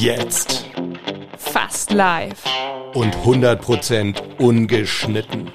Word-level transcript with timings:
Jetzt. 0.00 0.64
Fast 1.36 1.90
live. 1.92 2.42
Und 2.94 3.14
100% 3.16 4.38
ungeschnitten. 4.38 5.50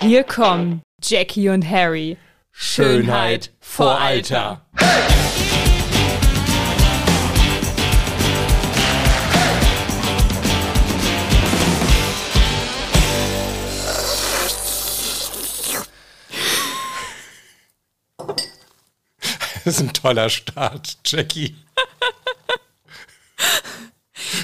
Hier 0.00 0.24
kommen 0.24 0.80
Jackie 1.02 1.50
und 1.50 1.68
Harry. 1.68 2.16
Schönheit 2.50 3.52
vor 3.60 4.00
Alter. 4.00 4.64
Das 19.62 19.74
ist 19.74 19.82
ein 19.82 19.92
toller 19.92 20.30
Start, 20.30 20.96
Jackie. 21.04 21.54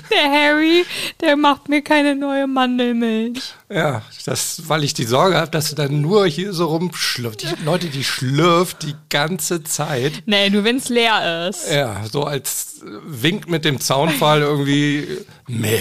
Der 0.11 0.31
Harry, 0.31 0.85
der 1.21 1.37
macht 1.37 1.69
mir 1.69 1.83
keine 1.83 2.15
neue 2.15 2.47
Mandelmilch. 2.47 3.55
Ja, 3.69 4.03
das, 4.25 4.69
weil 4.69 4.85
ich 4.85 4.95
die 4.95 5.05
Sorge 5.05 5.37
habe, 5.37 5.51
dass 5.51 5.71
du 5.71 5.77
dann 5.77 6.01
nur 6.01 6.27
hier 6.27 6.53
so 6.53 6.67
rumschlürft. 6.67 7.43
Die 7.43 7.65
Leute, 7.65 7.89
die 7.89 8.05
schlürft 8.05 8.83
die 8.83 8.95
ganze 9.11 9.65
Zeit. 9.65 10.23
Nee, 10.27 10.51
nur 10.51 10.65
wenn 10.65 10.77
es 10.77 10.89
leer 10.89 11.49
ist. 11.49 11.71
Ja, 11.71 12.05
so 12.11 12.25
als 12.25 12.81
Wink 12.83 13.49
mit 13.49 13.65
dem 13.65 13.81
Zaunfall 13.81 14.43
irgendwie 14.43 15.19
mehr. 15.49 15.81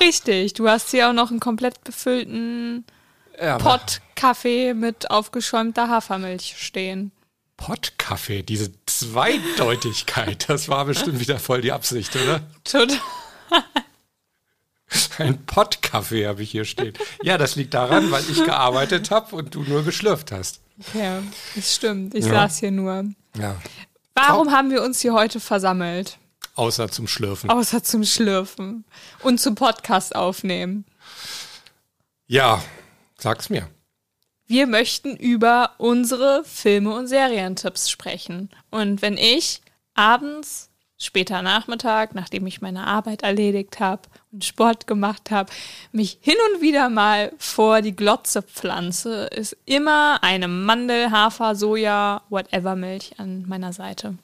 Richtig, 0.00 0.54
du 0.54 0.68
hast 0.68 0.90
hier 0.90 1.08
auch 1.08 1.12
noch 1.12 1.30
einen 1.30 1.40
komplett 1.40 1.82
befüllten 1.84 2.84
Ja, 3.40 3.58
Pott 3.58 4.00
Kaffee 4.14 4.74
mit 4.74 5.10
aufgeschäumter 5.10 5.88
Hafermilch 5.88 6.54
stehen. 6.58 7.12
Pottkaffee, 7.56 8.42
diese 8.42 8.70
Zweideutigkeit, 8.84 10.48
das 10.48 10.68
war 10.68 10.84
bestimmt 10.84 11.20
wieder 11.20 11.38
voll 11.38 11.62
die 11.62 11.72
Absicht, 11.72 12.14
oder? 12.16 12.40
Total. 12.64 12.98
Ein 15.18 15.44
Pottkaffee 15.46 16.26
habe 16.26 16.42
ich 16.42 16.50
hier 16.50 16.64
stehen. 16.64 16.94
Ja, 17.22 17.38
das 17.38 17.56
liegt 17.56 17.74
daran, 17.74 18.10
weil 18.10 18.22
ich 18.30 18.44
gearbeitet 18.44 19.10
habe 19.10 19.34
und 19.34 19.54
du 19.54 19.62
nur 19.62 19.82
geschlürft 19.84 20.30
hast. 20.32 20.60
Ja, 20.94 21.22
das 21.54 21.74
stimmt. 21.74 22.14
Ich 22.14 22.26
Ja. 22.26 22.32
saß 22.32 22.58
hier 22.58 22.70
nur. 22.70 23.04
Ja, 23.36 23.56
Warum 24.14 24.50
haben 24.52 24.70
wir 24.70 24.82
uns 24.82 25.00
hier 25.00 25.12
heute 25.12 25.40
versammelt? 25.40 26.18
außer 26.54 26.90
zum 26.90 27.06
Schlürfen. 27.06 27.50
Außer 27.50 27.82
zum 27.82 28.02
Schlürfen 28.04 28.84
und 29.22 29.38
zum 29.38 29.54
Podcast 29.56 30.16
aufnehmen. 30.16 30.86
Ja, 32.26 32.62
sag's 33.18 33.50
mir. 33.50 33.68
Wir 34.46 34.66
möchten 34.66 35.16
über 35.16 35.72
unsere 35.76 36.44
Filme 36.44 36.94
und 36.94 37.08
Serientipps 37.08 37.90
sprechen. 37.90 38.48
Und 38.70 39.02
wenn 39.02 39.18
ich 39.18 39.60
abends, 39.94 40.70
später 40.98 41.42
Nachmittag, 41.42 42.14
nachdem 42.14 42.46
ich 42.46 42.60
meine 42.60 42.86
Arbeit 42.86 43.22
erledigt 43.22 43.80
habe 43.80 44.02
und 44.32 44.44
Sport 44.44 44.86
gemacht 44.86 45.30
habe, 45.30 45.52
mich 45.92 46.18
hin 46.20 46.36
und 46.52 46.62
wieder 46.62 46.88
mal 46.88 47.32
vor 47.38 47.82
die 47.82 47.94
Glotze 47.94 48.42
pflanze, 48.42 49.26
ist 49.26 49.56
immer 49.66 50.18
eine 50.22 50.48
Mandel, 50.48 51.10
Hafer, 51.10 51.54
Soja, 51.54 52.22
whatever 52.30 52.76
Milch 52.76 53.12
an 53.18 53.44
meiner 53.46 53.72
Seite. 53.72 54.14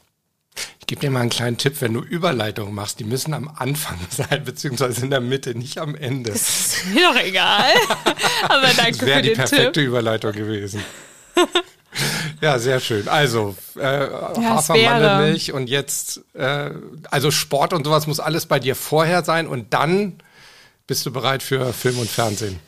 Ich 0.80 0.86
gebe 0.86 1.00
dir 1.00 1.10
mal 1.10 1.20
einen 1.20 1.30
kleinen 1.30 1.56
Tipp, 1.56 1.80
wenn 1.80 1.94
du 1.94 2.00
Überleitungen 2.00 2.74
machst, 2.74 3.00
die 3.00 3.04
müssen 3.04 3.32
am 3.32 3.48
Anfang 3.56 3.98
sein, 4.10 4.44
beziehungsweise 4.44 5.02
in 5.04 5.10
der 5.10 5.20
Mitte, 5.20 5.54
nicht 5.56 5.78
am 5.78 5.94
Ende. 5.94 6.30
Ist 6.32 6.84
mir 6.92 7.02
doch 7.08 7.16
egal. 7.22 7.72
Aber 8.48 8.68
danke 8.76 8.90
Das 8.90 8.98
für 8.98 9.06
wäre 9.06 9.22
die 9.22 9.28
den 9.28 9.36
perfekte 9.36 9.72
Tipp. 9.72 9.84
Überleitung 9.86 10.32
gewesen. 10.32 10.82
ja, 12.40 12.58
sehr 12.58 12.80
schön. 12.80 13.08
Also, 13.08 13.54
äh, 13.76 13.80
es 14.06 14.38
Hafer, 14.38 14.74
wäre- 14.74 15.00
Mandelmilch 15.00 15.52
und 15.52 15.68
jetzt, 15.68 16.20
äh, 16.34 16.70
also 17.10 17.30
Sport 17.30 17.72
und 17.72 17.84
sowas 17.84 18.06
muss 18.06 18.20
alles 18.20 18.46
bei 18.46 18.58
dir 18.58 18.74
vorher 18.74 19.24
sein 19.24 19.46
und 19.46 19.72
dann 19.74 20.14
bist 20.86 21.04
du 21.06 21.12
bereit 21.12 21.42
für 21.42 21.72
Film 21.72 21.98
und 21.98 22.10
Fernsehen. 22.10 22.58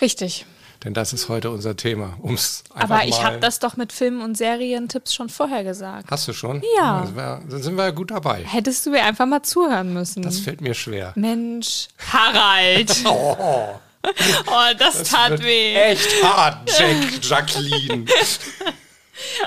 Richtig. 0.00 0.46
Denn 0.84 0.92
das 0.92 1.14
ist 1.14 1.30
heute 1.30 1.48
unser 1.50 1.76
Thema. 1.76 2.18
Um's 2.20 2.62
Aber 2.74 3.04
ich 3.06 3.22
habe 3.24 3.38
das 3.38 3.58
doch 3.58 3.78
mit 3.78 3.90
Filmen 3.90 4.20
und 4.20 4.36
Serientipps 4.36 5.14
schon 5.14 5.30
vorher 5.30 5.64
gesagt. 5.64 6.10
Hast 6.10 6.28
du 6.28 6.34
schon? 6.34 6.62
Ja. 6.76 7.08
Wär, 7.14 7.40
dann 7.48 7.62
sind 7.62 7.76
wir 7.76 7.84
ja 7.84 7.90
gut 7.90 8.10
dabei. 8.10 8.44
Hättest 8.44 8.84
du 8.84 8.90
mir 8.90 9.02
einfach 9.04 9.24
mal 9.24 9.42
zuhören 9.42 9.94
müssen. 9.94 10.22
Das 10.22 10.40
fällt 10.40 10.60
mir 10.60 10.74
schwer. 10.74 11.12
Mensch, 11.16 11.88
Harald. 12.12 12.94
oh, 13.06 13.68
das, 14.78 15.02
tat 15.04 15.30
Wird 15.30 15.44
weh. 15.44 15.74
Echt 15.74 16.22
hart, 16.22 16.70
Jack, 16.78 16.96
Jacqueline. 17.22 18.04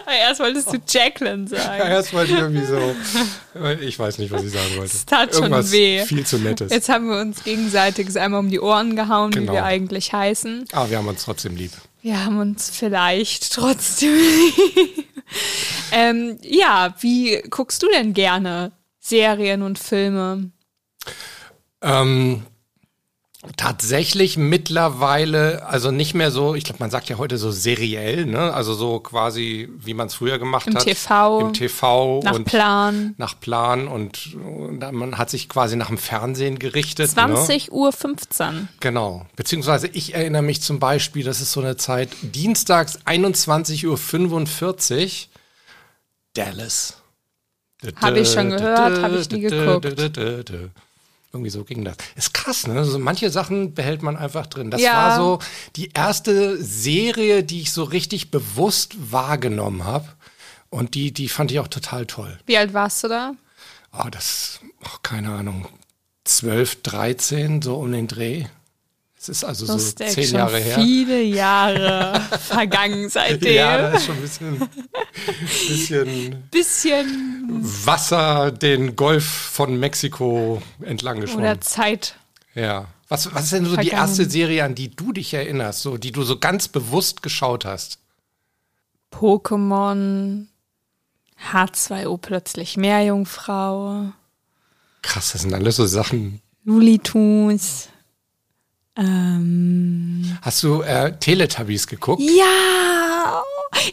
Erst 0.08 0.40
wolltest 0.40 0.74
du 0.74 0.78
Jacqueline 0.88 1.48
sagen. 1.48 1.82
Erst 1.90 2.14
mal 2.14 2.28
irgendwie 2.28 2.66
so. 2.66 2.96
Ich 3.82 4.00
weiß 4.00 4.18
nicht, 4.18 4.32
was 4.32 4.44
ich 4.44 4.52
sagen 4.52 4.78
wollte. 4.78 4.94
Das 4.94 5.06
tat 5.06 5.34
schon 5.34 5.44
Irgendwas 5.44 5.72
weh. 5.72 6.04
Viel 6.06 6.26
zu 6.26 6.38
nettes. 6.40 6.72
Jetzt 6.72 6.90
haben 6.90 7.10
wir 7.10 7.20
uns 7.20 7.44
gegenseitig 7.44 8.18
einmal 8.20 8.40
um 8.40 8.50
die 8.50 8.60
Ohren 8.60 8.96
gehauen, 8.96 9.32
Genau. 9.32 9.52
wie 9.52 9.56
wir 9.58 9.66
eigentlich 9.66 10.14
heißen. 10.14 10.66
Aber 10.72 10.90
wir 10.90 10.98
haben 10.98 11.08
uns 11.08 11.24
trotzdem 11.26 11.56
lieb. 11.56 11.72
Wir 12.02 12.24
haben 12.24 12.40
uns 12.40 12.70
vielleicht 12.70 13.54
trotzdem. 13.54 14.18
ähm, 15.92 16.38
ja, 16.42 16.96
wie 17.02 17.42
guckst 17.50 17.84
du 17.84 17.88
denn 17.90 18.14
gerne 18.14 18.72
Serien 19.00 19.62
und 19.62 19.78
Filme? 19.80 20.52
Ähm, 21.82 22.44
tatsächlich 23.56 24.38
mittlerweile, 24.38 25.66
also 25.68 25.92
nicht 25.92 26.14
mehr 26.14 26.32
so, 26.32 26.56
ich 26.56 26.64
glaube, 26.64 26.80
man 26.80 26.92
sagt 26.92 27.10
ja 27.10 27.18
heute 27.18 27.38
so 27.38 27.52
seriell, 27.52 28.26
ne? 28.26 28.54
Also 28.54 28.74
so 28.74 29.00
quasi, 29.00 29.70
wie 29.78 29.94
man 29.94 30.08
es 30.08 30.16
früher 30.16 30.40
gemacht 30.40 30.68
Im 30.68 30.76
hat. 30.76 30.84
TV, 30.84 31.40
Im 31.40 31.54
TV 31.54 32.22
Nach 32.24 32.34
und 32.34 32.46
Plan. 32.46 33.14
nach 33.18 33.40
Plan 33.40 33.88
und, 33.88 34.36
und 34.36 34.80
man 34.92 35.18
hat 35.18 35.30
sich 35.30 35.48
quasi 35.48 35.76
nach 35.76 35.88
dem 35.88 35.98
Fernsehen 35.98 36.60
gerichtet. 36.60 37.08
Ne? 37.08 37.14
20 37.14 37.72
Uhr 37.72 37.94
15. 37.94 38.68
Genau. 38.80 39.26
Beziehungsweise 39.36 39.88
ich 39.88 40.14
erinnere 40.14 40.42
mich 40.42 40.62
zum 40.62 40.80
Beispiel, 40.80 41.24
das 41.24 41.40
ist 41.42 41.52
so 41.52 41.62
eine 41.62 41.78
Zeit, 41.78 42.10
dienstags 42.22 43.00
21.45 43.06 43.86
Uhr, 43.88 45.10
Dallas. 46.34 47.02
Hab 48.02 48.16
ich 48.16 48.32
schon 48.32 48.50
gehört, 48.50 49.02
hab 49.02 49.12
ich 49.14 49.30
nie 49.30 49.42
geguckt. 49.42 49.86
Irgendwie 51.38 51.52
so 51.52 51.64
ging 51.64 51.86
das. 51.86 51.98
Ist 52.16 52.34
krass, 52.34 52.66
ne? 52.66 52.84
So 52.84 52.98
manche 52.98 53.30
Sachen 53.30 53.76
behält 53.76 54.02
man 54.02 54.18
einfach 54.18 54.48
drin. 54.48 54.72
Das 54.72 54.82
Ja. 54.82 54.94
war 54.94 55.16
so 55.16 55.40
die 55.76 55.92
erste 55.94 56.58
Serie, 56.62 57.44
die 57.44 57.62
ich 57.62 57.72
so 57.72 57.84
richtig 57.84 58.32
bewusst 58.32 58.96
wahrgenommen 59.12 59.84
habe. 59.84 60.08
Und 60.70 60.96
die, 60.96 61.14
die 61.14 61.30
fand 61.30 61.52
ich 61.52 61.60
auch 61.60 61.68
total 61.68 62.08
toll. 62.08 62.38
Wie 62.48 62.58
alt 62.58 62.74
warst 62.74 63.04
du 63.04 63.08
da? 63.08 63.34
Oh, 63.94 64.10
das, 64.10 64.60
oh, 64.84 64.98
keine 65.04 65.32
Ahnung, 65.32 65.68
12, 66.26 66.82
13, 66.82 67.62
so 67.62 67.76
um 67.76 67.92
den 67.92 68.08
Dreh. 68.08 68.46
Es 69.20 69.30
ist 69.30 69.44
also 69.44 69.66
so 69.66 69.74
Das 69.74 69.84
ist 69.84 70.02
echt 70.02 70.14
zehn 70.14 70.32
Jahre 70.36 70.60
her. 70.60 70.76
viele 70.80 71.22
Jahre 71.24 72.22
vergangen 72.40 73.10
seitdem. 73.10 73.56
Ja, 73.56 73.78
da 73.78 73.90
ist 73.98 74.06
schon 74.06 74.16
ein 74.16 74.22
bisschen, 74.22 74.70
bisschen 75.68 76.44
Bisschen 76.52 77.86
Wasser 77.86 78.52
den 78.52 78.96
Golf 78.96 79.26
von 79.26 79.80
Mexiko 79.80 80.62
entlang 80.82 81.20
geschwommen. 81.20 81.44
oder 81.46 81.60
Zeit. 81.62 82.16
Ja. 82.54 82.88
Was, 83.10 83.34
was 83.34 83.46
ist 83.46 83.54
denn 83.54 83.66
so 83.66 83.72
die 83.72 83.88
Vergangen. 83.88 84.10
erste 84.10 84.30
Serie, 84.30 84.64
an 84.66 84.76
die 84.76 84.94
du 84.96 85.14
dich 85.14 85.34
erinnerst, 85.34 85.82
so, 85.82 85.98
die 85.98 86.12
du 86.12 86.24
so 86.24 86.38
ganz 86.40 86.68
bewusst 86.68 87.24
geschaut 87.24 87.64
hast? 87.66 88.00
Pokémon, 89.12 90.46
H2O 91.52 92.18
plötzlich 92.18 92.78
Meerjungfrau, 92.78 94.12
Krass, 95.02 95.32
das 95.32 95.44
sind 95.44 95.54
alles 95.54 95.78
so 95.78 95.86
Sachen. 95.86 96.42
Looney 96.66 97.00
Tunes. 97.00 97.88
Ähm, 98.98 100.38
Hast 100.42 100.64
du 100.64 100.82
äh, 100.82 101.14
Teletubbies 101.18 101.88
geguckt? 101.88 102.22
ja, 102.22 103.42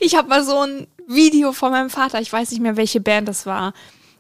ich 0.01 0.17
habe 0.17 0.29
mal 0.29 0.43
so 0.45 0.61
ein 0.61 0.87
Video 1.07 1.53
von 1.53 1.71
meinem 1.73 1.91
Vater, 1.91 2.21
ich 2.21 2.33
weiß 2.33 2.51
nicht 2.51 2.61
mehr, 2.61 2.77
welche 2.77 3.01
Band 3.01 3.29
das 3.29 3.45
war. 3.47 3.73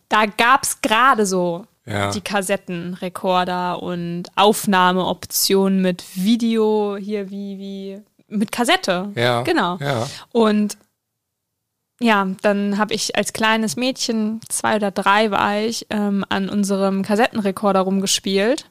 Da 0.08 0.26
gab's 0.26 0.80
gerade 0.82 1.24
so 1.26 1.64
Ja. 1.86 2.10
die 2.10 2.20
Kassettenrekorder 2.20 3.82
und 3.82 4.24
Aufnahmeoptionen 4.36 5.80
mit 5.80 6.04
Video 6.14 6.96
hier 7.00 7.30
wie 7.30 7.58
wie 7.58 8.02
mit 8.28 8.52
Kassette. 8.52 9.10
Ja. 9.14 9.42
Genau. 9.42 9.78
Ja. 9.80 10.06
Und 10.32 10.76
ja, 12.00 12.26
dann 12.42 12.76
habe 12.76 12.92
ich 12.92 13.16
als 13.16 13.32
kleines 13.32 13.76
Mädchen, 13.76 14.40
zwei 14.48 14.76
oder 14.76 14.90
drei 14.90 15.30
war 15.30 15.58
ich, 15.60 15.86
ähm, 15.90 16.24
an 16.28 16.48
unserem 16.48 17.02
Kassettenrekorder 17.02 17.80
rumgespielt. 17.80 18.68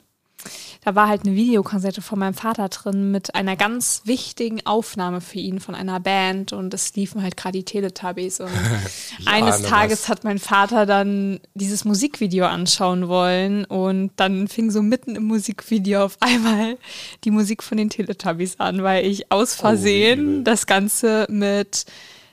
Da 0.84 0.96
war 0.96 1.08
halt 1.08 1.26
eine 1.26 1.36
Videokassette 1.36 2.02
von 2.02 2.20
meinem 2.20 2.34
Vater 2.34 2.68
drin 2.70 3.12
mit 3.12 3.36
einer 3.36 3.56
ganz 3.56 4.02
wichtigen 4.06 4.66
Aufnahme 4.66 5.22
für 5.22 5.40
ihn 5.40 5.60
von 5.60 5.76
einer 5.76 6.00
Band 6.00 6.52
und 6.52 6.74
es 6.74 6.94
liefen 6.96 7.24
halt 7.24 7.38
gerade 7.38 7.58
die 7.58 7.64
Teletubbies 7.64 8.42
und 8.42 8.52
eines 9.26 9.56
ahne 9.58 9.68
Tages 9.68 10.04
was. 10.04 10.10
hat 10.10 10.24
mein 10.24 10.40
Vater 10.40 10.86
dann 10.86 11.40
dieses 11.54 11.86
Musikvideo 11.86 12.46
anschauen 12.46 13.08
wollen 13.08 13.66
und 13.66 14.12
dann 14.18 14.48
fing 14.48 14.72
so 14.72 14.82
mitten 14.82 15.16
im 15.16 15.24
Musikvideo 15.24 16.04
auf 16.04 16.18
einmal 16.20 16.78
die 17.24 17.32
Musik 17.32 17.64
von 17.64 17.78
den 17.78 17.90
Teletubbies 17.90 18.60
an, 18.60 18.84
weil 18.84 19.06
ich 19.06 19.32
aus 19.32 19.54
übel. 19.54 19.62
Versehen 19.62 20.44
das 20.44 20.66
Ganze 20.66 21.28
mit 21.30 21.86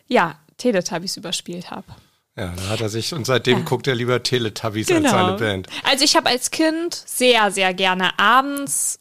ja, 0.08 0.38
Teletubbies 0.56 1.16
überspielt 1.16 1.70
habe. 1.70 1.86
Ja, 2.36 2.52
da 2.56 2.68
hat 2.68 2.80
er 2.80 2.88
sich 2.88 3.12
und 3.12 3.26
seitdem 3.26 3.58
Ja. 3.58 3.64
guckt 3.64 3.86
er 3.86 3.94
lieber 3.94 4.22
Teletubbies 4.22 4.88
als 4.90 4.96
Genau. 4.98 5.10
seine 5.10 5.32
Band. 5.36 5.68
Also 5.84 6.04
ich 6.04 6.16
habe 6.16 6.28
als 6.30 6.50
Kind 6.50 6.94
sehr, 6.94 7.50
sehr 7.50 7.74
gerne 7.74 8.18
abends 8.18 8.98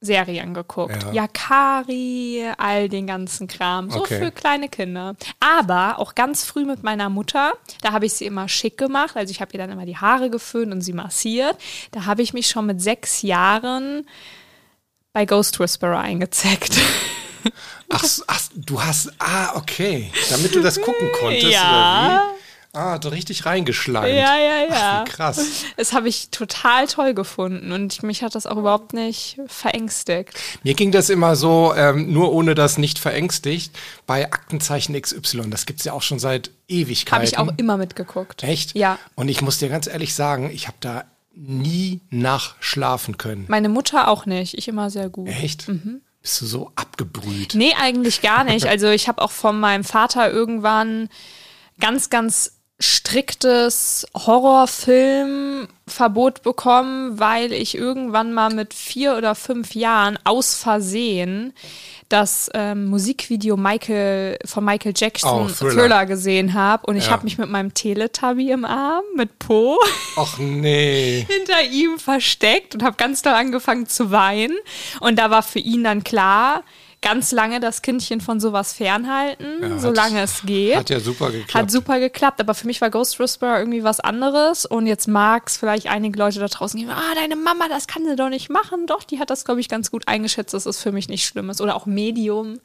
Serien 0.00 0.54
geguckt. 0.54 1.02
Ja. 1.02 1.12
Yakari, 1.12 2.44
all 2.56 2.88
den 2.88 3.08
ganzen 3.08 3.48
Kram. 3.48 3.90
So 3.90 3.98
Okay. 3.98 4.20
für 4.20 4.30
kleine 4.30 4.68
Kinder. 4.68 5.16
Aber 5.40 5.98
auch 5.98 6.14
ganz 6.14 6.44
früh 6.44 6.64
mit 6.64 6.84
meiner 6.84 7.08
Mutter. 7.08 7.54
Da 7.82 7.90
habe 7.92 8.06
ich 8.06 8.12
sie 8.12 8.24
immer 8.26 8.48
schick 8.48 8.78
gemacht. 8.78 9.16
Also 9.16 9.32
ich 9.32 9.40
habe 9.40 9.50
ihr 9.54 9.58
dann 9.58 9.70
immer 9.72 9.86
die 9.86 9.96
Haare 9.96 10.30
geföhnt 10.30 10.72
und 10.72 10.82
sie 10.82 10.92
massiert. 10.92 11.56
Da 11.90 12.04
habe 12.06 12.22
ich 12.22 12.32
mich 12.32 12.46
schon 12.46 12.66
mit 12.66 12.80
sechs 12.80 13.22
Jahren 13.22 14.06
bei 15.12 15.24
Ghost 15.26 15.58
Whisperer 15.58 15.98
eingezeckt. 15.98 16.78
Ach, 17.90 18.04
ach, 18.28 18.40
du 18.54 18.80
hast, 18.82 19.10
ah, 19.18 19.56
okay. 19.56 20.12
Damit 20.30 20.54
du 20.54 20.60
das 20.60 20.80
gucken 20.80 21.08
konntest, 21.20 21.46
Ja. 21.52 22.12
oder 22.12 22.34
wie? 22.34 22.37
Ah, 22.74 22.98
so 23.02 23.08
richtig 23.08 23.46
reingeschleimt. 23.46 24.14
Ja, 24.14 24.36
ja, 24.38 24.64
ja. 24.68 25.04
Ach, 25.06 25.10
krass. 25.10 25.64
Das 25.76 25.92
habe 25.94 26.08
ich 26.08 26.28
total 26.30 26.86
toll 26.86 27.14
gefunden 27.14 27.72
und 27.72 27.94
ich- 27.94 28.02
mich 28.02 28.22
hat 28.22 28.34
das 28.34 28.46
auch 28.46 28.56
überhaupt 28.58 28.92
nicht 28.92 29.38
verängstigt. 29.46 30.34
Mir 30.62 30.74
ging 30.74 30.92
das 30.92 31.08
immer 31.10 31.34
so, 31.34 31.72
ähm, 31.74 32.12
nur 32.12 32.32
ohne 32.32 32.54
das 32.54 32.76
nicht 32.78 32.98
verängstigt, 32.98 33.76
bei 34.06 34.26
Aktenzeichen 34.30 34.94
XY. 35.00 35.48
Das 35.50 35.64
gibt's 35.66 35.84
ja 35.84 35.92
auch 35.94 36.02
schon 36.02 36.18
seit 36.18 36.50
Ewigkeiten. 36.68 37.14
Habe 37.16 37.24
ich 37.24 37.38
auch 37.38 37.48
immer 37.56 37.78
mitgeguckt. 37.78 38.42
Echt? 38.42 38.74
Ja. 38.76 38.98
Und 39.14 39.28
ich 39.28 39.40
muss 39.40 39.58
dir 39.58 39.70
ganz 39.70 39.86
ehrlich 39.86 40.14
sagen, 40.14 40.50
ich 40.52 40.66
habe 40.66 40.76
da 40.80 41.04
nie 41.34 42.00
nachschlafen 42.10 43.16
können. 43.16 43.46
Meine 43.48 43.68
Mutter 43.68 44.08
auch 44.08 44.26
nicht. 44.26 44.54
Ich 44.58 44.68
immer 44.68 44.90
sehr 44.90 45.08
gut. 45.08 45.28
Echt? 45.28 45.66
Bist 46.20 46.40
du 46.42 46.46
so 46.46 46.72
abgebrüht? 46.74 47.54
Nee, 47.54 47.72
eigentlich 47.80 48.20
gar 48.22 48.44
nicht. 48.44 48.66
Also 48.68 48.88
ich 48.88 49.08
habe 49.08 49.22
auch 49.22 49.30
von 49.30 49.58
meinem 49.58 49.84
Vater 49.84 50.30
irgendwann 50.30 51.08
ganz, 51.80 52.10
ganz 52.10 52.57
striktes 52.80 54.06
Horrorfilmverbot 54.14 56.42
bekommen, 56.42 57.18
weil 57.18 57.52
ich 57.52 57.74
irgendwann 57.76 58.32
mal 58.32 58.50
mit 58.52 58.72
vier 58.74 59.16
oder 59.16 59.34
fünf 59.34 59.74
Jahren 59.74 60.18
aus 60.24 60.54
Versehen 60.54 61.52
das 62.08 62.48
ähm, 62.54 62.86
Musikvideo 62.86 63.56
Michael 63.58 64.38
von 64.46 64.64
Michael 64.64 64.94
Jackson 64.96 65.44
Oh, 65.44 65.48
Thriller. 65.48 65.72
Thriller. 65.74 66.06
gesehen 66.06 66.54
habe 66.54 66.86
und 66.86 66.96
ich 66.96 67.04
Ja. 67.06 67.10
habe 67.12 67.24
mich 67.24 67.36
mit 67.36 67.50
meinem 67.50 67.74
Teletubby 67.74 68.50
im 68.50 68.64
Arm 68.64 69.04
mit 69.14 69.38
Po 69.38 69.78
Ach 70.16 70.38
nee. 70.38 71.26
hinter 71.28 71.62
ihm 71.70 71.98
versteckt 71.98 72.74
und 72.74 72.82
habe 72.82 72.96
ganz 72.96 73.20
doll 73.20 73.34
angefangen 73.34 73.86
zu 73.88 74.10
weinen. 74.10 74.56
Und 75.00 75.18
da 75.18 75.30
war 75.30 75.42
für 75.42 75.58
ihn 75.58 75.84
dann 75.84 76.02
klar, 76.02 76.62
ganz 77.00 77.30
lange 77.32 77.60
das 77.60 77.82
Kindchen 77.82 78.20
von 78.20 78.40
sowas 78.40 78.72
fernhalten, 78.72 79.62
Ja, 79.62 79.78
solange 79.78 80.20
es 80.20 80.42
geht. 80.44 80.76
Hat 80.76 80.90
ja 80.90 81.00
super 81.00 81.30
geklappt. 81.30 81.54
Hat 81.54 81.70
super 81.70 82.00
geklappt, 82.00 82.40
aber 82.40 82.54
für 82.54 82.66
mich 82.66 82.80
war 82.80 82.90
Ghost 82.90 83.18
Whisperer 83.18 83.58
irgendwie 83.58 83.84
was 83.84 84.00
anderes. 84.00 84.66
Und 84.66 84.86
jetzt 84.86 85.06
mag 85.06 85.44
es 85.46 85.56
vielleicht 85.56 85.86
einige 85.86 86.18
Leute 86.18 86.40
da 86.40 86.46
draußen 86.46 86.78
geben, 86.78 86.92
ah, 86.92 87.14
deine 87.14 87.36
Mama, 87.36 87.68
das 87.68 87.86
kann 87.86 88.04
sie 88.04 88.16
doch 88.16 88.28
nicht 88.28 88.50
machen. 88.50 88.86
Doch, 88.86 89.04
die 89.04 89.20
hat 89.20 89.30
das, 89.30 89.44
glaube 89.44 89.60
ich, 89.60 89.68
ganz 89.68 89.90
gut 89.90 90.08
eingeschätzt, 90.08 90.54
dass 90.54 90.66
es 90.66 90.80
für 90.80 90.92
mich 90.92 91.08
nicht 91.08 91.24
schlimm 91.24 91.50
ist. 91.50 91.60
Oder 91.60 91.76
auch 91.76 91.86
Medium. 91.86 92.60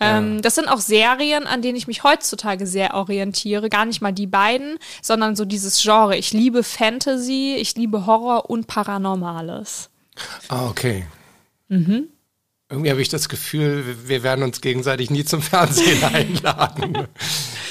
Ähm, 0.00 0.40
das 0.42 0.54
sind 0.54 0.68
auch 0.68 0.80
Serien, 0.80 1.46
an 1.46 1.62
denen 1.62 1.76
ich 1.76 1.86
mich 1.86 2.04
heutzutage 2.04 2.66
sehr 2.66 2.94
orientiere. 2.94 3.68
Gar 3.68 3.86
nicht 3.86 4.00
mal 4.00 4.12
die 4.12 4.26
beiden, 4.26 4.78
sondern 5.02 5.36
so 5.36 5.44
dieses 5.44 5.82
Genre. 5.82 6.16
Ich 6.16 6.32
liebe 6.32 6.62
Fantasy, 6.62 7.56
ich 7.58 7.74
liebe 7.74 8.06
Horror 8.06 8.48
und 8.50 8.66
Paranormales. 8.66 9.90
Ah, 10.48 10.68
okay. 10.68 11.06
Mhm. 11.68 12.08
Irgendwie 12.70 12.90
habe 12.90 13.02
ich 13.02 13.08
das 13.08 13.28
Gefühl, 13.28 13.84
wir- 14.06 14.22
werden 14.22 14.42
uns 14.42 14.60
gegenseitig 14.60 15.10
nie 15.10 15.24
zum 15.24 15.42
Fernsehen 15.42 16.02
einladen. 16.14 17.06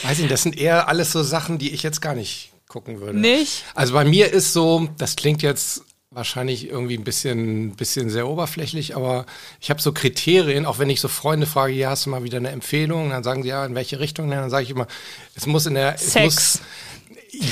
Weiß 0.04 0.20
nicht, 0.20 0.32
das 0.32 0.44
sind 0.44 0.58
eher 0.58 0.88
alles 0.88 1.12
so 1.12 1.24
Sachen, 1.24 1.58
die 1.58 1.72
ich 1.74 1.84
jetzt 1.84 2.02
gar 2.02 2.14
nicht 2.16 2.52
gucken 2.68 3.00
würde. 3.02 3.20
Nicht? 3.20 3.64
Also 3.76 3.94
bei 3.94 4.06
mir 4.06 4.32
ist 4.32 4.54
so, 4.54 4.88
das 4.98 5.16
klingt 5.16 5.42
jetzt 5.42 5.82
wahrscheinlich 6.12 6.70
irgendwie 6.70 6.96
ein 6.96 7.04
bisschen, 7.04 7.76
bisschen 7.76 8.12
sehr 8.12 8.28
oberflächlich, 8.28 8.96
aber 8.96 9.26
ich 9.60 9.72
habe 9.72 9.82
so 9.82 9.92
Kriterien, 9.94 10.68
auch 10.68 10.78
wenn 10.78 10.92
ich 10.92 11.02
so 11.02 11.08
Freunde 11.08 11.48
frage, 11.48 11.74
ja, 11.74 11.90
hast 11.90 12.06
du 12.06 12.12
mal 12.12 12.24
wieder 12.24 12.38
eine 12.38 12.50
Empfehlung? 12.52 13.10
Dann 13.10 13.24
sagen 13.24 13.42
sie, 13.42 13.50
ja, 13.50 13.66
in 13.66 13.74
welche 13.74 14.00
Richtung? 14.00 14.30
Dann 14.30 14.52
sage 14.52 14.64
ich 14.64 14.70
immer, 14.70 14.86
es 15.34 15.48
muss 15.48 15.66
in 15.66 15.74
der... 15.74 15.96
Es 15.96 16.14
Sex. 16.14 16.24
muss, 16.24 16.62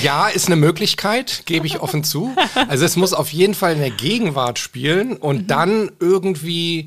ja, 0.02 0.28
ist 0.28 0.46
eine 0.46 0.54
Möglichkeit, 0.54 1.42
gebe 1.46 1.66
ich 1.66 1.80
offen 1.80 2.04
zu. 2.04 2.36
Also 2.68 2.84
es 2.84 2.94
muss 2.94 3.12
auf 3.12 3.32
jeden 3.32 3.54
Fall 3.54 3.72
in 3.72 3.80
der 3.80 3.90
Gegenwart 3.90 4.60
spielen 4.60 5.16
und 5.16 5.48
dann 5.50 5.90
irgendwie 5.98 6.86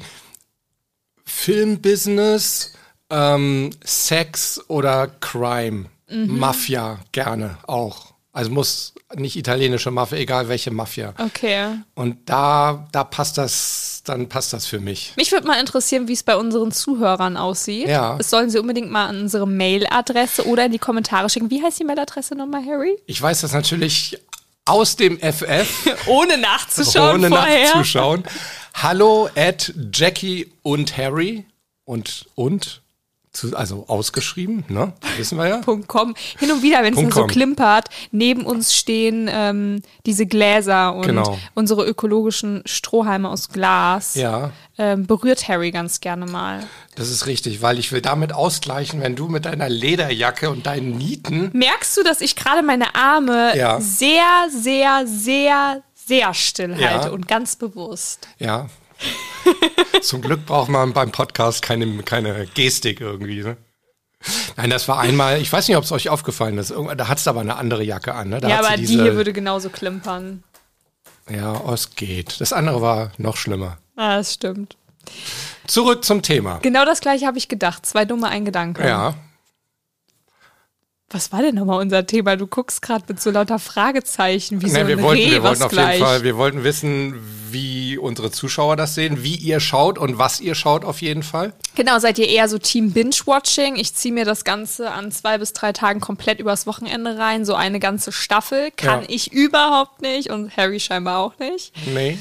Filmbusiness, 1.26 2.74
ähm, 3.10 3.70
Sex 3.84 4.62
oder 4.68 5.08
Crime, 5.20 5.86
Mafia 6.10 7.00
gerne 7.12 7.58
auch. 7.66 8.14
Also 8.32 8.52
muss 8.52 8.94
nicht 9.16 9.38
italienische 9.38 9.92
Mafia, 9.92 10.18
egal 10.18 10.50
welche 10.50 10.70
Mafia. 10.70 11.14
Okay. 11.18 11.70
Und 11.94 12.18
da, 12.30 12.86
da 12.92 13.04
passt 13.06 13.38
das, 13.38 14.02
dann 14.06 14.28
passt 14.28 14.52
das 14.54 14.66
für 14.68 14.80
mich. 14.80 15.14
Mich 15.16 15.32
würde 15.32 15.48
mal 15.48 15.60
interessieren, 15.60 16.08
wie 16.08 16.14
es 16.14 16.24
bei 16.24 16.36
unseren 16.36 16.72
Zuhörern 16.72 17.38
aussieht. 17.38 17.88
Ja. 17.88 18.18
Das 18.18 18.30
sollen 18.30 18.50
sie 18.50 18.60
unbedingt 18.60 18.92
mal 18.92 19.08
an 19.08 19.22
unsere 19.22 19.48
Mailadresse 19.48 20.46
oder 20.48 20.66
in 20.66 20.74
die 20.74 20.80
Kommentare 20.80 21.30
schicken. 21.30 21.50
Wie 21.50 21.64
heißt 21.64 21.80
die 21.80 21.86
Mailadresse 21.86 22.36
nochmal, 22.36 22.64
Harry? 22.66 22.98
Ich 23.06 23.22
weiß 23.22 23.42
das 23.42 23.54
natürlich 23.54 24.20
aus 24.66 24.96
dem 24.96 25.18
FF, 25.20 25.68
Ohne 26.08 26.38
nachzuschauen 26.38 27.16
ohne 27.24 27.30
vorher. 27.30 27.70
nachzuschauen. 27.70 28.24
Hallo 28.82 29.30
at 29.36 29.74
Jackie 29.94 30.52
und 30.62 30.98
Harry 30.98 31.46
und 31.86 32.26
und 32.36 32.82
zu, 33.32 33.54
also 33.58 33.84
ausgeschrieben, 33.90 34.64
ne? 34.70 34.94
Wissen 35.18 35.38
wir 35.38 35.48
ja. 35.48 35.58
Punkt 35.62 35.90
.com. 35.90 36.16
Hin 36.40 36.52
und 36.52 36.62
wieder, 36.64 36.84
wenn 36.84 36.94
es 36.98 37.14
so 37.14 37.26
klimpert, 37.28 37.90
neben 38.12 38.46
uns 38.46 38.74
stehen 38.74 39.30
ähm, 39.30 39.82
diese 40.06 40.26
Gläser 40.26 40.96
und 40.96 41.06
Genau. 41.08 41.38
unsere 41.54 41.86
ökologischen 41.86 42.62
Strohhalme 42.66 43.28
aus 43.30 43.50
Glas. 43.50 44.16
Ja, 44.16 44.52
Ähm, 44.78 45.06
berührt 45.06 45.48
Harry 45.50 45.72
ganz 45.72 46.00
gerne 46.00 46.26
mal. 46.26 46.64
das 46.96 47.10
ist 47.10 47.28
richtig, 47.28 47.62
weil 47.62 47.78
ich 47.78 47.92
will 47.92 48.02
damit 48.02 48.32
ausgleichen, 48.34 49.02
wenn 49.02 49.16
du 49.18 49.28
mit 49.28 49.44
deiner 49.46 49.68
Lederjacke 49.70 50.50
und 50.50 50.66
deinen 50.66 50.98
Nieten 50.98 51.50
Merkst 51.54 51.98
du, 51.98 52.04
dass 52.04 52.22
ich 52.22 52.36
gerade 52.38 52.62
meine 52.64 52.96
Arme 52.96 53.58
Ja. 53.58 53.82
sehr, 53.82 54.24
sehr, 54.50 55.04
sehr, 55.08 55.82
sehr 56.06 56.34
still 56.34 56.80
Ja. 56.80 56.90
halte 56.92 57.12
und 57.12 57.28
ganz 57.28 57.56
bewusst? 57.56 58.28
Ja. 58.40 58.68
Zum 60.02 60.22
Glück 60.22 60.46
braucht 60.46 60.70
man 60.70 60.94
beim 60.94 61.12
Podcast 61.12 61.62
keine, 61.62 62.04
keine 62.04 62.46
Gestik 62.54 63.02
irgendwie. 63.02 63.44
Ne? 63.44 63.58
Nein, 64.58 64.70
das 64.70 64.88
war 64.88 65.00
einmal, 65.00 65.42
ich 65.42 65.52
weiß 65.52 65.68
nicht, 65.68 65.78
ob 65.78 65.84
es 65.84 65.92
euch 65.92 66.10
aufgefallen 66.10 66.58
ist, 66.58 66.74
da 66.98 67.08
hat's 67.08 67.28
aber 67.28 67.42
eine 67.42 67.58
andere 67.58 67.84
Jacke 67.84 68.14
an. 68.14 68.30
Ne? 68.30 68.40
Da 68.40 68.48
ja, 68.50 68.58
hat 68.58 68.66
aber 68.66 68.76
die 68.78 68.86
diese- 68.86 69.04
hier 69.04 69.16
würde 69.16 69.34
genauso 69.34 69.70
klimpern. 69.70 70.44
Ja, 71.30 71.60
oh, 71.66 71.74
es 71.74 71.96
geht. 71.96 72.40
Das 72.40 72.54
andere 72.54 72.82
war 72.82 73.12
noch 73.18 73.36
schlimmer. 73.38 73.78
Ah, 73.96 74.18
das 74.18 74.34
stimmt. 74.36 74.78
Zurück 75.68 76.06
zum 76.06 76.22
Thema. 76.22 76.60
Genau 76.62 76.86
das 76.86 77.02
gleiche 77.02 77.26
habe 77.26 77.38
ich 77.40 77.48
gedacht. 77.48 77.86
Zwei 77.86 78.06
dumme, 78.06 78.28
ein 78.30 78.46
Gedanke. 78.46 78.88
Ja, 78.88 79.16
Was 81.16 81.32
war 81.32 81.42
denn 81.42 81.56
nochmal 81.56 81.80
unser 81.80 82.06
Thema? 82.06 82.36
Du 82.36 82.46
guckst 82.46 82.82
gerade 82.82 83.06
mit 83.08 83.22
so 83.22 83.32
lauter 83.32 83.58
Fragezeichen, 83.58 84.62
wie 84.62 84.68
so 84.68 84.74
ne, 84.74 84.80
ein 84.82 84.88
wir 84.90 85.02
wollten, 85.02 85.24
Reh, 85.24 85.32
wir 85.32 85.44
was 85.44 85.52
wollten 85.52 85.64
auf 85.64 85.72
gleich. 85.72 85.94
jeden 85.94 86.06
Fall, 86.06 86.24
wir 86.24 86.36
wollten 86.36 86.64
wissen, 86.66 87.22
wie 87.52 87.98
unsere 87.98 88.32
Zuschauer 88.32 88.76
das 88.76 88.96
sehen, 88.96 89.24
wie 89.24 89.36
ihr 89.36 89.62
schaut 89.62 89.98
und 89.98 90.18
was 90.18 90.42
ihr 90.42 90.56
schaut 90.56 90.84
auf 90.84 91.02
jeden 91.02 91.24
Fall. 91.24 91.54
Genau, 91.76 92.00
seid 92.00 92.20
ihr 92.20 92.28
eher 92.28 92.50
so 92.50 92.58
Team 92.58 92.92
Binge-Watching? 92.92 93.78
Ich 93.78 93.94
ziehe 93.94 94.14
mir 94.14 94.26
das 94.26 94.44
Ganze 94.44 94.92
an 94.92 95.10
zwei 95.10 95.38
bis 95.38 95.54
drei 95.54 95.72
Tagen 95.72 96.02
komplett 96.02 96.42
übers 96.42 96.68
Wochenende 96.68 97.18
rein. 97.18 97.46
So 97.46 97.56
eine 97.56 97.80
ganze 97.80 98.12
Staffel 98.12 98.72
kann 98.76 99.04
Ja. 99.04 99.08
ich 99.08 99.32
überhaupt 99.32 100.02
nicht 100.02 100.32
und 100.32 100.58
Harry 100.58 100.82
scheinbar 100.82 101.20
auch 101.20 101.40
nicht. 101.40 101.72
Nee. 101.94 102.18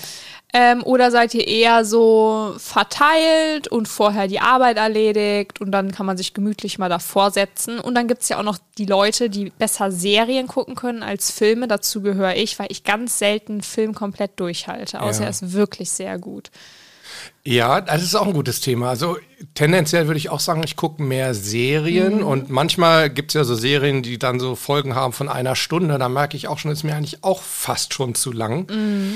Ähm, 0.56 0.84
oder 0.84 1.10
seid 1.10 1.34
ihr 1.34 1.48
eher 1.48 1.84
so 1.84 2.54
verteilt 2.58 3.66
und 3.66 3.88
vorher 3.88 4.28
die 4.28 4.38
Arbeit 4.38 4.76
erledigt 4.76 5.60
und 5.60 5.72
dann 5.72 5.90
kann 5.90 6.06
man 6.06 6.16
sich 6.16 6.32
gemütlich 6.32 6.78
mal 6.78 6.88
davor 6.88 7.32
setzen. 7.32 7.80
Und 7.80 7.96
dann 7.96 8.06
gibt's 8.06 8.28
ja 8.28 8.38
auch 8.38 8.44
noch 8.44 8.58
die 8.78 8.86
Leute, 8.86 9.28
die 9.30 9.50
besser 9.50 9.90
Serien 9.90 10.46
gucken 10.46 10.76
können 10.76 11.02
als 11.02 11.32
Filme. 11.32 11.66
Dazu 11.66 12.02
gehöre 12.02 12.36
ich, 12.36 12.56
weil 12.60 12.68
ich 12.70 12.84
ganz 12.84 13.18
selten 13.18 13.52
einen 13.54 13.62
Film 13.62 13.94
komplett 13.94 14.38
durchhalte. 14.38 15.00
Außer 15.02 15.20
Ja. 15.22 15.24
er 15.26 15.30
ist 15.30 15.52
wirklich 15.54 15.90
sehr 15.90 16.18
gut. 16.18 16.52
Ja, 17.42 17.80
das 17.80 18.02
ist 18.02 18.14
auch 18.14 18.26
ein 18.26 18.32
gutes 18.32 18.60
Thema. 18.60 18.90
Also 18.90 19.16
tendenziell 19.54 20.06
würde 20.06 20.18
ich 20.18 20.30
auch 20.30 20.40
sagen, 20.40 20.62
ich 20.64 20.76
gucke 20.76 21.02
mehr 21.02 21.34
Serien 21.34 22.18
Mhm. 22.18 22.26
und 22.26 22.50
manchmal 22.50 23.10
gibt 23.10 23.30
es 23.30 23.34
ja 23.34 23.44
so 23.44 23.54
Serien, 23.54 24.02
die 24.02 24.18
dann 24.18 24.38
so 24.40 24.54
Folgen 24.54 24.94
haben 24.94 25.12
von 25.12 25.28
einer 25.28 25.56
Stunde. 25.56 25.98
Da 25.98 26.08
merke 26.08 26.36
ich 26.36 26.48
auch 26.48 26.58
schon, 26.58 26.70
ist 26.70 26.84
mir 26.84 26.94
eigentlich 26.94 27.22
auch 27.24 27.42
fast 27.42 27.92
schon 27.92 28.14
zu 28.14 28.30
lang. 28.32 28.70
Mhm. 28.70 29.14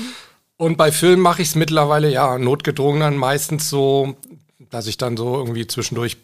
Und 0.59 0.75
bei 0.77 0.91
Filmen 0.91 1.21
mache 1.21 1.41
ich 1.41 1.47
es 1.47 1.55
mittlerweile, 1.55 2.11
ja, 2.11 2.37
notgedrungen 2.37 2.99
dann 2.99 3.15
meistens 3.15 3.69
so, 3.69 4.17
dass 4.69 4.87
ich 4.87 4.97
dann 4.97 5.15
so 5.15 5.35
irgendwie 5.37 5.65
zwischendurch 5.65 6.17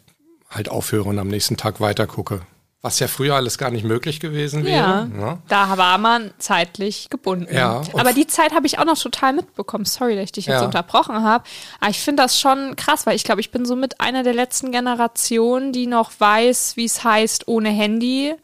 halt 0.49 0.67
aufhöre 0.67 1.07
und 1.07 1.17
am 1.19 1.29
nächsten 1.29 1.55
Tag 1.55 1.79
weiter 1.79 2.05
gucke. 2.05 2.41
Was 2.81 2.99
ja 2.99 3.07
früher 3.07 3.33
alles 3.35 3.57
gar 3.57 3.71
nicht 3.71 3.85
möglich 3.85 4.19
gewesen 4.19 4.65
wäre. 4.65 4.75
Ja, 4.75 5.05
ne? 5.05 5.41
da 5.47 5.77
war 5.77 5.97
man 5.97 6.33
zeitlich 6.37 7.09
gebunden. 7.09 7.47
Ja, 7.55 7.81
Aber 7.93 8.11
die 8.11 8.27
Zeit 8.27 8.53
habe 8.53 8.67
ich 8.67 8.77
auch 8.77 8.83
noch 8.83 8.99
total 9.01 9.31
mitbekommen. 9.31 9.85
Sorry, 9.85 10.15
dass 10.15 10.25
ich 10.25 10.31
dich 10.33 10.47
jetzt 10.47 10.59
Ja. 10.59 10.65
unterbrochen 10.65 11.23
habe. 11.23 11.45
Aber 11.79 11.89
ich 11.89 11.99
finde 12.01 12.23
das 12.23 12.37
schon 12.37 12.75
krass, 12.75 13.05
weil 13.05 13.15
ich 13.15 13.23
glaube, 13.23 13.39
ich 13.39 13.51
bin 13.51 13.65
so 13.65 13.77
mit 13.77 14.01
einer 14.01 14.23
der 14.23 14.33
letzten 14.33 14.73
Generationen, 14.73 15.71
die 15.71 15.87
noch 15.87 16.11
weiß, 16.19 16.75
wie 16.75 16.85
es 16.85 17.05
heißt, 17.05 17.47
ohne 17.47 17.69
Handy 17.69 18.35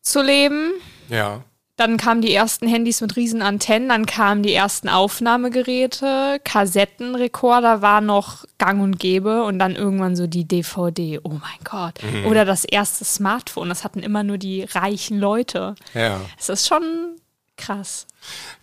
zu 0.00 0.22
leben. 0.22 0.70
Ja. 1.08 1.42
Dann 1.76 1.96
kamen 1.96 2.22
die 2.22 2.32
ersten 2.32 2.68
Handys 2.68 3.00
mit 3.00 3.16
riesen 3.16 3.42
Antennen, 3.42 3.88
dann 3.88 4.06
kamen 4.06 4.44
die 4.44 4.52
ersten 4.52 4.88
Aufnahmegeräte, 4.88 6.40
Kassettenrekorder 6.44 7.82
war 7.82 8.00
noch 8.00 8.44
gang 8.58 8.80
und 8.80 9.00
gäbe 9.00 9.42
und 9.42 9.58
dann 9.58 9.74
irgendwann 9.74 10.14
so 10.14 10.28
die 10.28 10.44
DVD. 10.44 11.18
Oh 11.24 11.30
mein 11.30 11.64
Gott. 11.64 11.98
Mhm. 12.02 12.26
Oder 12.26 12.44
das 12.44 12.64
erste 12.64 13.04
Smartphone, 13.04 13.68
das 13.68 13.82
hatten 13.82 14.00
immer 14.00 14.22
nur 14.22 14.38
die 14.38 14.62
reichen 14.62 15.18
Leute. 15.18 15.74
Ja. 15.94 16.20
Es 16.38 16.48
ist 16.48 16.68
schon 16.68 17.16
krass. 17.56 18.06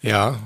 Ja. 0.01 0.39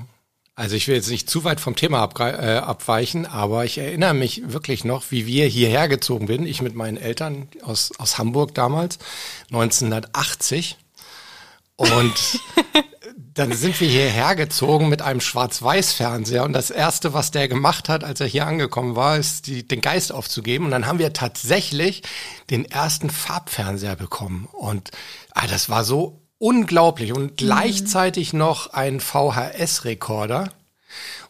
Also 0.58 0.74
ich 0.74 0.88
will 0.88 0.94
jetzt 0.94 1.10
nicht 1.10 1.28
zu 1.28 1.44
weit 1.44 1.60
vom 1.60 1.76
Thema 1.76 2.08
äh, 2.18 2.56
abweichen, 2.56 3.26
aber 3.26 3.66
ich 3.66 3.76
erinnere 3.76 4.14
mich 4.14 4.42
wirklich 4.50 4.84
noch, 4.84 5.10
wie 5.10 5.26
wir 5.26 5.46
hierher 5.46 5.86
gezogen 5.86 6.26
bin. 6.26 6.46
Ich 6.46 6.62
mit 6.62 6.74
meinen 6.74 6.96
Eltern 6.96 7.48
aus, 7.62 7.92
aus 7.98 8.16
Hamburg 8.16 8.54
damals, 8.54 8.98
1980. 9.50 10.78
Und 11.76 12.40
dann 13.34 13.52
sind 13.52 13.78
wir 13.80 13.88
hierher 13.88 14.34
gezogen 14.34 14.88
mit 14.88 15.02
einem 15.02 15.20
Schwarz-Weiß-Fernseher. 15.20 16.42
Und 16.44 16.54
das 16.54 16.70
Erste, 16.70 17.12
was 17.12 17.30
der 17.30 17.48
gemacht 17.48 17.88
hat, 17.88 18.02
als 18.02 18.20
er 18.20 18.26
hier 18.26 18.46
angekommen 18.46 18.96
war, 18.96 19.18
ist 19.18 19.46
die, 19.46 19.66
den 19.66 19.82
Geist 19.82 20.10
aufzugeben. 20.10 20.64
Und 20.64 20.70
dann 20.70 20.86
haben 20.86 20.98
wir 20.98 21.12
tatsächlich 21.12 22.02
den 22.48 22.64
ersten 22.64 23.10
Farbfernseher 23.10 23.96
bekommen. 23.96 24.48
Und 24.52 24.90
ah, 25.34 25.46
das 25.46 25.68
war 25.68 25.84
so 25.84 26.22
unglaublich. 26.38 27.12
Und 27.12 27.36
gleichzeitig 27.36 28.32
noch 28.32 28.72
ein 28.72 29.00
VHS-Rekorder. 29.00 30.50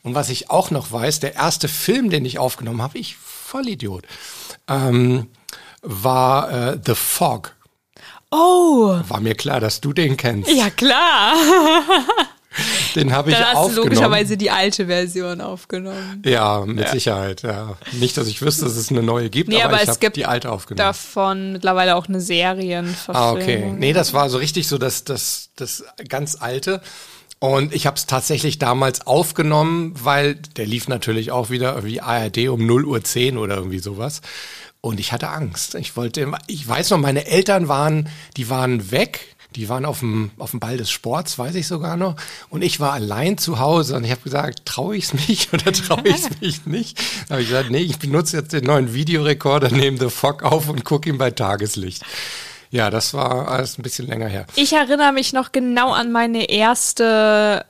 Und 0.05 0.15
was 0.15 0.29
ich 0.29 0.49
auch 0.49 0.71
noch 0.71 0.93
weiß, 0.93 1.19
der 1.19 1.35
erste 1.35 1.67
Film, 1.67 2.11
den 2.11 2.25
ich 2.25 2.39
aufgenommen 2.39 2.83
habe, 2.83 2.99
ich 2.99 3.17
Vollidiot, 3.17 4.07
ähm, 4.69 5.27
war 5.83 6.53
äh, 6.53 6.79
The 6.85 6.95
Fog. 6.95 7.56
Oh, 8.31 8.99
War 9.09 9.21
mir 9.21 9.35
klar, 9.35 9.61
dass 9.61 9.81
du 9.81 9.93
den 9.93 10.17
kennst. 10.17 10.51
ja 10.51 10.71
klar. 10.71 11.35
Den 12.95 13.13
habe 13.13 13.31
ich 13.31 13.37
Dann 13.37 13.45
hast 13.49 13.55
du 13.55 13.59
aufgenommen. 13.59 13.89
logischerweise 13.91 14.37
die 14.39 14.51
alte 14.51 14.87
Version 14.87 15.43
aufgenommen. 15.43 16.23
ja, 16.25 16.65
mit 16.65 16.89
Sicherheit, 16.89 17.43
ja. 17.43 17.77
Nicht, 17.93 18.17
dass 18.17 18.29
ich 18.29 18.41
wüsste, 18.41 18.65
dass 18.65 18.77
es 18.77 18.91
eine 18.91 19.03
neue 19.03 19.29
gibt, 19.29 19.51
Nee, 19.51 19.57
aber, 19.57 19.75
aber 19.75 19.77
ich 19.77 19.83
es 19.83 19.89
habe 19.91 19.99
gibt 19.99 20.17
die 20.17 20.25
alte 20.25 20.51
aufgenommen. 20.51 20.79
Davon 20.79 21.53
mittlerweile 21.53 21.97
auch 21.97 22.09
eine 22.09 22.23
Serienverfilmung. 22.23 23.23
Ah, 23.23 23.33
okay. 23.33 23.75
Nee, 23.77 23.93
das 23.93 24.15
war 24.15 24.31
so 24.31 24.39
richtig 24.39 24.69
so 24.69 24.79
das, 24.79 25.05
das, 25.05 25.51
das 25.57 25.85
ganz 26.09 26.37
alte. 26.41 26.81
Und 27.39 27.75
ich 27.75 27.87
habe 27.87 27.99
es 27.99 28.07
tatsächlich 28.07 28.59
damals 28.59 29.07
aufgenommen, 29.07 29.93
weil 30.03 30.37
der 30.57 30.65
lief 30.65 30.89
natürlich 30.89 31.31
auch 31.33 31.51
wieder 31.51 31.75
irgendwie 31.75 32.01
ARD 32.01 32.49
um 32.49 32.65
0 32.65 32.87
Uhr 32.87 33.05
10 33.05 33.37
oder 33.37 33.57
irgendwie 33.57 33.81
sowas. 33.81 34.23
Und 34.87 35.01
ich 35.01 35.11
hatte 35.11 35.31
Angst. 35.31 35.75
Ich 35.75 35.97
wollte, 35.97 36.31
ich 36.47 36.69
weiß 36.69 36.91
noch, 36.91 36.99
meine 36.99 37.27
Eltern 37.27 37.67
waren, 37.67 38.09
die 38.37 38.49
waren 38.49 38.93
weg. 38.93 39.35
Die 39.57 39.69
waren 39.69 39.85
auf 39.85 39.99
dem, 39.99 40.31
auf 40.39 40.53
dem 40.53 40.61
Ball 40.61 40.77
des 40.77 40.91
Sports, 40.91 41.39
weiß 41.39 41.57
ich 41.57 41.67
sogar 41.67 41.97
noch. 41.97 42.15
Und 42.51 42.63
ich 42.63 42.79
war 42.79 42.93
allein 42.93 43.37
zu 43.37 43.59
Hause 43.59 43.97
und 43.97 44.05
ich 44.05 44.13
habe 44.13 44.21
gesagt, 44.21 44.65
traue 44.65 44.97
ich 44.97 45.07
es 45.07 45.15
mich 45.15 45.49
oder 45.53 45.73
traue 45.73 46.07
ich 46.07 46.17
es 46.17 46.31
mich 46.41 46.67
nicht? 46.67 47.01
Da 47.27 47.35
habe 47.35 47.43
ich 47.43 47.49
gesagt, 47.49 47.71
nee, 47.71 47.79
ich 47.79 47.99
benutze 47.99 48.37
jetzt 48.37 48.53
den 48.53 48.63
neuen 48.63 48.95
Videorekorder, 48.95 49.71
nehme 49.71 49.99
The 49.99 50.09
Fog 50.09 50.45
auf 50.45 50.69
und 50.69 50.85
gucke 50.85 51.09
ihn 51.09 51.19
bei 51.19 51.33
Tageslicht. 51.33 52.05
Ja, 52.71 52.89
das 52.89 53.13
war 53.13 53.49
alles 53.49 53.79
ein 53.79 53.83
bisschen 53.83 54.07
länger 54.07 54.29
her. 54.29 54.47
Ich 54.55 54.73
erinnere 54.73 55.13
mich 55.13 55.33
noch 55.33 55.51
genau 55.51 55.93
an 55.93 56.13
meine 56.13 56.49
erste 56.49 57.65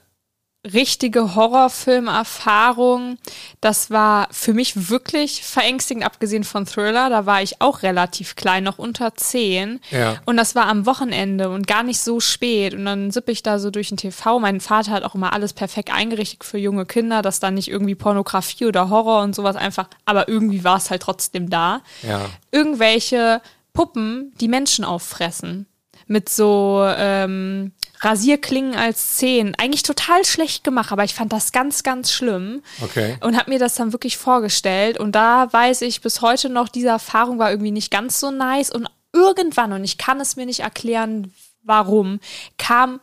richtige 0.73 1.35
Horrorfilmerfahrung. 1.35 3.17
Das 3.61 3.89
war 3.91 4.27
für 4.31 4.53
mich 4.53 4.89
wirklich 4.89 5.43
verängstigend, 5.43 6.05
abgesehen 6.05 6.43
von 6.43 6.65
Thriller. 6.65 7.09
Da 7.09 7.25
war 7.25 7.41
ich 7.41 7.61
auch 7.61 7.83
relativ 7.83 8.35
klein, 8.35 8.63
noch 8.63 8.77
unter 8.77 9.15
zehn. 9.15 9.79
Ja. 9.91 10.17
Und 10.25 10.37
das 10.37 10.55
war 10.55 10.67
am 10.67 10.85
Wochenende 10.85 11.49
und 11.49 11.67
gar 11.67 11.83
nicht 11.83 11.99
so 11.99 12.19
spät. 12.19 12.73
Und 12.73 12.85
dann 12.85 13.11
sippe 13.11 13.31
ich 13.31 13.43
da 13.43 13.59
so 13.59 13.71
durch 13.71 13.89
den 13.89 13.97
TV. 13.97 14.39
Mein 14.39 14.59
Vater 14.59 14.91
hat 14.91 15.03
auch 15.03 15.15
immer 15.15 15.33
alles 15.33 15.53
perfekt 15.53 15.91
eingerichtet 15.93 16.43
für 16.43 16.57
junge 16.57 16.85
Kinder, 16.85 17.21
dass 17.21 17.39
da 17.39 17.51
nicht 17.51 17.69
irgendwie 17.69 17.95
Pornografie 17.95 18.65
oder 18.65 18.89
Horror 18.89 19.23
und 19.23 19.35
sowas 19.35 19.55
einfach, 19.55 19.89
aber 20.05 20.27
irgendwie 20.27 20.63
war 20.63 20.77
es 20.77 20.89
halt 20.89 21.01
trotzdem 21.01 21.49
da. 21.49 21.81
Ja. 22.03 22.25
Irgendwelche 22.51 23.41
Puppen, 23.73 24.33
die 24.39 24.47
Menschen 24.47 24.85
auffressen. 24.85 25.67
Mit 26.07 26.29
so 26.29 26.83
ähm, 26.97 27.73
Rasierklingen 27.99 28.75
als 28.75 29.15
Zehen. 29.15 29.55
Eigentlich 29.57 29.83
total 29.83 30.23
schlecht 30.25 30.63
gemacht, 30.63 30.91
aber 30.91 31.03
ich 31.03 31.15
fand 31.15 31.33
das 31.33 31.51
ganz, 31.51 31.83
ganz 31.83 32.11
schlimm. 32.11 32.61
Okay. 32.81 33.17
Und 33.21 33.37
habe 33.37 33.51
mir 33.51 33.59
das 33.59 33.75
dann 33.75 33.93
wirklich 33.93 34.17
vorgestellt. 34.17 34.99
Und 34.99 35.13
da 35.13 35.51
weiß 35.51 35.81
ich 35.81 36.01
bis 36.01 36.21
heute 36.21 36.49
noch, 36.49 36.69
diese 36.69 36.89
Erfahrung 36.89 37.39
war 37.39 37.49
irgendwie 37.49 37.71
nicht 37.71 37.91
ganz 37.91 38.19
so 38.19 38.31
nice. 38.31 38.71
Und 38.71 38.87
irgendwann, 39.13 39.73
und 39.73 39.83
ich 39.83 39.97
kann 39.97 40.19
es 40.19 40.35
mir 40.35 40.45
nicht 40.45 40.61
erklären, 40.61 41.33
warum, 41.63 42.19
kam 42.57 42.99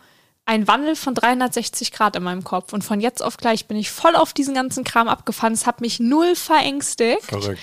ein 0.47 0.69
Wandel 0.69 0.95
von 0.95 1.15
360 1.15 1.91
Grad 1.91 2.17
in 2.17 2.23
meinem 2.23 2.45
Kopf. 2.45 2.73
Und 2.73 2.85
von 2.85 3.01
jetzt 3.01 3.23
auf 3.23 3.37
gleich 3.39 3.67
bin 3.67 3.77
ich 3.77 3.91
voll 3.91 4.15
auf 4.15 4.33
diesen 4.33 4.55
ganzen 4.55 4.85
Kram 4.85 5.09
abgefahren. 5.09 5.55
Es 5.55 5.67
hat 5.67 5.81
mich 5.81 6.01
null 6.01 6.37
verängstigt. 6.37 7.23
Verrückt. 7.23 7.59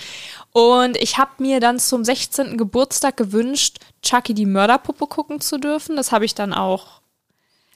Und 0.51 0.97
ich 0.97 1.17
habe 1.17 1.31
mir 1.37 1.59
dann 1.59 1.79
zum 1.79 2.03
16. 2.03 2.57
Geburtstag 2.57 3.15
gewünscht, 3.17 3.77
Chucky 4.01 4.33
die 4.33 4.45
Mörderpuppe 4.45 5.07
gucken 5.07 5.39
zu 5.39 5.57
dürfen. 5.59 5.95
Das 5.95 6.11
habe 6.11 6.25
ich 6.25 6.35
dann 6.35 6.53
auch 6.53 7.00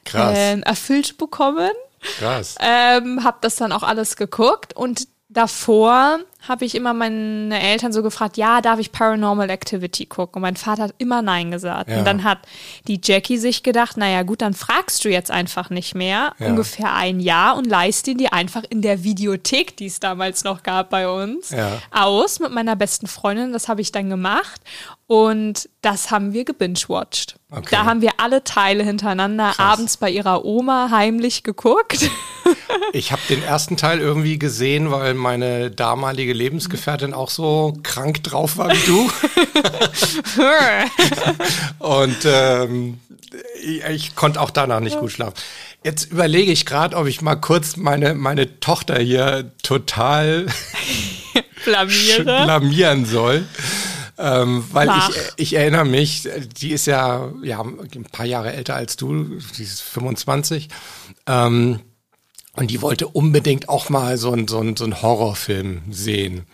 Krass. 0.06 0.34
ähm, 0.38 0.64
erfüllt 0.64 1.18
bekommen. 1.18 1.72
Krass. 2.20 2.56
Ähm, 2.60 3.24
habe 3.24 3.38
das 3.42 3.56
dann 3.56 3.72
auch 3.72 3.84
alles 3.84 4.16
geguckt 4.16 4.76
und 4.76 5.08
davor 5.30 6.20
habe 6.48 6.66
ich 6.66 6.76
immer 6.76 6.94
meine 6.94 7.60
Eltern 7.60 7.92
so 7.94 8.04
gefragt, 8.04 8.38
ja, 8.38 8.62
darf 8.62 8.80
ich 8.80 8.92
Paranormal 8.92 9.50
Activity 9.50 10.06
gucken? 10.06 10.36
Und 10.38 10.42
mein 10.42 10.56
Vater 10.56 10.84
hat 10.84 10.96
immer 10.98 11.22
Nein 11.22 11.52
gesagt. 11.52 11.90
Ja. 11.90 12.00
Und 12.00 12.06
dann 12.06 12.24
hat 12.24 12.40
die 12.88 13.00
Jackie 13.04 13.38
sich 13.38 13.64
gedacht, 13.64 13.98
naja 13.98 14.24
gut, 14.24 14.42
dann 14.42 14.54
fragst 14.54 15.04
du 15.06 15.10
jetzt 15.10 15.32
einfach 15.32 15.70
nicht 15.70 15.96
mehr. 15.96 16.34
Ja. 16.40 16.48
Ungefähr 16.48 16.94
ein 16.94 17.20
Jahr 17.20 17.58
und 17.58 17.66
leist 17.66 18.08
ihn 18.08 18.18
dir 18.18 18.34
einfach 18.34 18.64
in 18.70 18.82
der 18.82 19.04
Videothek, 19.04 19.78
die 19.78 19.88
es 19.88 20.00
damals 20.00 20.44
noch 20.44 20.64
gab 20.64 20.90
bei 20.90 21.08
uns, 21.10 21.50
Ja. 21.52 21.80
aus 21.92 22.40
mit 22.40 22.52
meiner 22.52 22.76
besten 22.76 23.08
Freundin. 23.08 23.54
Das 23.54 23.68
habe 23.68 23.82
ich 23.82 23.92
dann 23.92 24.10
gemacht. 24.10 24.62
Und 25.08 25.70
das 25.82 26.10
haben 26.10 26.34
wir 26.34 26.46
gebingewatcht. 26.46 27.36
Okay. 27.52 27.68
Da 27.72 27.86
haben 27.86 28.02
wir 28.02 28.14
alle 28.18 28.44
Teile 28.44 28.84
hintereinander 28.84 29.60
abends 29.60 29.98
bei 29.98 30.10
ihrer 30.10 30.44
Oma 30.46 30.90
heimlich 30.92 31.44
geguckt. 31.44 32.10
Ich 32.94 33.12
habe 33.12 33.22
den 33.30 33.44
ersten 33.44 33.78
Teil 33.78 34.00
irgendwie 34.00 34.40
gesehen, 34.40 34.92
weil 34.92 35.14
meine 35.14 35.72
damalige 35.72 36.34
Lebensgefährtin 36.34 37.14
auch 37.14 37.30
so 37.30 37.78
krank 37.84 38.24
drauf 38.24 38.58
war 38.58 38.72
wie 38.72 38.86
du. 38.86 39.10
Und 41.86 42.18
ähm, 42.26 43.00
ich, 43.62 43.84
ich 43.84 44.16
konnte 44.16 44.42
auch 44.42 44.52
danach 44.52 44.80
nicht 44.80 45.00
gut 45.00 45.12
schlafen. 45.12 45.36
Jetzt 45.84 46.12
überlege 46.12 46.52
ich 46.52 46.66
gerade, 46.66 46.96
ob 46.96 47.08
ich 47.08 47.22
mal 47.22 47.36
kurz 47.36 47.78
meine, 47.78 48.16
meine 48.16 48.60
Tochter 48.60 48.98
hier 49.00 49.52
total 49.62 50.48
Blamiere. 51.66 52.24
blamieren 52.24 53.06
soll. 53.06 53.46
Ähm, 54.18 54.64
weil 54.72 54.90
ich, 54.90 55.16
ich 55.36 55.54
erinnere 55.56 55.86
mich, 55.86 56.28
die 56.60 56.72
ist 56.72 56.88
ja, 56.88 57.30
ja 57.44 57.62
ein 57.62 58.08
paar 58.12 58.26
Jahre 58.26 58.54
älter 58.54 58.76
als 58.76 58.96
du, 58.96 59.40
die 59.58 59.64
ist 59.64 59.82
25. 59.82 60.70
Ähm, 61.28 61.82
und 62.56 62.72
die 62.72 62.82
wollte 62.82 63.08
unbedingt 63.08 63.70
auch 63.70 63.90
mal 63.90 64.18
so 64.18 64.32
einen 64.32 64.48
so 64.48 64.60
einen- 64.60 64.76
so 64.76 64.84
einen 64.86 65.02
Horrorfilm 65.02 65.82
sehen. 65.92 66.46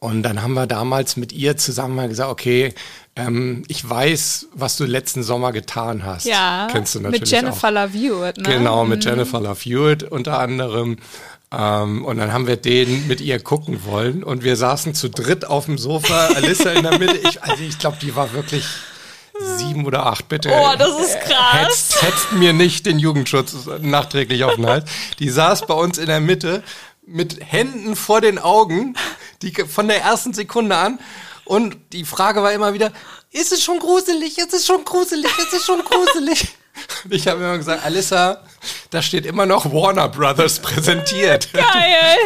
Und 0.00 0.22
dann 0.22 0.42
haben 0.42 0.52
wir 0.54 0.66
damals 0.66 1.16
mit 1.16 1.32
ihr 1.32 1.56
zusammen 1.56 1.94
mal 1.96 2.08
gesagt, 2.08 2.30
okay, 2.30 2.74
ähm, 3.16 3.62
ich 3.68 3.88
weiß, 3.88 4.48
was 4.52 4.76
du 4.76 4.84
letzten 4.84 5.22
Sommer 5.22 5.50
getan 5.52 6.04
hast. 6.04 6.26
Ja, 6.26 6.68
Kennst 6.70 6.94
du 6.94 7.00
natürlich 7.00 7.22
mit 7.22 7.30
Jennifer 7.30 7.68
auch. 7.68 7.72
Love 7.72 7.98
Hewitt, 7.98 8.36
ne? 8.36 8.42
Genau, 8.42 8.84
mit 8.84 9.02
Jennifer 9.04 9.40
Love 9.40 9.60
Hewitt 9.60 10.02
unter 10.02 10.38
anderem. 10.40 10.98
Ähm, 11.50 12.04
und 12.04 12.18
dann 12.18 12.32
haben 12.32 12.46
wir 12.46 12.56
den 12.56 13.06
mit 13.06 13.20
ihr 13.22 13.38
gucken 13.40 13.84
wollen 13.86 14.22
und 14.24 14.42
wir 14.44 14.56
saßen 14.56 14.92
zu 14.94 15.08
dritt 15.08 15.46
auf 15.46 15.66
dem 15.66 15.78
Sofa, 15.78 16.26
Alissa 16.34 16.70
in 16.72 16.82
der 16.82 16.98
Mitte. 16.98 17.16
Ich, 17.16 17.42
also 17.42 17.62
ich 17.62 17.78
glaube, 17.78 17.96
die 18.02 18.14
war 18.14 18.32
wirklich 18.34 18.66
sieben 19.38 19.86
oder 19.86 20.06
acht, 20.06 20.28
bitte. 20.28 20.50
Oh, 20.50 20.76
das 20.78 21.00
ist 21.00 21.20
krass. 21.20 21.52
Hetzt, 21.52 22.02
hetzt 22.02 22.32
mir 22.32 22.52
nicht 22.52 22.86
den 22.86 22.98
Jugendschutz 22.98 23.54
nachträglich 23.80 24.44
auf 24.44 24.54
den 24.54 24.66
Hals. 24.66 24.90
Die 25.18 25.28
saß 25.28 25.66
bei 25.66 25.74
uns 25.74 25.98
in 25.98 26.06
der 26.06 26.20
Mitte 26.20 26.62
mit 27.06 27.38
Händen 27.44 27.96
vor 27.96 28.20
den 28.20 28.38
Augen, 28.38 28.96
die 29.42 29.52
von 29.52 29.88
der 29.88 30.02
ersten 30.02 30.32
Sekunde 30.32 30.76
an. 30.76 30.98
Und 31.44 31.76
die 31.92 32.04
Frage 32.04 32.42
war 32.42 32.52
immer 32.52 32.72
wieder, 32.72 32.92
ist 33.30 33.52
es 33.52 33.62
schon 33.62 33.78
gruselig? 33.78 34.38
Ist 34.38 34.54
es 34.54 34.64
schon 34.64 34.84
gruselig? 34.84 35.30
Ist 35.38 35.52
es 35.52 35.64
schon 35.64 35.82
gruselig? 35.84 36.56
Ich 37.10 37.28
habe 37.28 37.40
immer 37.40 37.58
gesagt, 37.58 37.84
Alissa, 37.84 38.42
da 38.90 39.02
steht 39.02 39.26
immer 39.26 39.46
noch 39.46 39.72
Warner 39.72 40.08
Brothers 40.08 40.60
präsentiert. 40.60 41.52
Geil. 41.52 41.64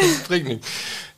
Das 0.01 0.29
bringt 0.29 0.49
nichts. 0.49 0.67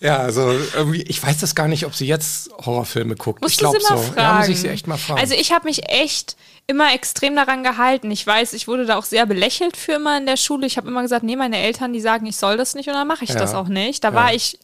Ja, 0.00 0.16
also 0.16 0.50
irgendwie, 0.74 1.02
ich 1.02 1.22
weiß 1.22 1.38
das 1.38 1.54
gar 1.54 1.68
nicht, 1.68 1.84
ob 1.84 1.94
sie 1.94 2.06
jetzt 2.06 2.50
Horrorfilme 2.64 3.16
guckt. 3.16 3.42
Musst 3.42 3.52
ich 3.54 3.58
glaube 3.58 3.78
so. 3.80 3.96
fragen. 3.98 4.14
Ja, 4.16 4.38
muss 4.38 4.48
ich 4.48 4.60
sie 4.60 4.68
echt 4.68 4.86
mal 4.86 4.96
fragen. 4.96 5.20
Also 5.20 5.34
ich 5.34 5.52
habe 5.52 5.66
mich 5.66 5.90
echt 5.90 6.36
immer 6.66 6.94
extrem 6.94 7.36
daran 7.36 7.62
gehalten. 7.62 8.10
Ich 8.10 8.26
weiß, 8.26 8.54
ich 8.54 8.66
wurde 8.66 8.86
da 8.86 8.96
auch 8.96 9.04
sehr 9.04 9.26
belächelt 9.26 9.76
für 9.76 9.92
immer 9.92 10.16
in 10.16 10.24
der 10.24 10.38
Schule. 10.38 10.66
Ich 10.66 10.78
habe 10.78 10.88
immer 10.88 11.02
gesagt, 11.02 11.22
nee, 11.22 11.36
meine 11.36 11.58
Eltern, 11.58 11.92
die 11.92 12.00
sagen, 12.00 12.24
ich 12.24 12.36
soll 12.36 12.56
das 12.56 12.74
nicht 12.74 12.88
und 12.88 12.94
dann 12.94 13.06
mache 13.08 13.24
ich 13.24 13.30
Ja. 13.30 13.36
das 13.36 13.54
auch 13.54 13.68
nicht. 13.68 14.02
Da 14.02 14.14
war 14.14 14.32
ich 14.32 14.58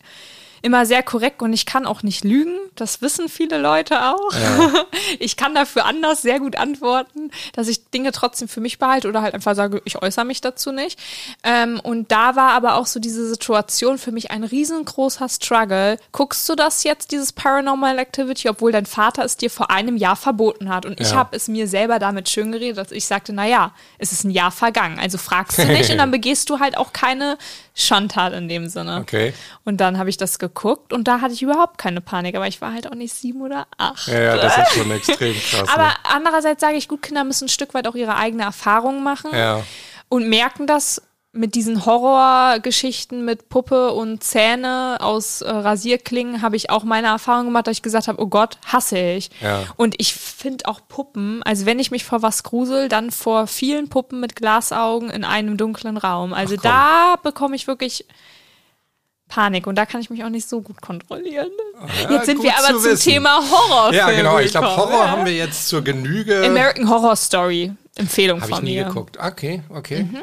immer 0.62 0.86
sehr 0.86 1.02
korrekt 1.02 1.42
und 1.42 1.52
ich 1.52 1.66
kann 1.66 1.86
auch 1.86 2.02
nicht 2.02 2.24
lügen. 2.24 2.58
Das 2.74 3.02
wissen 3.02 3.28
viele 3.28 3.58
Leute 3.58 4.02
auch. 4.02 4.32
Ja. 4.32 4.86
Ich 5.18 5.36
kann 5.36 5.54
dafür 5.54 5.84
anders 5.84 6.22
sehr 6.22 6.40
gut 6.40 6.56
antworten, 6.56 7.30
dass 7.52 7.68
ich 7.68 7.90
Dinge 7.90 8.12
trotzdem 8.12 8.48
für 8.48 8.60
mich 8.60 8.78
behalte 8.78 9.08
oder 9.08 9.22
halt 9.22 9.34
einfach 9.34 9.54
sage, 9.54 9.80
ich 9.84 10.00
äußere 10.00 10.24
mich 10.24 10.40
dazu 10.40 10.72
nicht. 10.72 10.98
Ähm, 11.42 11.80
und 11.80 12.10
da 12.10 12.36
war 12.36 12.52
aber 12.52 12.74
auch 12.74 12.86
so 12.86 12.98
diese 12.98 13.28
Situation 13.28 13.98
für 13.98 14.12
mich 14.12 14.30
ein 14.30 14.44
riesengroßer 14.44 15.28
Struggle. 15.28 15.98
Guckst 16.12 16.48
du 16.48 16.54
das 16.54 16.82
jetzt, 16.84 17.12
dieses 17.12 17.32
Paranormal 17.32 17.98
Activity, 17.98 18.48
obwohl 18.48 18.72
dein 18.72 18.86
Vater 18.86 19.24
es 19.24 19.36
dir 19.36 19.50
vor 19.50 19.70
einem 19.70 19.96
Jahr 19.96 20.16
verboten 20.16 20.68
hat? 20.68 20.86
Und 20.86 21.00
ich 21.00 21.14
habe 21.14 21.36
es 21.36 21.48
mir 21.48 21.68
selber 21.68 21.98
damit 21.98 22.28
schön 22.28 22.52
geredet, 22.52 22.78
dass 22.78 22.92
ich 22.92 23.06
sagte, 23.06 23.32
na 23.32 23.46
ja, 23.46 23.72
es 23.98 24.12
ist 24.12 24.24
ein 24.24 24.30
Jahr 24.30 24.50
vergangen. 24.50 24.98
Also 24.98 25.18
fragst 25.18 25.58
du 25.58 25.64
nicht 25.66 25.90
und 25.90 25.98
dann 25.98 26.10
begehst 26.16 26.50
du 26.50 26.58
halt 26.58 26.76
auch 26.76 26.92
keine 26.92 27.38
Schandtat 27.74 28.32
in 28.32 28.48
dem 28.48 28.68
Sinne. 28.68 28.98
Okay. 29.00 29.34
Und 29.64 29.78
dann 29.78 29.98
habe 29.98 30.08
ich 30.08 30.16
das 30.16 30.38
geguckt 30.48 30.92
und 30.92 31.08
da 31.08 31.20
hatte 31.20 31.34
ich 31.34 31.42
überhaupt 31.42 31.78
keine 31.78 32.00
Panik, 32.00 32.36
aber 32.36 32.46
ich 32.46 32.60
war 32.60 32.72
halt 32.72 32.90
auch 32.90 32.94
nicht 32.94 33.12
sieben 33.12 33.40
oder 33.42 33.66
acht. 33.78 34.08
Ja, 34.08 34.20
ja 34.20 34.36
das 34.36 34.56
ist 34.58 34.74
schon 34.74 34.90
extrem 34.92 35.34
krass. 35.34 35.68
aber 35.68 35.84
ne? 35.84 35.94
andererseits 36.04 36.60
sage 36.60 36.76
ich, 36.76 36.88
gut, 36.88 37.02
Kinder 37.02 37.24
müssen 37.24 37.46
ein 37.46 37.48
Stück 37.48 37.74
weit 37.74 37.86
auch 37.88 37.94
ihre 37.94 38.16
eigene 38.16 38.44
Erfahrung 38.44 39.02
machen 39.02 39.30
ja. 39.34 39.62
und 40.08 40.28
merken 40.28 40.66
das 40.66 41.02
mit 41.36 41.54
diesen 41.54 41.84
Horrorgeschichten 41.84 43.24
mit 43.24 43.48
Puppe 43.48 43.92
und 43.92 44.24
Zähne 44.24 44.96
aus 45.00 45.42
äh, 45.42 45.50
Rasierklingen 45.50 46.42
habe 46.42 46.56
ich 46.56 46.70
auch 46.70 46.82
meine 46.84 47.08
Erfahrung 47.08 47.46
gemacht, 47.46 47.66
dass 47.66 47.76
ich 47.76 47.82
gesagt 47.82 48.08
habe, 48.08 48.20
oh 48.20 48.26
Gott, 48.26 48.58
hasse 48.66 48.98
ich. 48.98 49.30
Ja. 49.40 49.64
Und 49.76 49.94
ich 49.98 50.14
finde 50.14 50.66
auch 50.66 50.80
Puppen, 50.88 51.42
also 51.42 51.66
wenn 51.66 51.78
ich 51.78 51.90
mich 51.90 52.04
vor 52.04 52.22
was 52.22 52.42
grusel, 52.42 52.88
dann 52.88 53.10
vor 53.10 53.46
vielen 53.46 53.88
Puppen 53.88 54.20
mit 54.20 54.34
Glasaugen 54.34 55.10
in 55.10 55.24
einem 55.24 55.56
dunklen 55.56 55.98
Raum. 55.98 56.32
Also 56.32 56.56
da 56.56 57.16
bekomme 57.22 57.54
ich 57.54 57.66
wirklich 57.66 58.06
Panik 59.28 59.66
und 59.66 59.74
da 59.76 59.86
kann 59.86 60.00
ich 60.00 60.10
mich 60.10 60.22
auch 60.24 60.28
nicht 60.28 60.48
so 60.48 60.60
gut 60.60 60.80
kontrollieren. 60.80 61.50
Ja, 62.02 62.12
jetzt 62.12 62.26
sind 62.26 62.42
wir 62.42 62.56
aber 62.56 62.74
zum 62.74 62.84
wissen. 62.84 63.10
Thema 63.10 63.40
Horror. 63.50 63.92
Ja, 63.92 64.10
genau. 64.10 64.38
Ich 64.38 64.52
glaube, 64.52 64.76
Horror 64.76 65.04
ja. 65.04 65.10
haben 65.10 65.24
wir 65.24 65.34
jetzt 65.34 65.68
zur 65.68 65.82
Genüge. 65.82 66.44
American 66.44 66.88
Horror 66.88 67.16
Story. 67.16 67.72
Empfehlung 67.96 68.40
Hab 68.40 68.48
von 68.48 68.58
ich 68.58 68.64
nie 68.64 68.76
mir. 68.76 68.84
geguckt. 68.84 69.18
Okay, 69.18 69.62
okay. 69.70 70.04
Mhm. 70.04 70.22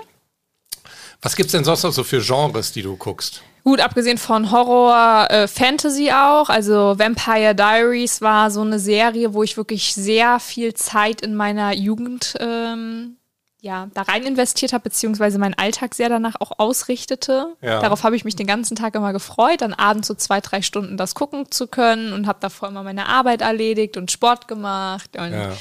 Was 1.21 1.35
gibt's 1.35 1.53
denn 1.53 1.63
sonst 1.63 1.83
noch 1.83 1.93
so 1.93 2.03
für 2.03 2.21
Genres, 2.21 2.71
die 2.71 2.81
du 2.81 2.95
guckst? 2.95 3.41
Gut, 3.63 3.79
abgesehen 3.79 4.17
von 4.17 4.51
Horror, 4.51 5.31
äh, 5.31 5.47
Fantasy 5.47 6.11
auch. 6.11 6.49
Also 6.49 6.99
Vampire 6.99 7.55
Diaries 7.55 8.21
war 8.21 8.51
so 8.51 8.61
eine 8.61 8.77
Serie, 8.77 9.33
wo 9.33 9.41
ich 9.41 9.55
wirklich 9.55 9.93
sehr 9.93 10.39
viel 10.39 10.73
Zeit 10.73 11.21
in 11.21 11.33
meiner 11.33 11.73
Jugend 11.73 12.35
ähm, 12.41 13.15
ja, 13.63 13.87
da 13.93 14.01
rein 14.01 14.23
investiert 14.23 14.73
habe, 14.73 14.83
beziehungsweise 14.83 15.39
meinen 15.39 15.53
Alltag 15.53 15.95
sehr 15.95 16.09
danach 16.09 16.35
auch 16.41 16.51
ausrichtete. 16.59 17.55
Ja. 17.61 17.79
Darauf 17.79 18.03
habe 18.03 18.17
ich 18.17 18.25
mich 18.25 18.35
den 18.35 18.45
ganzen 18.45 18.75
Tag 18.75 18.93
immer 18.93 19.13
gefreut, 19.13 19.61
dann 19.61 19.73
abends 19.73 20.09
so 20.09 20.15
zwei, 20.15 20.41
drei 20.41 20.61
Stunden 20.61 20.97
das 20.97 21.15
gucken 21.15 21.49
zu 21.49 21.67
können 21.67 22.11
und 22.11 22.27
habe 22.27 22.39
davor 22.41 22.67
immer 22.67 22.83
meine 22.83 23.07
Arbeit 23.07 23.39
erledigt 23.41 23.95
und 23.95 24.11
Sport 24.11 24.49
gemacht. 24.49 25.15
Und 25.17 25.31
Ja. 25.31 25.53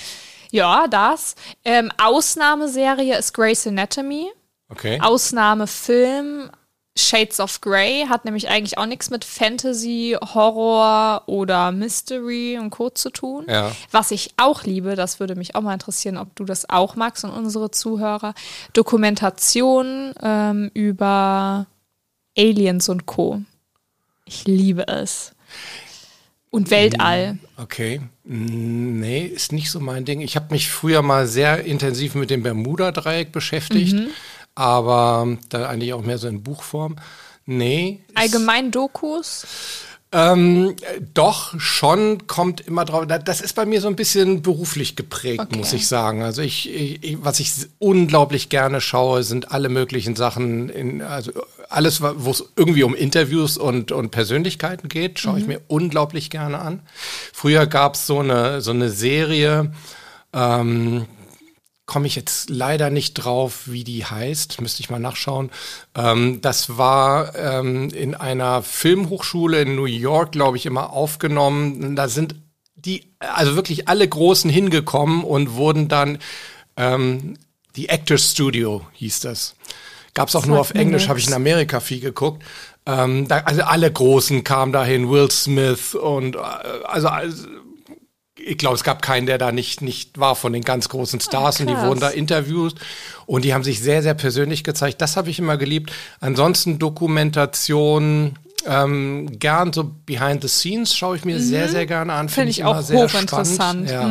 ja, 0.50 0.86
das. 0.88 1.36
Ähm, 1.64 1.92
Ausnahmeserie 1.96 3.16
ist 3.16 3.34
Grey's 3.34 3.68
Anatomy. 3.68 4.32
Okay. 4.68 4.98
Ausnahmefilm 5.00 6.50
Shades 6.96 7.40
of 7.40 7.60
Grey 7.62 8.04
hat 8.08 8.26
nämlich 8.26 8.48
eigentlich 8.48 8.76
auch 8.76 8.84
nichts 8.86 9.08
mit 9.08 9.24
Fantasy, 9.24 10.14
Horror 10.34 11.22
oder 11.26 11.72
Mystery 11.72 12.58
und 12.60 12.68
Co. 12.68 12.90
zu 12.90 13.08
tun. 13.10 13.46
Ja. 13.48 13.72
Was 13.90 14.10
ich 14.10 14.34
auch 14.36 14.64
liebe, 14.64 14.94
das 14.94 15.18
würde 15.18 15.34
mich 15.34 15.54
auch 15.54 15.62
mal 15.62 15.72
interessieren, 15.72 16.18
ob 16.18 16.36
du 16.36 16.44
das 16.44 16.68
auch 16.68 16.94
magst 16.94 17.24
und 17.24 17.30
unsere 17.30 17.70
Zuhörer, 17.70 18.34
Dokumentation 18.74 20.12
ähm, 20.22 20.70
über 20.74 21.66
Aliens 22.36 22.88
und 22.88 23.06
Co. 23.06 23.40
Ich 24.26 24.44
liebe 24.46 24.86
es. 24.88 25.32
Und 26.50 26.70
Weltall. 26.70 27.38
Okay. 27.56 28.02
Nee, 28.24 29.24
ist 29.24 29.52
nicht 29.52 29.70
so 29.70 29.80
mein 29.80 30.04
Ding. 30.04 30.20
Ich 30.20 30.36
habe 30.36 30.52
mich 30.52 30.70
früher 30.70 31.00
mal 31.00 31.26
sehr 31.26 31.64
intensiv 31.64 32.14
mit 32.14 32.28
dem 32.28 32.42
Bermuda-Dreieck 32.42 33.32
beschäftigt, 33.32 33.94
Mhm. 33.94 34.08
Aber 34.54 35.36
da 35.48 35.68
eigentlich 35.68 35.92
auch 35.92 36.02
mehr 36.02 36.18
so 36.18 36.28
in 36.28 36.42
Buchform. 36.42 36.96
Nee. 37.46 38.00
Allgemein 38.14 38.70
Dokus. 38.70 39.46
Ähm, 40.14 40.76
äh, 40.82 41.00
doch, 41.14 41.58
schon 41.58 42.26
kommt 42.26 42.60
immer 42.60 42.84
drauf. 42.84 43.06
da- 43.06 43.18
Das 43.18 43.40
ist 43.40 43.54
bei 43.54 43.64
mir 43.64 43.80
so 43.80 43.88
ein 43.88 43.96
bisschen 43.96 44.42
beruflich 44.42 44.94
geprägt, 44.94 45.40
Okay. 45.40 45.56
muss 45.56 45.72
ich 45.72 45.88
sagen. 45.88 46.22
Also 46.22 46.42
ich, 46.42 46.68
ich, 46.70 47.16
was 47.24 47.40
ich 47.40 47.50
unglaublich 47.78 48.50
gerne 48.50 48.82
schaue, 48.82 49.22
sind 49.22 49.50
alle 49.52 49.70
möglichen 49.70 50.14
Sachen, 50.14 50.68
in, 50.68 51.00
also 51.00 51.32
alles, 51.70 52.02
wo 52.02 52.30
es 52.30 52.44
irgendwie 52.56 52.82
um 52.82 52.94
Interviews 52.94 53.56
und, 53.56 53.90
und 53.90 54.10
Persönlichkeiten 54.10 54.88
geht, 54.90 55.18
schaue 55.18 55.38
ich 55.38 55.46
mir 55.46 55.62
unglaublich 55.68 56.28
gerne 56.28 56.58
an. 56.58 56.80
Früher 57.32 57.66
gab 57.66 57.94
es 57.94 58.06
so 58.06 58.18
eine, 58.18 58.60
so 58.60 58.72
eine 58.72 58.90
Serie, 58.90 59.72
ähm, 60.34 61.06
komme 61.92 62.06
ich 62.06 62.16
jetzt 62.16 62.48
leider 62.48 62.88
nicht 62.88 63.12
drauf, 63.12 63.64
wie 63.66 63.84
die 63.84 64.06
heißt, 64.06 64.62
müsste 64.62 64.80
ich 64.80 64.88
mal 64.88 64.98
nachschauen. 64.98 65.50
Ähm, 65.94 66.40
das 66.40 66.78
war 66.78 67.34
ähm, 67.36 67.90
in 67.90 68.14
einer 68.14 68.62
Filmhochschule 68.62 69.60
in 69.60 69.76
New 69.76 69.84
York, 69.84 70.32
glaube 70.32 70.56
ich, 70.56 70.64
immer 70.64 70.94
aufgenommen. 70.94 71.94
Da 71.94 72.08
sind 72.08 72.34
die, 72.76 73.12
also 73.18 73.56
wirklich 73.56 73.88
alle 73.88 74.08
Großen 74.08 74.48
hingekommen 74.48 75.22
und 75.22 75.52
wurden 75.52 75.88
dann 75.88 76.16
ähm, 76.78 77.36
die 77.76 77.90
Actors 77.90 78.30
Studio 78.30 78.86
hieß 78.94 79.20
das. 79.20 79.54
Gab 80.14 80.28
es 80.28 80.34
auch 80.34 80.46
nur 80.46 80.64
Sagt 80.64 80.70
auf 80.70 80.80
Englisch, 80.80 81.08
habe 81.08 81.18
ich 81.18 81.26
in 81.26 81.34
Amerika 81.34 81.80
viel 81.80 82.00
geguckt. 82.00 82.42
Ähm, 82.86 83.28
da, 83.28 83.40
also 83.40 83.64
alle 83.64 83.92
Großen 83.92 84.44
kamen 84.44 84.72
dahin, 84.72 85.10
Will 85.10 85.30
Smith 85.30 85.94
und 85.94 86.36
äh, 86.36 86.38
also, 86.84 87.08
also 87.08 87.46
ich 88.44 88.58
glaube, 88.58 88.74
es 88.74 88.84
gab 88.84 89.02
keinen, 89.02 89.26
der 89.26 89.38
da 89.38 89.52
nicht, 89.52 89.82
nicht 89.82 90.18
war 90.18 90.34
von 90.34 90.52
den 90.52 90.62
ganz 90.62 90.88
großen 90.88 91.20
Stars 91.20 91.60
und 91.60 91.68
die 91.68 91.76
wurden 91.76 92.00
da 92.00 92.08
interviewt 92.08 92.74
und 93.26 93.44
die 93.44 93.54
haben 93.54 93.64
sich 93.64 93.80
sehr, 93.80 94.02
sehr 94.02 94.14
persönlich 94.14 94.64
gezeigt. 94.64 95.00
Das 95.00 95.16
habe 95.16 95.30
ich 95.30 95.38
immer 95.38 95.56
geliebt. 95.56 95.92
Ansonsten 96.20 96.78
Dokumentation, 96.78 98.38
ähm, 98.66 99.38
gern 99.38 99.72
so 99.72 99.92
Behind 100.06 100.42
the 100.42 100.48
Scenes 100.48 100.94
schaue 100.94 101.16
ich 101.16 101.24
mir 101.24 101.40
sehr, 101.40 101.68
sehr 101.68 101.86
gerne 101.86 102.12
an. 102.12 102.26
Mhm. 102.26 102.30
Finde 102.30 102.50
ich 102.50 102.64
auch 102.64 102.76
hochinteressant. 102.88 103.82
Mhm. 103.82 103.88
Ja. 103.88 104.10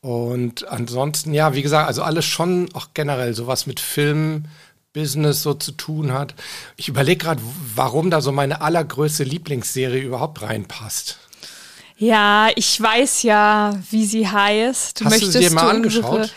Und 0.00 0.68
ansonsten, 0.68 1.34
ja, 1.34 1.54
wie 1.54 1.62
gesagt, 1.62 1.88
also 1.88 2.02
alles 2.02 2.24
schon 2.24 2.68
auch 2.72 2.88
generell 2.94 3.34
sowas 3.34 3.66
mit 3.66 3.80
Film, 3.80 4.44
Business 4.92 5.42
so 5.42 5.54
zu 5.54 5.72
tun 5.72 6.12
hat. 6.12 6.34
Ich 6.76 6.88
überlege 6.88 7.24
gerade, 7.24 7.42
warum 7.74 8.10
da 8.10 8.20
so 8.20 8.32
meine 8.32 8.62
allergrößte 8.62 9.22
Lieblingsserie 9.22 10.02
überhaupt 10.02 10.42
reinpasst. 10.42 11.18
Ja, 11.98 12.48
ich 12.54 12.80
weiß 12.80 13.24
ja, 13.24 13.78
wie 13.90 14.04
sie 14.06 14.26
heißt. 14.28 15.04
Hast 15.04 15.20
du 15.22 15.26
sie 15.26 15.40
dir 15.40 15.50
mal 15.50 15.68
angeschaut? 15.70 16.32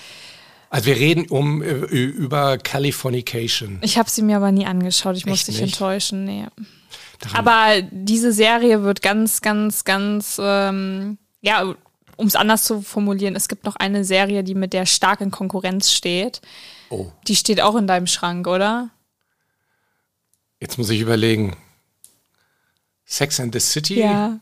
Also 0.70 0.86
wir 0.88 0.96
reden 0.96 1.28
um 1.30 1.62
äh, 1.62 1.72
über 1.72 2.58
Californication. 2.58 3.78
Ich 3.82 3.98
habe 3.98 4.10
sie 4.10 4.22
mir 4.22 4.38
aber 4.38 4.52
nie 4.52 4.66
angeschaut. 4.66 5.16
Ich 5.18 5.26
muss 5.26 5.44
dich 5.46 5.62
nicht? 5.62 5.74
enttäuschen. 5.74 6.26
Nee. 6.26 6.48
Daran- 7.20 7.36
Aber 7.38 7.82
diese 7.92 8.32
Serie 8.32 8.82
wird 8.84 9.02
ganz, 9.04 9.42
ganz, 9.42 9.84
ganz, 9.84 10.40
ähm, 10.42 11.18
ja, 11.42 11.76
um 12.16 12.28
es 12.28 12.36
anders 12.36 12.64
zu 12.64 12.82
formulieren, 12.82 13.36
es 13.36 13.48
gibt 13.48 13.66
noch 13.66 13.76
eine 13.76 14.04
Serie, 14.06 14.44
die 14.44 14.56
mit 14.56 14.74
der 14.74 14.86
stark 14.86 15.22
in 15.22 15.30
Konkurrenz 15.32 15.92
steht. 15.92 16.42
Oh, 16.90 17.12
Die 17.28 17.36
steht 17.36 17.62
auch 17.62 17.76
in 17.76 17.86
deinem 17.88 18.08
Schrank, 18.08 18.48
oder? 18.48 18.90
jetzt 20.60 20.78
muss 20.78 20.90
ich 20.92 21.00
überlegen. 21.02 21.56
Sex 23.06 23.40
and 23.40 23.54
the 23.54 23.60
City? 23.60 24.00
Ja. 24.00 24.40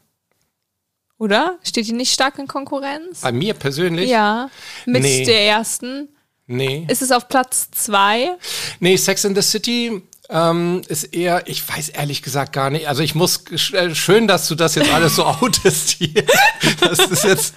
Oder? 1.19 1.59
Steht 1.63 1.85
die 1.87 1.91
nicht 1.93 2.11
stark 2.13 2.39
in 2.39 2.47
Konkurrenz? 2.47 3.21
Bei 3.21 3.31
mir 3.31 3.53
persönlich? 3.53 4.09
Ja. 4.09 4.49
Mit 4.87 5.03
Nee. 5.03 5.25
der 5.25 5.45
ersten. 5.45 6.09
Nee. 6.47 6.87
Ist 6.89 7.01
es 7.03 7.11
auf 7.11 7.27
Platz 7.27 7.69
zwei? 7.71 8.31
Nee, 8.79 8.95
Sex 8.97 9.23
in 9.25 9.35
the 9.35 9.41
City 9.43 10.01
ähm, 10.31 10.81
ist 10.87 11.03
eher, 11.13 11.43
ich 11.47 11.67
weiß 11.67 11.89
ehrlich 11.89 12.21
gesagt 12.21 12.53
gar 12.53 12.69
nicht. 12.69 12.87
Also 12.87 13.03
ich 13.03 13.15
muss, 13.15 13.43
äh, 13.73 13.93
schön, 13.93 14.27
dass 14.27 14.47
du 14.47 14.55
das 14.55 14.75
jetzt 14.75 14.91
alles 14.91 15.15
so 15.17 15.25
outest 15.41 15.89
hier. 15.91 16.23
Das 16.79 16.99
ist 16.99 17.23
jetzt 17.25 17.53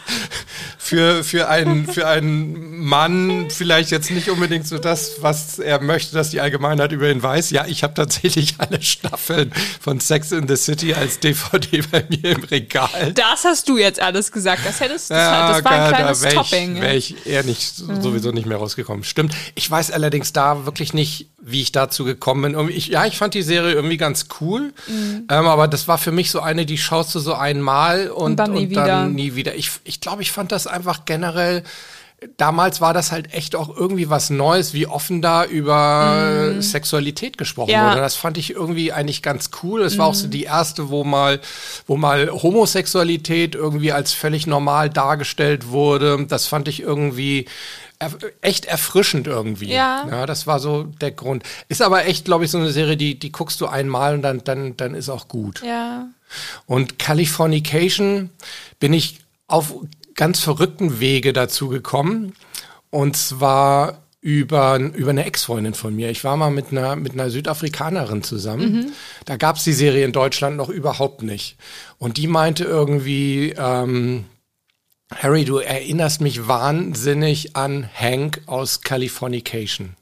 für, 0.84 1.22
für, 1.22 1.48
einen, 1.48 1.86
für 1.86 2.08
einen 2.08 2.80
Mann 2.84 3.48
vielleicht 3.50 3.92
jetzt 3.92 4.10
nicht 4.10 4.28
unbedingt 4.30 4.66
so 4.66 4.78
das, 4.78 5.22
was 5.22 5.60
er 5.60 5.80
möchte, 5.80 6.12
dass 6.12 6.30
die 6.30 6.40
Allgemeinheit 6.40 6.90
über 6.90 7.08
ihn 7.08 7.22
weiß. 7.22 7.50
Ja, 7.50 7.66
ich 7.66 7.84
habe 7.84 7.94
tatsächlich 7.94 8.56
alle 8.58 8.82
Staffeln 8.82 9.52
von 9.80 10.00
Sex 10.00 10.32
in 10.32 10.48
the 10.48 10.56
City 10.56 10.92
als 10.92 11.20
DVD 11.20 11.82
bei 11.90 12.04
mir 12.08 12.32
im 12.32 12.42
Regal. 12.42 13.12
Das 13.14 13.44
hast 13.44 13.68
du 13.68 13.78
jetzt 13.78 14.02
alles 14.02 14.32
gesagt. 14.32 14.62
Das 14.66 14.80
hättest 14.80 15.10
das, 15.12 15.62
das 15.62 15.64
war 15.64 15.70
ein 15.70 15.94
kleines 15.94 16.20
da 16.20 16.26
wär 16.26 16.34
Topping. 16.34 16.80
Wäre 16.80 16.96
ich 16.96 17.26
eher 17.26 17.44
nicht, 17.44 17.76
sowieso 17.76 18.32
nicht 18.32 18.46
mehr 18.46 18.58
rausgekommen. 18.58 19.04
Stimmt. 19.04 19.34
Ich 19.54 19.70
weiß 19.70 19.92
allerdings 19.92 20.32
da 20.32 20.66
wirklich 20.66 20.92
nicht, 20.94 21.28
wie 21.40 21.62
ich 21.62 21.70
dazu 21.70 22.04
gekommen 22.04 22.54
bin. 22.54 22.68
Ich, 22.70 22.88
ja, 22.88 23.06
ich 23.06 23.18
fand 23.18 23.34
die 23.34 23.42
Serie 23.42 23.72
irgendwie 23.72 23.98
ganz 23.98 24.26
cool. 24.40 24.72
Mhm. 24.88 25.26
Ähm, 25.30 25.46
aber 25.46 25.68
das 25.68 25.86
war 25.86 25.98
für 25.98 26.12
mich 26.12 26.32
so 26.32 26.40
eine, 26.40 26.66
die 26.66 26.78
schaust 26.78 27.14
du 27.14 27.20
so 27.20 27.34
einmal 27.34 28.10
und, 28.10 28.22
Und 28.24 28.36
dann 28.36 28.52
nie 28.52 28.66
und 28.66 28.74
dann 28.74 28.84
wieder. 28.84 29.06
nie 29.06 29.34
wieder. 29.36 29.54
Ich, 29.54 29.70
ich 29.84 30.00
glaube, 30.00 30.22
ich 30.22 30.32
fand 30.32 30.50
das 30.50 30.71
einfach 30.72 31.04
generell 31.04 31.62
damals 32.36 32.80
war 32.80 32.94
das 32.94 33.12
halt 33.12 33.32
echt 33.34 33.56
auch 33.56 33.74
irgendwie 33.74 34.10
was 34.10 34.30
Neues, 34.30 34.74
wie 34.74 34.86
offen 34.86 35.22
da 35.22 35.44
über 35.44 36.54
mm. 36.54 36.62
Sexualität 36.62 37.38
gesprochen 37.38 37.70
ja. 37.70 37.90
wurde. 37.90 38.00
Das 38.00 38.16
fand 38.16 38.38
ich 38.38 38.50
irgendwie 38.50 38.92
eigentlich 38.92 39.22
ganz 39.22 39.50
cool. 39.62 39.82
Es 39.82 39.96
mm. 39.96 39.98
war 39.98 40.06
auch 40.06 40.14
so 40.14 40.26
mhm. 40.26 40.30
die 40.32 40.44
erste, 40.44 40.88
wo 40.90 41.04
mal, 41.04 41.40
wo 41.86 41.96
mal 41.96 42.30
Homosexualität 42.30 43.54
irgendwie 43.54 43.92
als 43.92 44.12
völlig 44.12 44.46
normal 44.46 44.90
dargestellt 44.90 45.68
wurde. 45.68 46.26
Das 46.28 46.46
fand 46.46 46.68
ich 46.68 46.80
irgendwie 46.80 47.46
echt 48.40 48.64
erfrischend 48.64 49.28
irgendwie. 49.28 49.72
Ja. 49.72 50.06
ja. 50.10 50.26
Das 50.26 50.46
war 50.46 50.58
so 50.58 50.84
der 50.84 51.12
Grund. 51.12 51.44
Ist 51.68 51.82
aber 51.82 52.06
echt, 52.06 52.24
glaube 52.24 52.44
ich, 52.44 52.50
so 52.50 52.58
eine 52.58 52.70
Serie, 52.70 52.96
die, 52.96 53.18
die 53.18 53.30
guckst 53.30 53.60
du 53.60 53.66
einmal 53.66 54.14
und 54.14 54.22
dann, 54.22 54.42
dann, 54.42 54.76
dann 54.76 54.94
ist 54.94 55.08
auch 55.08 55.28
gut. 55.28 55.62
Ja. 55.64 56.08
Und 56.66 56.98
Californication 56.98 58.30
bin 58.80 58.92
ich 58.92 59.20
auf 59.46 59.74
ganz 60.22 60.38
verrückten 60.38 61.00
Wege 61.00 61.32
dazu 61.32 61.68
gekommen. 61.68 62.34
Und 62.90 63.16
zwar 63.16 64.04
über, 64.20 64.78
über 64.78 65.10
eine 65.10 65.24
Ex-Freundin 65.24 65.74
von 65.74 65.96
mir. 65.96 66.10
Ich 66.10 66.22
war 66.22 66.36
mal 66.36 66.52
mit 66.52 66.70
einer, 66.70 66.94
mit 66.94 67.14
einer 67.14 67.28
Südafrikanerin 67.28 68.22
zusammen. 68.22 68.72
Mhm. 68.72 68.92
Da 69.24 69.36
gab 69.36 69.56
es 69.56 69.64
die 69.64 69.72
Serie 69.72 70.04
in 70.04 70.12
Deutschland 70.12 70.56
noch 70.56 70.68
überhaupt 70.68 71.22
nicht. 71.22 71.56
Und 71.98 72.18
die 72.18 72.28
meinte 72.28 72.62
irgendwie, 72.62 73.52
ähm, 73.58 74.26
Harry, 75.12 75.44
du 75.44 75.58
erinnerst 75.58 76.20
mich 76.20 76.46
wahnsinnig 76.46 77.56
an 77.56 77.90
Hank 77.92 78.42
aus 78.46 78.82
Californication. 78.82 79.96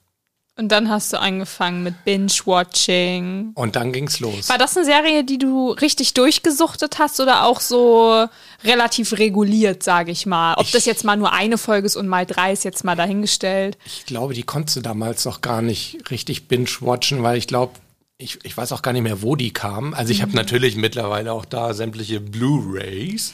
Und 0.60 0.68
dann 0.68 0.90
hast 0.90 1.10
du 1.14 1.18
angefangen 1.18 1.82
mit 1.82 2.04
Binge-Watching. 2.04 3.52
Und 3.54 3.76
dann 3.76 3.94
ging's 3.94 4.20
los. 4.20 4.50
War 4.50 4.58
das 4.58 4.76
eine 4.76 4.84
Serie, 4.84 5.24
die 5.24 5.38
du 5.38 5.70
richtig 5.70 6.12
durchgesuchtet 6.12 6.98
hast 6.98 7.18
oder 7.18 7.46
auch 7.46 7.60
so 7.60 8.26
relativ 8.62 9.14
reguliert, 9.14 9.82
sage 9.82 10.10
ich 10.12 10.26
mal? 10.26 10.52
Ob 10.58 10.66
ich, 10.66 10.72
das 10.72 10.84
jetzt 10.84 11.02
mal 11.02 11.16
nur 11.16 11.32
eine 11.32 11.56
Folge 11.56 11.86
ist 11.86 11.96
und 11.96 12.08
mal 12.08 12.26
drei 12.26 12.52
ist 12.52 12.64
jetzt 12.64 12.84
mal 12.84 12.94
dahingestellt. 12.94 13.78
Ich 13.86 14.04
glaube, 14.04 14.34
die 14.34 14.42
konntest 14.42 14.76
du 14.76 14.80
damals 14.82 15.24
noch 15.24 15.40
gar 15.40 15.62
nicht 15.62 15.96
richtig 16.10 16.46
binge-watchen, 16.46 17.22
weil 17.22 17.38
ich 17.38 17.46
glaube, 17.46 17.72
ich, 18.20 18.38
ich 18.42 18.56
weiß 18.56 18.72
auch 18.72 18.82
gar 18.82 18.92
nicht 18.92 19.02
mehr, 19.02 19.22
wo 19.22 19.34
die 19.34 19.52
kamen. 19.52 19.94
Also 19.94 20.12
ich 20.12 20.20
habe 20.20 20.30
mhm. 20.30 20.36
natürlich 20.36 20.76
mittlerweile 20.76 21.32
auch 21.32 21.44
da 21.44 21.72
sämtliche 21.72 22.20
Blu-rays. 22.20 23.32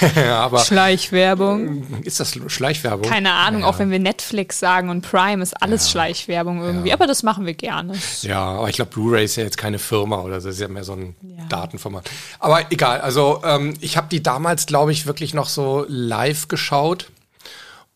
Schleichwerbung. 0.64 2.02
Ist 2.02 2.18
das 2.18 2.38
Schleichwerbung? 2.46 3.08
Keine 3.08 3.32
Ahnung, 3.32 3.62
ja. 3.62 3.66
auch 3.66 3.78
wenn 3.78 3.90
wir 3.90 3.98
Netflix 3.98 4.58
sagen 4.58 4.88
und 4.88 5.02
Prime 5.02 5.42
ist 5.42 5.60
alles 5.62 5.84
ja. 5.84 5.90
Schleichwerbung 5.90 6.62
irgendwie. 6.62 6.88
Ja. 6.88 6.94
Aber 6.94 7.06
das 7.06 7.22
machen 7.22 7.44
wir 7.44 7.54
gerne. 7.54 7.94
Ja, 8.22 8.40
aber 8.40 8.70
ich 8.70 8.76
glaube, 8.76 8.90
Blu-ray 8.92 9.24
ist 9.24 9.36
ja 9.36 9.44
jetzt 9.44 9.58
keine 9.58 9.78
Firma 9.78 10.20
oder 10.20 10.40
so, 10.40 10.48
das 10.48 10.56
ist 10.56 10.62
ja 10.62 10.68
mehr 10.68 10.84
so 10.84 10.94
ein 10.94 11.14
Datenformat. 11.48 12.10
Aber 12.38 12.72
egal, 12.72 13.02
also 13.02 13.42
ähm, 13.44 13.74
ich 13.80 13.98
habe 13.98 14.08
die 14.10 14.22
damals, 14.22 14.66
glaube 14.66 14.92
ich, 14.92 15.06
wirklich 15.06 15.34
noch 15.34 15.48
so 15.48 15.84
live 15.88 16.48
geschaut. 16.48 17.10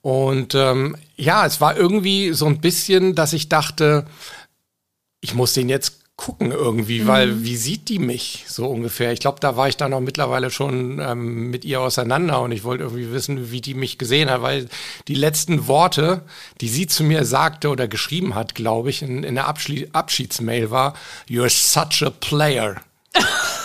Und 0.02 0.54
ähm, 0.54 0.96
ja, 1.16 1.46
es 1.46 1.60
war 1.60 1.76
irgendwie 1.76 2.32
so 2.32 2.46
ein 2.46 2.60
bisschen, 2.60 3.14
dass 3.14 3.32
ich 3.32 3.48
dachte, 3.48 4.06
ich 5.20 5.34
muss 5.34 5.52
den 5.52 5.68
jetzt 5.68 6.06
gucken 6.16 6.50
irgendwie, 6.50 7.00
mhm. 7.00 7.06
weil 7.06 7.44
wie 7.44 7.56
sieht 7.56 7.88
die 7.88 7.98
mich 7.98 8.46
so 8.48 8.66
ungefähr? 8.66 9.12
Ich 9.12 9.20
glaube, 9.20 9.38
da 9.40 9.56
war 9.56 9.68
ich 9.68 9.76
dann 9.76 9.92
auch 9.92 10.00
mittlerweile 10.00 10.50
schon 10.50 10.98
ähm, 10.98 11.50
mit 11.50 11.64
ihr 11.64 11.80
auseinander 11.80 12.40
und 12.40 12.52
ich 12.52 12.64
wollte 12.64 12.84
irgendwie 12.84 13.12
wissen, 13.12 13.50
wie 13.50 13.60
die 13.60 13.74
mich 13.74 13.98
gesehen 13.98 14.30
hat, 14.30 14.40
weil 14.40 14.68
die 15.08 15.14
letzten 15.14 15.68
Worte, 15.68 16.22
die 16.60 16.68
sie 16.68 16.86
zu 16.86 17.04
mir 17.04 17.24
sagte 17.24 17.68
oder 17.68 17.86
geschrieben 17.86 18.34
hat, 18.34 18.54
glaube 18.54 18.88
ich, 18.90 19.02
in, 19.02 19.24
in 19.24 19.34
der 19.34 19.46
Abschied 19.46 19.94
Abschiedsmail 19.94 20.70
war, 20.70 20.94
You're 21.28 21.50
such 21.50 22.06
a 22.06 22.10
player. 22.10 22.76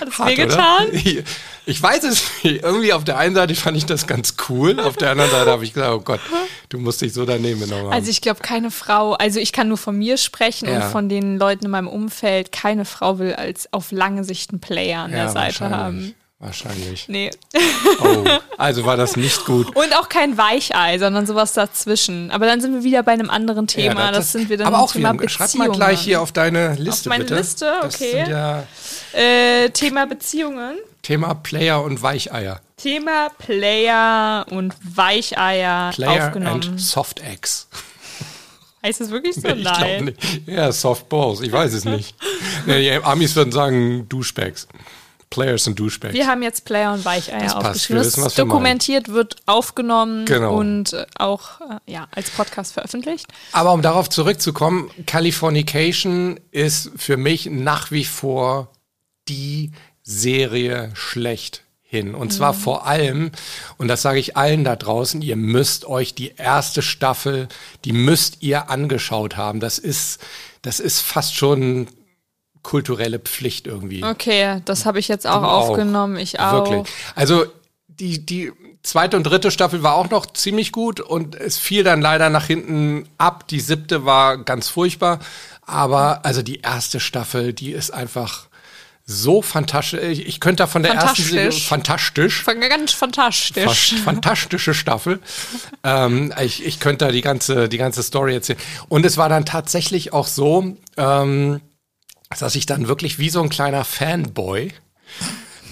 Hat 0.00 0.08
es 0.08 0.18
wehgetan? 0.18 0.86
Ich 1.66 1.82
weiß 1.82 2.04
es 2.04 2.24
nicht. 2.42 2.62
Irgendwie 2.62 2.92
auf 2.92 3.04
der 3.04 3.16
einen 3.16 3.34
Seite 3.34 3.54
fand 3.54 3.76
ich 3.76 3.86
das 3.86 4.06
ganz 4.06 4.34
cool, 4.48 4.78
auf 4.80 4.96
der 4.96 5.10
anderen 5.12 5.30
Seite 5.30 5.50
habe 5.50 5.64
ich 5.64 5.72
gesagt, 5.72 5.92
oh 5.94 6.00
Gott, 6.00 6.20
du 6.68 6.78
musst 6.78 7.00
dich 7.00 7.14
so 7.14 7.24
daneben 7.24 7.60
genommen 7.60 7.84
haben. 7.84 7.92
Also 7.92 8.10
ich 8.10 8.20
glaube, 8.20 8.40
keine 8.40 8.70
Frau, 8.70 9.14
also 9.14 9.40
ich 9.40 9.52
kann 9.52 9.68
nur 9.68 9.78
von 9.78 9.96
mir 9.96 10.18
sprechen 10.18 10.68
ja. 10.68 10.76
und 10.76 10.92
von 10.92 11.08
den 11.08 11.38
Leuten 11.38 11.64
in 11.64 11.70
meinem 11.70 11.88
Umfeld, 11.88 12.52
keine 12.52 12.84
Frau 12.84 13.18
will 13.18 13.32
als 13.32 13.72
auf 13.72 13.92
lange 13.92 14.24
Sicht 14.24 14.50
einen 14.50 14.60
Player 14.60 15.00
an 15.00 15.12
ja, 15.12 15.24
der 15.24 15.28
Seite 15.30 15.70
haben. 15.70 16.14
Wahrscheinlich. 16.38 17.08
Nee. 17.08 17.30
Oh, 18.00 18.24
also 18.58 18.84
war 18.84 18.96
das 18.96 19.16
nicht 19.16 19.46
gut. 19.46 19.74
Und 19.74 19.96
auch 19.96 20.08
kein 20.08 20.36
Weichei, 20.36 20.98
sondern 20.98 21.26
sowas 21.26 21.54
dazwischen. 21.54 22.30
Aber 22.30 22.44
dann 22.46 22.60
sind 22.60 22.74
wir 22.74 22.82
wieder 22.82 23.02
bei 23.02 23.12
einem 23.12 23.30
anderen 23.30 23.66
Thema. 23.66 24.00
Ja, 24.00 24.08
das, 24.08 24.18
das, 24.18 24.32
sind 24.32 24.48
wir 24.48 24.58
dann 24.58 24.66
aber 24.66 24.80
auch 24.80 24.92
Thema 24.92 25.14
wieder, 25.14 25.28
Schreib 25.28 25.54
mal 25.54 25.70
gleich 25.70 26.00
hier 26.00 26.20
auf 26.20 26.32
deine 26.32 26.74
Liste, 26.74 27.08
auf 27.08 27.16
meine 27.16 27.24
bitte. 27.24 27.36
Liste, 27.36 27.72
okay. 27.84 28.28
Ja 28.28 28.64
äh, 29.14 29.70
Thema 29.70 30.06
Beziehungen. 30.06 30.78
Thema 31.02 31.34
Player 31.34 31.82
und 31.82 32.02
Weicheier. 32.02 32.60
Thema 32.76 33.28
Player 33.38 34.46
und 34.50 34.74
Weicheier 34.82 35.92
Player 35.92 36.26
aufgenommen. 36.28 36.62
and 36.62 36.80
Soft 36.80 37.20
Eggs. 37.20 37.68
Heißt 38.82 39.00
das 39.00 39.10
wirklich 39.10 39.34
so? 39.36 39.48
Nee, 39.48 39.54
ich 39.54 39.64
Nein. 39.64 40.04
Nicht. 40.06 40.48
Ja, 40.48 40.72
Soft 40.72 41.08
Balls. 41.08 41.40
Ich 41.40 41.52
weiß 41.52 41.72
es 41.72 41.84
nicht. 41.84 42.14
nee, 42.66 42.80
die 42.80 43.04
Amis 43.04 43.34
würden 43.36 43.52
sagen 43.52 44.08
Duschbags. 44.08 44.66
Players 45.34 45.66
und 45.66 45.78
Douchebags. 45.78 46.14
Wir 46.14 46.26
haben 46.26 46.42
jetzt 46.42 46.64
Player 46.64 46.92
und 46.92 47.04
Weicheier 47.04 47.42
das 47.42 47.54
aufgeschrieben. 47.54 48.04
Wissen, 48.04 48.22
das 48.24 48.34
dokumentiert 48.34 49.08
wird 49.08 49.36
aufgenommen 49.46 50.24
genau. 50.26 50.56
und 50.56 50.92
äh, 50.92 51.06
auch 51.16 51.60
äh, 51.60 51.92
ja, 51.92 52.06
als 52.12 52.30
Podcast 52.30 52.72
veröffentlicht. 52.72 53.26
Aber 53.52 53.72
um 53.72 53.82
darauf 53.82 54.08
zurückzukommen, 54.08 54.90
Californication 55.06 56.38
ist 56.52 56.92
für 56.96 57.16
mich 57.16 57.46
nach 57.46 57.90
wie 57.90 58.04
vor 58.04 58.70
die 59.28 59.72
Serie 60.04 60.90
schlecht 60.94 61.64
hin. 61.82 62.14
Und 62.14 62.32
zwar 62.32 62.52
mhm. 62.52 62.58
vor 62.58 62.86
allem, 62.86 63.30
und 63.76 63.88
das 63.88 64.02
sage 64.02 64.20
ich 64.20 64.36
allen 64.36 64.62
da 64.62 64.76
draußen, 64.76 65.20
ihr 65.20 65.36
müsst 65.36 65.84
euch 65.84 66.14
die 66.14 66.34
erste 66.36 66.82
Staffel, 66.82 67.48
die 67.84 67.92
müsst 67.92 68.42
ihr 68.42 68.70
angeschaut 68.70 69.36
haben. 69.36 69.60
Das 69.60 69.78
ist, 69.78 70.20
das 70.62 70.78
ist 70.78 71.00
fast 71.00 71.34
schon 71.34 71.88
kulturelle 72.64 73.20
Pflicht 73.20 73.68
irgendwie. 73.68 74.02
Okay, 74.02 74.60
das 74.64 74.84
habe 74.84 74.98
ich 74.98 75.06
jetzt 75.06 75.26
auch, 75.28 75.44
auch 75.44 75.68
aufgenommen. 75.68 76.16
Ich 76.16 76.40
auch. 76.40 76.68
Wirklich. 76.68 76.92
Also 77.14 77.46
die, 77.86 78.26
die 78.26 78.50
zweite 78.82 79.16
und 79.16 79.22
dritte 79.24 79.52
Staffel 79.52 79.84
war 79.84 79.94
auch 79.94 80.10
noch 80.10 80.26
ziemlich 80.26 80.72
gut 80.72 80.98
und 80.98 81.36
es 81.36 81.58
fiel 81.58 81.84
dann 81.84 82.00
leider 82.00 82.30
nach 82.30 82.46
hinten 82.46 83.08
ab. 83.18 83.46
Die 83.46 83.60
siebte 83.60 84.04
war 84.04 84.38
ganz 84.38 84.68
furchtbar. 84.68 85.20
Aber 85.62 86.24
also 86.24 86.42
die 86.42 86.60
erste 86.60 87.00
Staffel, 87.00 87.52
die 87.52 87.72
ist 87.72 87.92
einfach 87.92 88.48
so 89.06 89.42
fantastisch. 89.42 90.18
Ich, 90.18 90.40
könnte 90.40 90.62
da 90.62 90.66
von 90.66 90.82
der 90.82 90.94
ersten 90.94 91.22
Serie 91.22 91.52
fantastisch. 91.52 92.44
Ganz 92.44 92.92
fantastisch. 92.92 93.94
Fantastische 94.02 94.74
Staffel. 94.74 95.20
ähm, 95.82 96.32
ich, 96.40 96.64
ich 96.64 96.80
könnte 96.80 97.06
da 97.06 97.12
die 97.12 97.20
ganze, 97.20 97.68
die 97.68 97.78
ganze 97.78 98.02
Story 98.02 98.34
erzählen. 98.34 98.58
Und 98.88 99.04
es 99.04 99.16
war 99.16 99.28
dann 99.28 99.44
tatsächlich 99.44 100.12
auch 100.12 100.26
so, 100.26 100.76
ähm, 100.96 101.60
dass 102.42 102.56
ich 102.56 102.66
dann 102.66 102.88
wirklich 102.88 103.18
wie 103.18 103.30
so 103.30 103.42
ein 103.42 103.48
kleiner 103.48 103.84
Fanboy 103.84 104.72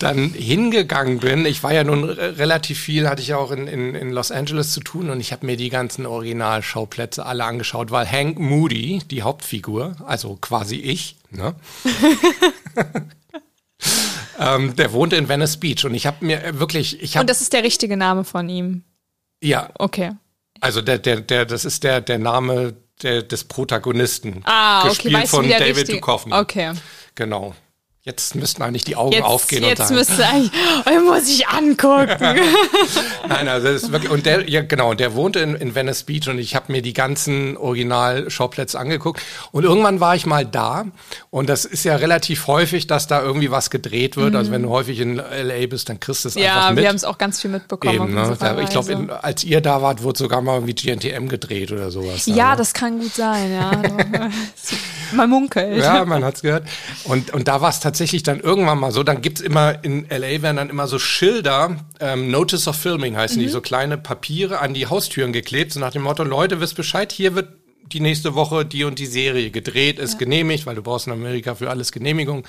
dann 0.03 0.31
hingegangen 0.31 1.21
bin. 1.21 1.47
Ich 1.47 1.63
war 1.63 1.73
ja 1.73 1.85
nun 1.85 2.05
relativ 2.05 2.81
viel, 2.81 3.09
hatte 3.09 3.23
ich 3.23 3.29
ja 3.29 3.37
auch 3.37 3.53
in, 3.53 3.69
in, 3.69 3.95
in 3.95 4.11
Los 4.11 4.33
Angeles 4.33 4.73
zu 4.73 4.81
tun 4.81 5.11
und 5.11 5.21
ich 5.21 5.33
habe 5.33 5.47
mir 5.47 5.57
die 5.57 5.69
ganzen 5.69 6.07
Originalschauplätze 6.07 7.25
alle 7.25 7.45
angeschaut, 7.45 7.91
weil 7.91 8.11
Hank 8.11 8.39
Moody, 8.39 9.01
die 9.11 9.23
Hauptfigur, 9.23 9.97
also 10.05 10.37
quasi 10.41 10.77
ich, 10.77 11.17
ne? 11.31 11.55
ähm, 14.41 14.75
der 14.77 14.93
wohnte 14.93 15.17
in 15.17 15.29
Venice 15.29 15.59
Beach 15.59 15.85
und 15.85 15.95
ich 15.95 16.07
habe 16.07 16.25
mir 16.25 16.59
wirklich, 16.59 17.01
ich 17.01 17.17
habe 17.17 17.23
und 17.23 17.31
das 17.31 17.41
ist 17.41 17.53
der 17.53 17.63
richtige 17.63 17.97
Name 17.97 18.25
von 18.25 18.49
ihm. 18.49 18.83
Ja. 19.41 19.71
Okay. 19.79 20.13
Also 20.61 20.81
der, 20.81 20.99
der, 20.99 21.21
der, 21.21 21.45
das 21.45 21.65
ist 21.65 21.85
der, 21.85 22.01
der 22.01 22.19
Name 22.19 22.75
der, 23.03 23.23
des 23.23 23.45
Protagonisten. 23.45 24.43
Ah, 24.45 24.81
okay. 24.81 24.89
Gespielt 24.91 25.15
weißt 25.15 25.31
von 25.31 25.49
David. 25.49 25.89
Duchovny. 25.89 26.33
Okay. 26.33 26.73
Genau. 27.15 27.55
Jetzt 28.05 28.35
müssten 28.35 28.65
eigentlich 28.65 28.83
die 28.83 28.97
Augen 28.97 29.13
jetzt, 29.13 29.23
aufgehen 29.23 29.63
jetzt 29.63 29.79
und 29.79 29.87
sagen. 29.87 29.97
Jetzt 29.97 30.09
müsste 30.09 30.27
eigentlich, 30.27 31.05
muss 31.09 31.29
ich 31.29 31.47
angucken. 31.47 32.19
Nein, 33.29 33.47
also 33.47 33.69
das 33.69 33.85
ist 33.85 33.93
wirklich, 33.93 34.11
und 34.11 34.27
der, 34.27 34.51
ja 34.51 34.63
genau, 34.63 34.95
der 34.95 35.15
wohnte 35.15 35.39
in, 35.39 35.55
in 35.55 35.77
Venice 35.77 36.03
Beach 36.03 36.29
und 36.29 36.41
ich 36.41 36.57
habe 36.57 36.73
mir 36.73 36.83
die 36.83 36.95
ganzen 36.95 37.57
Original-Schauplätze 37.57 38.77
angeguckt. 38.77 39.23
Und 39.53 39.63
irgendwann 39.63 40.01
war 40.01 40.17
ich 40.17 40.27
mal 40.27 40.45
da 40.45 40.87
und 41.31 41.49
das 41.49 41.65
ist 41.65 41.85
ja 41.85 41.95
relativ 41.95 42.49
häufig, 42.49 42.89
dass 42.89 43.07
da 43.07 43.23
irgendwie 43.23 43.53
was 43.53 43.71
gedreht 43.71 44.17
wird. 44.17 44.31
Mhm. 44.31 44.37
Also 44.37 44.51
wenn 44.51 44.63
du 44.65 44.71
häufig 44.71 44.99
in 44.99 45.19
LA 45.19 45.69
bist, 45.69 45.89
dann 45.89 46.01
kriegst 46.01 46.25
du 46.25 46.29
es 46.31 46.35
ja, 46.35 46.55
einfach 46.55 46.71
mit. 46.71 46.79
Ja, 46.79 46.83
wir 46.83 46.89
haben 46.89 46.97
es 46.97 47.05
auch 47.05 47.19
ganz 47.19 47.41
viel 47.41 47.53
mitbekommen. 47.53 47.95
Eben, 47.95 48.15
ne? 48.15 48.37
Ich 48.65 48.71
glaube, 48.71 49.21
als 49.23 49.45
ihr 49.45 49.61
da 49.61 49.81
wart, 49.81 50.03
wurde 50.03 50.19
sogar 50.19 50.43
mal 50.43 50.67
wie 50.67 50.75
GNTM 50.75 51.29
gedreht 51.29 51.71
oder 51.71 51.93
sowas. 51.93 52.27
Ja, 52.27 52.51
also. 52.51 52.63
das 52.63 52.75
kann 52.75 52.99
gut 52.99 53.15
sein, 53.15 53.53
ja. 53.53 53.71
man 55.13 55.31
munkelt. 55.31 55.79
Ja, 55.79 56.05
man 56.05 56.25
hat's 56.25 56.43
gehört. 56.43 56.67
Und, 57.05 57.33
und 57.33 57.49
da 57.49 57.61
war 57.61 57.71
es 57.71 57.81
tatsächlich 57.81 58.23
dann 58.23 58.41
irgendwann 58.41 58.79
mal 58.79 58.93
so, 58.93 59.03
dann 59.03 59.23
gibt's 59.23 59.41
immer, 59.41 59.85
in 59.85 60.07
LA 60.09 60.43
werden 60.43 60.57
dann 60.57 60.71
immer 60.71 60.87
so 60.87 60.99
Schilder, 60.99 61.77
ähm, 62.01 62.31
Notice 62.31 62.69
of 62.69 62.77
Filming 62.77 63.17
heißen 63.17 63.39
mhm. 63.39 63.43
die, 63.43 63.49
so 63.49 63.61
kleine 63.61 63.99
Papiere 63.99 64.61
an 64.61 64.75
die 64.75 64.87
Haustüren 64.87 65.33
geklebt, 65.33 65.73
so 65.73 65.81
nach 65.81 65.93
dem 65.93 66.03
Motto, 66.03 66.25
Leute, 66.25 66.61
wisst 66.61 66.77
Bescheid, 66.77 67.13
hier 67.13 67.35
wird 67.35 67.49
die 67.93 68.01
nächste 68.01 68.35
Woche 68.35 68.65
die 68.65 68.85
und 68.85 68.99
die 68.99 69.07
Serie 69.07 69.51
gedreht, 69.51 69.99
ist 69.99 70.15
ja. 70.15 70.19
genehmigt, 70.21 70.67
weil 70.67 70.75
du 70.75 70.83
brauchst 70.83 71.07
in 71.07 71.13
Amerika 71.13 71.55
für 71.55 71.71
alles 71.71 71.93
Genehmigung. 71.93 72.47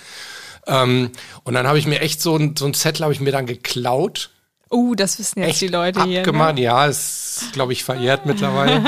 Ähm, 0.68 1.12
und 1.44 1.54
dann 1.54 1.68
habe 1.68 1.80
ich 1.80 1.88
mir 1.88 2.00
echt 2.00 2.22
so 2.22 2.38
ein, 2.38 2.56
so 2.58 2.66
ein 2.66 2.74
Zettel 2.74 3.04
habe 3.04 3.14
ich 3.14 3.20
mir 3.20 3.32
dann 3.32 3.46
geklaut 3.46 4.30
Oh, 4.74 4.96
das 4.96 5.20
wissen 5.20 5.44
jetzt 5.44 5.62
die 5.62 5.68
Leute 5.68 6.04
hier. 6.04 6.22
abgemacht. 6.22 6.56
Ne? 6.56 6.62
Ja, 6.62 6.88
ist, 6.88 7.50
glaube 7.54 7.74
ich, 7.74 7.84
verjährt 7.84 8.26
mittlerweile. 8.26 8.84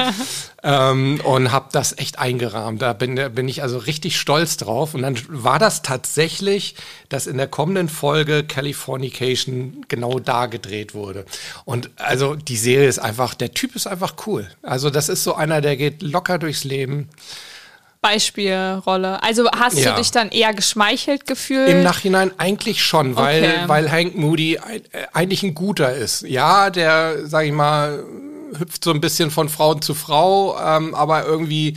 ähm, 0.64 1.22
und 1.24 1.52
habe 1.52 1.70
das 1.72 1.96
echt 1.98 2.18
eingerahmt. 2.18 2.82
Da 2.82 2.94
bin, 2.94 3.16
da 3.16 3.30
bin 3.30 3.48
ich 3.48 3.62
also 3.62 3.78
richtig 3.78 4.20
stolz 4.20 4.58
drauf. 4.58 4.96
Und 4.96 5.04
dann 5.04 5.16
war 5.28 5.60
das 5.60 5.84
tatsächlich, 5.84 6.76
dass 7.10 7.28
in 7.28 7.38
der 7.38 7.48
kommenden 7.48 7.88
Folge 7.88 8.44
Californication 8.44 9.86
genau 9.88 10.20
da 10.20 10.48
gedreht 10.48 10.96
wurde. 10.96 11.26
Und 11.66 11.92
also 11.98 12.36
die 12.36 12.58
Serie 12.58 12.88
ist 12.88 13.00
einfach, 13.00 13.36
der 13.36 13.54
Typ 13.54 13.76
ist 13.76 13.86
einfach 13.86 14.16
cool. 14.26 14.50
Also 14.64 14.90
das 14.90 15.08
ist 15.08 15.24
so 15.24 15.36
einer, 15.36 15.62
der 15.62 15.78
geht 15.78 16.02
locker 16.02 16.40
durchs 16.40 16.64
Leben. 16.64 17.10
Beispielrolle. 18.06 19.22
Also 19.24 19.50
hast 19.52 19.78
Ja. 19.80 19.92
du 19.92 19.98
dich 20.02 20.12
dann 20.12 20.30
eher 20.30 20.54
geschmeichelt 20.54 21.26
gefühlt? 21.28 21.70
Im 21.70 21.84
Nachhinein 21.84 22.32
eigentlich 22.38 22.84
schon, 22.84 23.16
weil, 23.16 23.44
Okay. 23.44 23.54
weil 23.68 23.92
Hank 23.92 24.16
Moody 24.16 24.60
ein, 24.60 24.82
äh, 24.92 25.06
eigentlich 25.14 25.44
ein 25.44 25.56
guter 25.56 25.94
ist. 25.94 26.22
Ja, 26.22 26.70
der, 26.70 27.28
sag 27.28 27.46
ich 27.46 27.52
mal, 27.52 28.04
hüpft 28.58 28.84
so 28.84 28.92
ein 28.92 29.02
bisschen 29.02 29.32
von 29.32 29.50
Frau 29.50 29.74
zu 29.76 29.94
Frau, 29.94 30.58
ähm, 30.64 30.96
aber 30.96 31.26
irgendwie, 31.26 31.74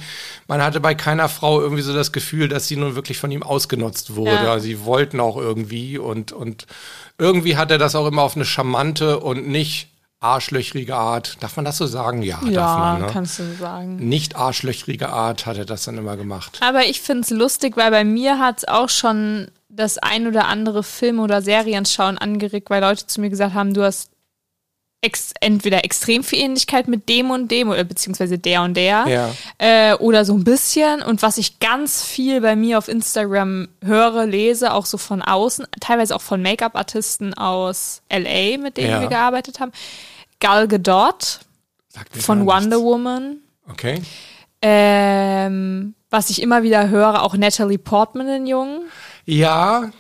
man 0.46 0.62
hatte 0.62 0.80
bei 0.80 0.94
keiner 0.94 1.28
Frau 1.28 1.60
irgendwie 1.60 1.82
so 1.82 1.92
das 1.92 2.12
Gefühl, 2.12 2.48
dass 2.48 2.68
sie 2.68 2.76
nun 2.76 2.94
wirklich 2.94 3.18
von 3.18 3.30
ihm 3.32 3.42
ausgenutzt 3.42 4.14
wurde. 4.14 4.30
Ja. 4.44 4.58
Sie 4.60 4.84
wollten 4.84 5.18
auch 5.18 5.36
irgendwie 5.36 5.98
und, 5.98 6.30
und 6.32 6.66
irgendwie 7.18 7.56
hat 7.56 7.70
er 7.72 7.78
das 7.78 7.96
auch 7.96 8.06
immer 8.06 8.22
auf 8.22 8.36
eine 8.36 8.44
charmante 8.44 9.18
und 9.18 9.48
nicht 9.48 9.88
arschlöchrige 10.20 10.96
Art. 10.96 11.36
Darf 11.40 11.56
man 11.56 11.64
das 11.64 11.78
so 11.78 11.86
sagen? 11.86 12.22
Ja, 12.22 12.38
darf 12.40 12.50
ja, 12.50 12.76
man. 12.78 13.00
Ne? 13.02 13.08
kannst 13.12 13.38
du 13.38 13.54
sagen. 13.54 13.96
Nicht 13.96 14.36
arschlöchrige 14.36 15.10
Art 15.10 15.46
hat 15.46 15.58
er 15.58 15.64
das 15.64 15.84
dann 15.84 15.98
immer 15.98 16.16
gemacht. 16.16 16.60
Aber 16.60 16.84
ich 16.86 17.00
finde 17.00 17.22
es 17.22 17.30
lustig, 17.30 17.76
weil 17.76 17.90
bei 17.90 18.04
mir 18.04 18.38
hat 18.38 18.58
es 18.58 18.68
auch 18.68 18.88
schon 18.88 19.48
das 19.68 19.98
ein 19.98 20.26
oder 20.26 20.48
andere 20.48 20.82
Film- 20.82 21.20
oder 21.20 21.42
Serienschauen 21.42 22.18
angeregt, 22.18 22.70
weil 22.70 22.80
Leute 22.80 23.06
zu 23.06 23.20
mir 23.20 23.30
gesagt 23.30 23.54
haben, 23.54 23.74
du 23.74 23.84
hast 23.84 24.10
ex 25.00 25.32
entweder 25.40 25.84
extrem 25.84 26.24
viel 26.24 26.40
Ähnlichkeit 26.40 26.88
mit 26.88 27.08
dem 27.08 27.30
und 27.30 27.50
dem 27.50 27.70
oder 27.70 27.84
beziehungsweise 27.84 28.36
der 28.38 28.62
und 28.62 28.74
der 28.74 29.04
Ja. 29.06 29.30
äh, 29.58 29.94
oder 29.94 30.24
so 30.24 30.34
ein 30.34 30.42
bisschen. 30.42 31.02
Und 31.02 31.22
was 31.22 31.38
ich 31.38 31.60
ganz 31.60 32.02
viel 32.02 32.40
bei 32.40 32.56
mir 32.56 32.78
auf 32.78 32.88
Instagram 32.88 33.68
höre, 33.84 34.26
lese, 34.26 34.72
auch 34.74 34.86
so 34.86 34.98
von 34.98 35.22
außen, 35.22 35.66
teilweise 35.80 36.16
auch 36.16 36.20
von 36.22 36.42
Make-up-Artisten 36.42 37.34
aus 37.34 38.02
LA, 38.10 38.58
mit 38.58 38.76
denen 38.76 38.90
Ja. 38.90 39.00
wir 39.00 39.08
gearbeitet 39.08 39.60
haben. 39.60 39.70
Gal 40.40 40.66
Gadot 40.66 41.40
von. 42.20 42.44
Wonder 42.46 42.80
Woman. 42.80 43.36
Okay. 43.70 44.02
Ähm, 44.62 45.94
was 46.10 46.30
ich 46.30 46.42
immer 46.42 46.62
wieder 46.62 46.88
höre, 46.88 47.22
auch 47.22 47.36
Natalie 47.36 47.78
Portman, 47.78 48.26
den 48.26 48.46
Jungen. 48.46 48.82
Ja, 49.24 49.90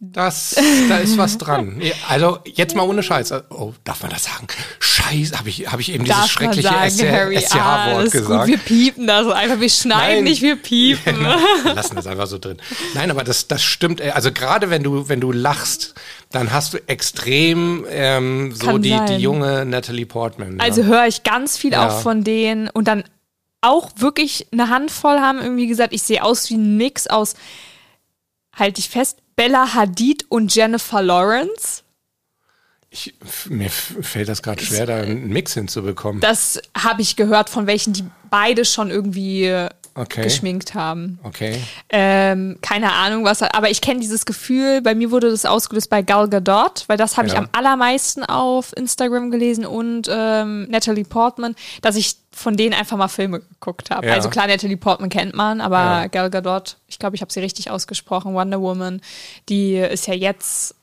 das, 0.00 0.54
da 0.88 0.98
ist 0.98 1.18
was 1.18 1.38
dran. 1.38 1.82
Also 2.08 2.38
jetzt 2.44 2.76
mal 2.76 2.84
ohne 2.84 3.02
Scheiß. 3.02 3.32
Oh, 3.50 3.74
darf 3.84 4.02
man 4.02 4.10
das 4.10 4.24
sagen? 4.24 4.46
Scheiß, 4.78 5.36
habe 5.36 5.48
ich, 5.48 5.70
hab 5.70 5.80
ich 5.80 5.92
eben 5.92 6.04
dieses 6.04 6.16
Darf 6.16 6.40
man 6.40 6.54
schreckliche 6.54 7.40
SCH-Wort 7.40 8.02
gut, 8.04 8.12
gesagt. 8.12 8.46
wir 8.46 8.58
piepen 8.58 9.06
das 9.06 9.26
einfach, 9.26 9.60
wir 9.60 9.68
schneiden 9.68 10.16
Nein. 10.16 10.24
nicht, 10.24 10.42
wir 10.42 10.56
piepen. 10.56 11.16
Wir 11.64 11.74
lassen 11.74 11.96
das 11.96 12.06
einfach 12.06 12.26
so 12.26 12.38
drin. 12.38 12.58
Nein, 12.94 13.10
aber 13.10 13.24
das, 13.24 13.48
das 13.48 13.62
stimmt. 13.62 14.00
Also 14.00 14.32
gerade 14.32 14.70
wenn 14.70 14.82
du, 14.82 15.08
wenn 15.08 15.20
du 15.20 15.32
lachst, 15.32 15.94
dann 16.30 16.52
hast 16.52 16.74
du 16.74 16.78
extrem 16.88 17.84
ähm, 17.90 18.52
so 18.54 18.66
Kann 18.66 18.82
die, 18.82 18.98
die 19.08 19.16
junge 19.16 19.64
Natalie 19.64 20.06
Portman. 20.06 20.60
Also 20.60 20.82
ja. 20.82 20.86
höre 20.86 21.06
ich 21.06 21.24
ganz 21.24 21.56
viel 21.56 21.72
Ja. 21.72 21.88
auch 21.88 22.00
von 22.00 22.24
denen 22.24 22.68
und 22.70 22.86
dann 22.86 23.04
auch 23.60 23.90
wirklich 23.96 24.46
eine 24.52 24.68
Handvoll 24.68 25.18
haben 25.18 25.40
irgendwie 25.40 25.66
gesagt, 25.66 25.92
ich 25.92 26.02
sehe 26.02 26.22
aus 26.22 26.48
wie 26.50 26.54
ein 26.54 26.76
Mix 26.76 27.06
aus, 27.08 27.34
halte 28.54 28.80
ich 28.80 28.88
fest, 28.88 29.18
Bella 29.38 29.72
Hadid 29.74 30.26
und 30.30 30.52
Jennifer 30.52 31.00
Lawrence. 31.00 31.84
ich, 32.90 33.14
mir 33.48 33.70
fällt 33.70 34.28
das 34.28 34.42
gerade 34.42 34.60
schwer, 34.64 34.84
da 34.84 34.96
einen 34.96 35.28
Mix 35.28 35.54
hinzubekommen. 35.54 36.20
Das 36.20 36.60
habe 36.76 37.02
ich 37.02 37.14
gehört 37.14 37.48
von 37.48 37.66
welchen, 37.68 37.92
die 37.92 38.04
beide 38.30 38.64
schon 38.64 38.90
irgendwie 38.90 39.68
Okay. 39.94 40.22
geschminkt 40.22 40.74
haben. 40.74 41.18
Okay. 41.24 41.60
Ähm, 41.88 42.58
keine 42.62 42.92
Ahnung, 42.92 43.24
was, 43.24 43.42
aber 43.42 43.68
ich 43.70 43.80
kenne 43.80 43.98
dieses 44.00 44.24
Gefühl. 44.26 44.80
Bei 44.80 44.94
mir 44.94 45.10
wurde 45.10 45.28
das 45.30 45.44
ausgelöst 45.44 45.90
bei 45.90 46.02
Gal 46.02 46.28
Gadot, 46.28 46.84
weil 46.86 46.96
das 46.96 47.16
habe 47.16 47.26
ich 47.26 47.32
Ja. 47.34 47.40
am 47.40 47.48
allermeisten 47.52 48.22
auf 48.24 48.72
Instagram 48.76 49.30
gelesen 49.32 49.66
und 49.66 50.08
ähm, 50.08 50.68
Natalie 50.70 51.04
Portman, 51.04 51.56
dass 51.82 51.96
ich 51.96 52.16
von 52.38 52.56
denen 52.56 52.72
einfach 52.74 52.96
mal 52.96 53.08
Filme 53.08 53.40
geguckt 53.40 53.90
habe. 53.90 54.06
Ja. 54.06 54.14
Also 54.14 54.30
klar, 54.30 54.46
Natalie 54.46 54.76
Portman 54.76 55.10
kennt 55.10 55.34
man, 55.34 55.60
aber 55.60 55.76
Ja. 55.78 56.06
Gal 56.06 56.30
Gadot, 56.30 56.76
ich 56.86 56.98
glaube, 56.98 57.16
ich 57.16 57.22
habe 57.22 57.32
sie 57.32 57.40
richtig 57.40 57.70
ausgesprochen, 57.70 58.34
Wonder 58.34 58.60
Woman, 58.60 59.00
die 59.48 59.74
ist 59.76 60.06
ja 60.06 60.14
jetzt 60.14 60.76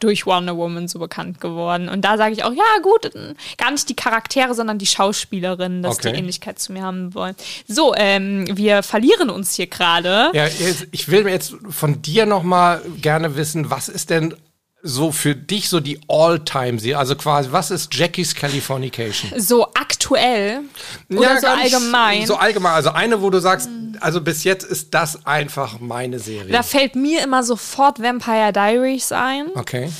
durch 0.00 0.26
Wonder 0.26 0.56
Woman 0.56 0.88
so 0.88 0.98
bekannt 0.98 1.40
geworden. 1.40 1.88
Und 1.88 2.02
da 2.04 2.16
sage 2.16 2.32
ich 2.32 2.44
auch, 2.44 2.52
ja 2.52 2.62
gut, 2.82 3.10
gar 3.58 3.70
nicht 3.70 3.88
die 3.88 3.96
Charaktere, 3.96 4.54
sondern 4.54 4.78
die 4.78 4.86
Schauspielerinnen, 4.86 5.82
dass 5.82 5.98
Okay. 5.98 6.12
die 6.12 6.18
Ähnlichkeit 6.18 6.58
zu 6.58 6.72
mir 6.72 6.82
haben 6.82 7.14
wollen. 7.14 7.34
So, 7.66 7.94
ähm, 7.96 8.46
wir 8.56 8.82
verlieren 8.82 9.30
uns 9.30 9.54
hier 9.54 9.66
gerade. 9.66 10.30
Ja, 10.32 10.46
ich 10.92 11.08
will 11.10 11.24
mir 11.24 11.30
jetzt 11.32 11.54
von 11.68 12.00
dir 12.02 12.26
noch 12.26 12.42
mal 12.42 12.80
gerne 13.00 13.36
wissen, 13.36 13.70
was 13.70 13.88
ist 13.88 14.10
denn 14.10 14.34
so 14.82 15.12
für 15.12 15.34
dich 15.36 15.68
so 15.68 15.80
die 15.80 16.00
All-Time-Serie? 16.08 16.96
Also 16.98 17.14
quasi, 17.16 17.52
was 17.52 17.70
ist 17.70 17.94
Jackies 17.94 18.34
Californication? 18.34 19.38
So 19.38 19.66
aktuell 19.74 20.62
oder 21.10 21.36
so 21.36 21.42
gar 21.46 21.56
nicht 21.56 21.74
allgemein. 21.74 22.26
So 22.26 22.36
allgemein. 22.36 22.72
Also 22.72 22.90
eine, 22.90 23.20
wo 23.22 23.30
du 23.30 23.40
sagst, 23.40 23.68
also 24.00 24.20
bis 24.20 24.44
jetzt 24.44 24.64
ist 24.64 24.94
das 24.94 25.26
einfach 25.26 25.80
meine 25.80 26.18
Serie. 26.18 26.50
da 26.52 26.62
fällt 26.62 26.96
mir 26.96 27.22
immer 27.22 27.42
sofort 27.44 28.00
Vampire 28.02 28.52
Diaries 28.52 29.12
ein. 29.12 29.48
okay. 29.54 29.92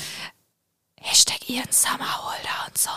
Hashtag 1.03 1.49
Ian 1.49 1.64
Summerholder 1.71 2.66
und 2.69 2.77
so. 2.79 2.90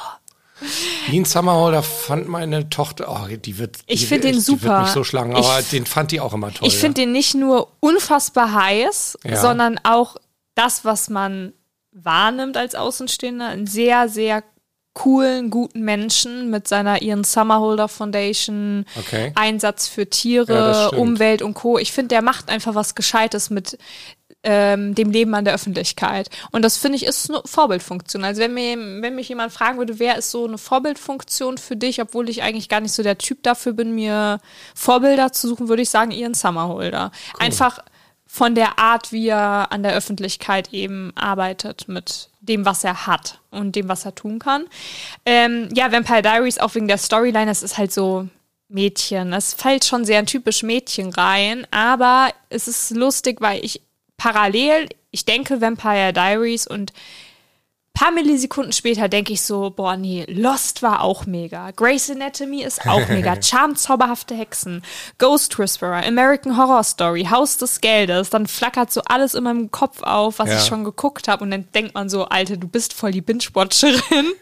Dean 1.11 1.25
Summerholder 1.25 1.83
fand 1.83 2.27
meine 2.29 2.69
Tochter, 2.69 3.07
oh, 3.09 3.27
die 3.35 3.57
wird, 3.57 3.79
Ich 3.85 4.01
die, 4.01 4.05
find 4.05 4.23
den 4.23 4.31
Die 4.31 4.35
wird 4.37 4.45
super. 4.45 4.81
mich 4.81 4.91
so 4.91 5.03
schlagen, 5.03 5.31
Ich- 5.35 5.37
aber 5.45 5.61
den 5.61 5.85
fand 5.85 6.11
die 6.11 6.19
auch 6.21 6.33
immer 6.33 6.53
toll. 6.53 6.67
Ich 6.67 6.77
finde 6.77 7.01
den 7.01 7.11
nicht 7.11 7.33
nur 7.35 7.71
unfassbar 7.81 8.53
heiß, 8.53 9.17
Ja. 9.25 9.37
sondern 9.41 9.79
auch 9.83 10.15
das, 10.55 10.85
was 10.85 11.09
man 11.09 11.53
wahrnimmt 11.93 12.57
als 12.57 12.75
Außenstehender, 12.75 13.47
einen 13.47 13.67
sehr, 13.67 14.09
sehr 14.09 14.43
coolen, 14.93 15.49
guten 15.49 15.81
Menschen 15.81 16.51
mit 16.51 16.67
seiner 16.67 17.01
Ian 17.01 17.23
Summerholder 17.23 17.87
Foundation, 17.87 18.85
Okay. 18.95 19.31
Einsatz 19.35 19.87
für 19.87 20.01
Ja, 20.03 20.07
Tiere, 20.09 20.85
stimmt. 20.87 21.01
Umwelt 21.01 21.41
und 21.41 21.55
Co. 21.55 21.79
Ich 21.79 21.91
finde, 21.91 22.09
der 22.09 22.21
macht 22.21 22.49
einfach 22.49 22.75
was 22.75 22.93
Gescheites 22.93 23.49
mit 23.49 23.77
ähm, 24.43 24.93
dem 24.93 25.09
Leben 25.09 25.33
an 25.33 25.45
der 25.45 25.53
Öffentlichkeit. 25.53 26.29
Und 26.51 26.63
das 26.63 26.77
finde 26.77 26.97
ich 26.97 27.05
ist 27.05 27.29
eine 27.29 27.41
Vorbildfunktion. 27.45 28.23
Also 28.25 28.41
wenn 28.41 28.53
mir, 28.53 28.75
wenn 29.01 29.15
mich 29.15 29.29
jemand 29.29 29.53
fragen 29.53 29.77
würde, 29.77 29.99
wer 29.99 30.17
ist 30.17 30.31
so 30.31 30.45
eine 30.45 30.57
Vorbildfunktion 30.57 31.57
für 31.57 31.75
dich, 31.77 32.01
obwohl 32.01 32.29
ich 32.29 32.43
eigentlich 32.43 32.69
gar 32.69 32.81
nicht 32.81 32.91
so 32.91 33.03
der 33.03 33.17
Typ 33.17 33.41
dafür 33.43 33.71
bin, 33.73 33.95
mir 33.95 34.39
Vorbilder 34.75 35.31
zu 35.31 35.47
suchen, 35.47 35.69
würde 35.69 35.81
ich 35.81 35.89
sagen 35.89 36.11
Ian 36.11 36.33
Summerholder. 36.33 37.11
Einfach 37.39 37.79
von 38.33 38.55
der 38.55 38.79
Art, 38.79 39.11
wie 39.11 39.27
er 39.27 39.71
an 39.71 39.83
der 39.83 39.93
Öffentlichkeit 39.93 40.73
eben 40.73 41.11
arbeitet 41.13 41.87
mit 41.87 42.29
dem, 42.39 42.65
was 42.65 42.83
er 42.83 43.05
hat 43.05 43.39
und 43.51 43.75
dem, 43.75 43.87
was 43.87 44.05
er 44.05 44.15
tun 44.15 44.39
kann. 44.39 44.65
Ähm, 45.23 45.69
ja, 45.75 45.91
Vampire 45.91 46.23
Diaries 46.23 46.57
auch 46.57 46.73
wegen 46.73 46.87
der 46.87 46.97
Storyline, 46.97 47.45
das 47.45 47.61
ist 47.61 47.77
halt 47.77 47.93
so 47.93 48.27
Mädchen. 48.69 49.29
Das 49.29 49.53
fällt 49.53 49.85
schon 49.85 50.03
sehr 50.03 50.25
typisch 50.25 50.63
Mädchen 50.63 51.13
rein, 51.13 51.67
aber 51.69 52.31
es 52.49 52.67
ist 52.67 52.89
lustig, 52.89 53.39
weil 53.39 53.63
ich 53.63 53.83
parallel, 54.17 54.89
ich 55.11 55.25
denke 55.25 55.61
Vampire 55.61 56.11
Diaries 56.11 56.65
und 56.65 56.91
paar 57.93 58.11
Millisekunden 58.11 58.73
später 58.73 59.07
denke 59.07 59.33
ich 59.33 59.41
so, 59.43 59.69
boah, 59.69 59.95
nee, 59.95 60.25
Lost 60.27 60.81
war 60.81 61.01
auch 61.01 61.27
mega. 61.27 61.69
Grey's 61.71 62.09
Anatomy 62.09 62.63
ist 62.63 62.87
auch 62.87 63.07
mega. 63.07 63.35
Charmed, 63.41 63.77
zauberhafte 63.77 64.33
Hexen. 64.33 64.83
Ghost 65.19 65.59
Whisperer, 65.59 66.03
American 66.05 66.57
Horror 66.57 66.83
Story, 66.83 67.27
Haus 67.29 67.57
des 67.57 67.81
Geldes. 67.81 68.31
Dann 68.31 68.47
flackert 68.47 68.91
so 68.91 69.01
alles 69.05 69.35
in 69.35 69.43
meinem 69.43 69.69
Kopf 69.69 70.01
auf, 70.01 70.39
was 70.39 70.49
Ja. 70.49 70.57
ich 70.57 70.65
schon 70.65 70.83
geguckt 70.83 71.27
habe. 71.27 71.43
Und 71.43 71.51
dann 71.51 71.67
denkt 71.75 71.93
man 71.93 72.09
so, 72.09 72.25
Alter, 72.25 72.57
du 72.57 72.67
bist 72.67 72.93
voll 72.93 73.11
die 73.11 73.21
Binge-Watcherin. 73.21 74.01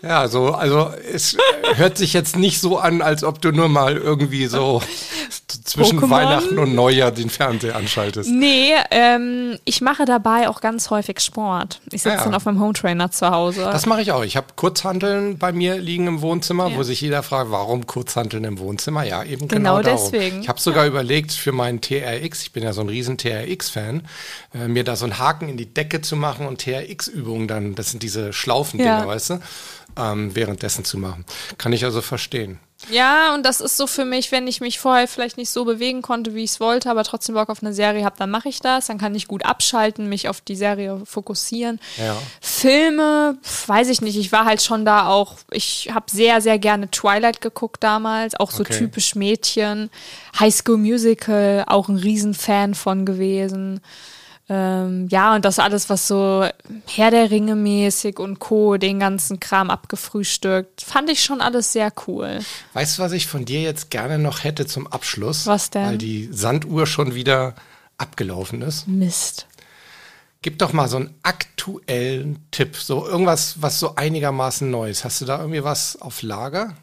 Ja, 0.00 0.28
so, 0.28 0.52
also 0.54 0.92
es 1.12 1.36
hört 1.74 1.98
sich 1.98 2.12
jetzt 2.12 2.36
nicht 2.36 2.60
so 2.60 2.78
an, 2.78 3.02
als 3.02 3.24
ob 3.24 3.42
du 3.42 3.50
nur 3.50 3.68
mal 3.68 3.96
irgendwie 3.96 4.46
so 4.46 4.80
zwischen 5.64 5.98
Pokémon? 5.98 6.10
Weihnachten 6.10 6.58
und 6.58 6.74
Neujahr 6.74 7.10
den 7.10 7.28
Fernseher 7.30 7.74
anschaltest. 7.74 8.30
Nee, 8.30 8.74
ähm, 8.92 9.58
ich 9.64 9.80
mache 9.80 10.04
dabei 10.04 10.48
auch 10.48 10.60
ganz 10.60 10.90
häufig 10.90 11.18
Sport. 11.18 11.80
Ich 11.90 12.02
sitze 12.02 12.16
ja. 12.16 12.24
dann 12.24 12.34
auf 12.34 12.44
meinem 12.44 12.60
Hometrainer 12.98 13.10
zu 13.10 13.30
Hause. 13.30 13.62
Das 13.62 13.86
mache 13.86 14.02
ich 14.02 14.12
auch. 14.12 14.22
Ich 14.24 14.36
habe 14.36 14.48
Kurzhanteln 14.56 15.38
bei 15.38 15.52
mir 15.52 15.78
liegen 15.78 16.06
im 16.06 16.20
Wohnzimmer, 16.20 16.68
Ja. 16.68 16.76
wo 16.76 16.82
sich 16.82 17.00
jeder 17.00 17.22
fragt, 17.22 17.50
warum 17.50 17.86
Kurzhanteln 17.86 18.44
im 18.44 18.58
Wohnzimmer? 18.58 19.04
Ja, 19.04 19.22
eben 19.22 19.48
Genau 19.48 19.76
genau, 19.78 19.82
darum. 19.82 20.10
deswegen. 20.12 20.40
Ich 20.42 20.48
habe 20.48 20.60
sogar 20.60 20.86
überlegt, 20.86 21.32
für 21.32 21.52
meinen 21.52 21.80
TRX, 21.80 22.42
ich 22.42 22.52
bin 22.52 22.62
ja 22.62 22.72
so 22.72 22.80
ein 22.80 22.88
riesen 22.88 23.16
TRX-Fan, 23.18 24.02
äh, 24.54 24.68
mir 24.68 24.84
da 24.84 24.96
so 24.96 25.04
einen 25.04 25.18
Haken 25.18 25.48
in 25.48 25.56
die 25.56 25.72
Decke 25.72 26.00
zu 26.00 26.16
machen 26.16 26.46
und 26.46 26.60
TRX-Übungen 26.60 27.48
dann, 27.48 27.74
das 27.74 27.90
sind 27.90 28.02
diese 28.02 28.32
Schlaufen-Dinger, 28.32 29.00
Ja. 29.00 29.06
weißt 29.06 29.30
du, 29.30 29.40
ähm, 29.96 30.34
währenddessen 30.34 30.84
zu 30.84 30.98
machen. 30.98 31.24
Kann 31.58 31.72
ich 31.72 31.84
also 31.84 32.02
verstehen. 32.02 32.58
Ja, 32.90 33.34
und 33.34 33.44
das 33.44 33.60
ist 33.60 33.76
so 33.76 33.86
für 33.88 34.04
mich, 34.04 34.30
wenn 34.30 34.46
ich 34.46 34.60
mich 34.60 34.78
vorher 34.78 35.08
vielleicht 35.08 35.36
nicht 35.36 35.50
so 35.50 35.64
bewegen 35.64 36.00
konnte, 36.00 36.34
wie 36.34 36.44
ich 36.44 36.52
es 36.52 36.60
wollte, 36.60 36.88
aber 36.90 37.02
trotzdem 37.02 37.34
Bock 37.34 37.48
auf 37.48 37.60
eine 37.62 37.74
Serie 37.74 38.04
habe, 38.04 38.14
dann 38.18 38.30
mache 38.30 38.48
ich 38.48 38.60
das. 38.60 38.86
Dann 38.86 38.98
kann 38.98 39.14
ich 39.16 39.26
gut 39.26 39.44
abschalten, 39.44 40.08
mich 40.08 40.28
auf 40.28 40.40
die 40.40 40.54
Serie 40.54 41.02
fokussieren. 41.04 41.80
Ja. 41.96 42.16
Filme, 42.40 43.36
weiß 43.66 43.88
ich 43.88 44.00
nicht. 44.00 44.16
Ich 44.16 44.30
war 44.30 44.44
halt 44.44 44.62
schon 44.62 44.84
da 44.84 45.08
auch, 45.08 45.34
ich 45.50 45.90
habe 45.92 46.06
sehr, 46.10 46.40
sehr 46.40 46.58
gerne 46.58 46.88
Twilight 46.90 47.40
geguckt 47.40 47.82
damals, 47.82 48.38
auch 48.38 48.52
so 48.52 48.62
Okay. 48.62 48.78
typisch 48.78 49.14
Mädchen. 49.16 49.90
High 50.38 50.54
School 50.54 50.78
Musical, 50.78 51.64
auch 51.66 51.88
ein 51.88 51.96
Riesenfan 51.96 52.74
von 52.74 53.04
gewesen. 53.04 53.80
Ähm, 54.50 55.08
ja, 55.10 55.34
und 55.34 55.44
das 55.44 55.58
alles, 55.58 55.90
was 55.90 56.08
so 56.08 56.46
Herr 56.86 57.10
der 57.10 57.30
Ringe 57.30 57.54
mäßig 57.54 58.18
und 58.18 58.38
Co., 58.38 58.78
den 58.78 58.98
ganzen 58.98 59.40
Kram 59.40 59.70
abgefrühstückt, 59.70 60.80
fand 60.80 61.10
ich 61.10 61.22
schon 61.22 61.40
alles 61.42 61.72
sehr 61.72 61.92
cool. 62.06 62.40
Weißt 62.72 62.98
du, 62.98 63.02
was 63.02 63.12
ich 63.12 63.26
von 63.26 63.44
dir 63.44 63.60
jetzt 63.60 63.90
gerne 63.90 64.18
noch 64.18 64.44
hätte 64.44 64.66
zum 64.66 64.86
Abschluss? 64.86 65.46
Was 65.46 65.70
denn? 65.70 65.84
Weil 65.84 65.98
die 65.98 66.30
Sanduhr 66.32 66.86
schon 66.86 67.14
wieder 67.14 67.54
abgelaufen 67.98 68.62
ist. 68.62 68.88
Mist. 68.88 69.46
Gib 70.40 70.58
doch 70.58 70.72
mal 70.72 70.88
so 70.88 70.96
einen 70.96 71.14
aktuellen 71.22 72.38
Tipp. 72.50 72.76
So 72.76 73.06
irgendwas, 73.06 73.60
was 73.60 73.78
so 73.78 73.96
einigermaßen 73.96 74.70
Neues. 74.70 75.04
Hast 75.04 75.20
du 75.20 75.24
da 75.24 75.40
irgendwie 75.40 75.64
was 75.64 76.00
auf 76.00 76.22
Lager? 76.22 76.74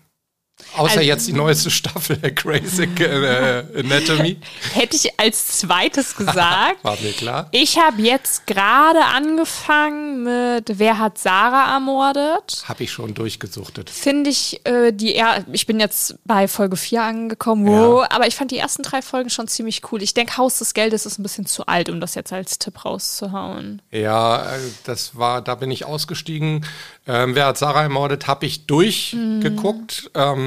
Außer 0.77 0.91
Also- 0.97 1.01
jetzt 1.01 1.27
die 1.27 1.33
neueste 1.33 1.69
Staffel 1.69 2.17
der 2.17 2.33
Crazy 2.33 2.83
äh, 2.99 3.63
Anatomy. 3.79 4.37
Hätte 4.73 4.95
ich 4.95 5.19
als 5.19 5.59
zweites 5.59 6.15
gesagt. 6.15 6.77
War 6.83 6.97
mir 7.01 7.11
klar. 7.13 7.47
Ich 7.51 7.77
habe 7.77 8.01
jetzt 8.01 8.47
gerade 8.47 9.03
angefangen 9.03 10.23
mit 10.23 10.79
Wer 10.79 10.97
hat 10.97 11.17
Sarah 11.17 11.73
ermordet? 11.75 12.63
Habe 12.67 12.83
ich 12.83 12.91
schon 12.91 13.13
durchgesuchtet. 13.13 13.89
Finde 13.89 14.29
ich 14.29 14.65
äh, 14.65 14.91
die 14.91 15.15
er 15.15 15.45
ich 15.51 15.65
bin 15.65 15.79
jetzt 15.79 16.15
bei 16.25 16.47
Folge 16.47 16.77
4 16.77 17.03
angekommen, 17.03 17.67
wow, 17.67 18.05
aber 18.09 18.27
ich 18.27 18.35
fand 18.35 18.51
die 18.51 18.57
ersten 18.57 18.83
drei 18.83 19.01
Folgen 19.01 19.29
schon 19.29 19.47
ziemlich 19.47 19.81
cool. 19.91 20.01
Ich 20.01 20.13
denke, 20.13 20.37
Haus 20.37 20.59
des 20.59 20.73
Geldes 20.73 21.05
ist 21.05 21.19
ein 21.19 21.23
bisschen 21.23 21.45
zu 21.45 21.65
alt, 21.67 21.89
um 21.89 21.99
das 21.99 22.15
jetzt 22.15 22.31
als 22.33 22.59
Tipp 22.59 22.83
rauszuhauen. 22.85 23.81
Ja, 23.91 24.55
äh, 24.55 24.59
das 24.85 25.17
war, 25.17 25.41
da 25.41 25.55
bin 25.55 25.71
ich 25.71 25.85
ausgestiegen. 25.85 26.65
Ähm, 27.07 27.35
wer 27.35 27.47
hat 27.47 27.57
Sarah 27.57 27.83
ermordet, 27.83 28.27
habe 28.27 28.45
ich 28.45 28.65
durchgeguckt. 28.65 30.09
Ähm, 30.15 30.44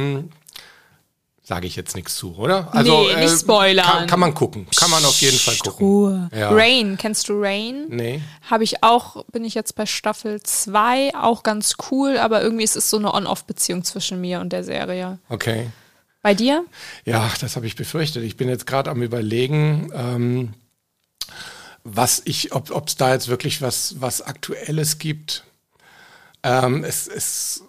Sage 1.49 1.67
ich 1.67 1.77
jetzt 1.77 1.97
nichts 1.97 2.15
zu, 2.15 2.37
oder? 2.37 2.69
Also, 2.75 3.07
Nee, 3.09 3.25
nicht 3.25 3.41
spoilern. 3.41 3.87
Kann, 3.87 4.07
kann 4.07 4.21
man 4.21 4.35
gucken. 4.35 4.67
Kann 4.77 4.91
man 4.91 5.03
auf 5.07 5.19
jeden 5.23 5.39
Fall 5.39 5.57
gucken. 5.57 5.87
Ruhe. 5.87 6.31
Ja. 6.37 6.51
Rain, 6.51 6.99
kennst 6.99 7.31
du 7.31 7.41
Rain? 7.41 7.87
Nee. 7.89 8.21
Habe 8.51 8.65
ich 8.65 8.83
auch, 8.83 9.25
bin 9.33 9.47
ich 9.47 9.55
jetzt 9.55 9.75
bei 9.75 9.87
Staffel 9.87 10.43
2, 10.43 11.15
auch 11.15 11.43
ganz 11.43 11.77
cool, 11.91 12.19
aber 12.19 12.43
irgendwie 12.43 12.65
ist 12.65 12.77
es 12.77 12.91
so 12.91 12.99
eine 12.99 13.15
On-Off-Beziehung 13.15 13.83
zwischen 13.83 14.21
mir 14.21 14.41
und 14.41 14.53
der 14.53 14.63
Serie. 14.63 15.21
Okay. 15.31 15.71
Bei 16.21 16.35
dir? 16.35 16.67
Ja, 17.07 17.31
das 17.41 17.57
habe 17.57 17.67
ich 17.67 17.77
befürchtet. 17.77 18.25
Ich 18.25 18.37
bin 18.37 18.51
jetzt 18.51 18.67
gerade 18.67 18.91
am 18.91 19.01
überlegen, 19.01 19.91
ähm, 19.95 20.53
was 21.85 22.21
ich, 22.27 22.53
ob 22.53 22.89
es 22.89 22.97
da 22.97 23.15
jetzt 23.15 23.29
wirklich 23.29 23.63
was, 23.63 23.95
was 24.01 24.21
Aktuelles 24.21 24.99
gibt. 24.99 25.45
Ähm, 26.43 26.85
es, 26.85 27.09
es, 27.09 27.65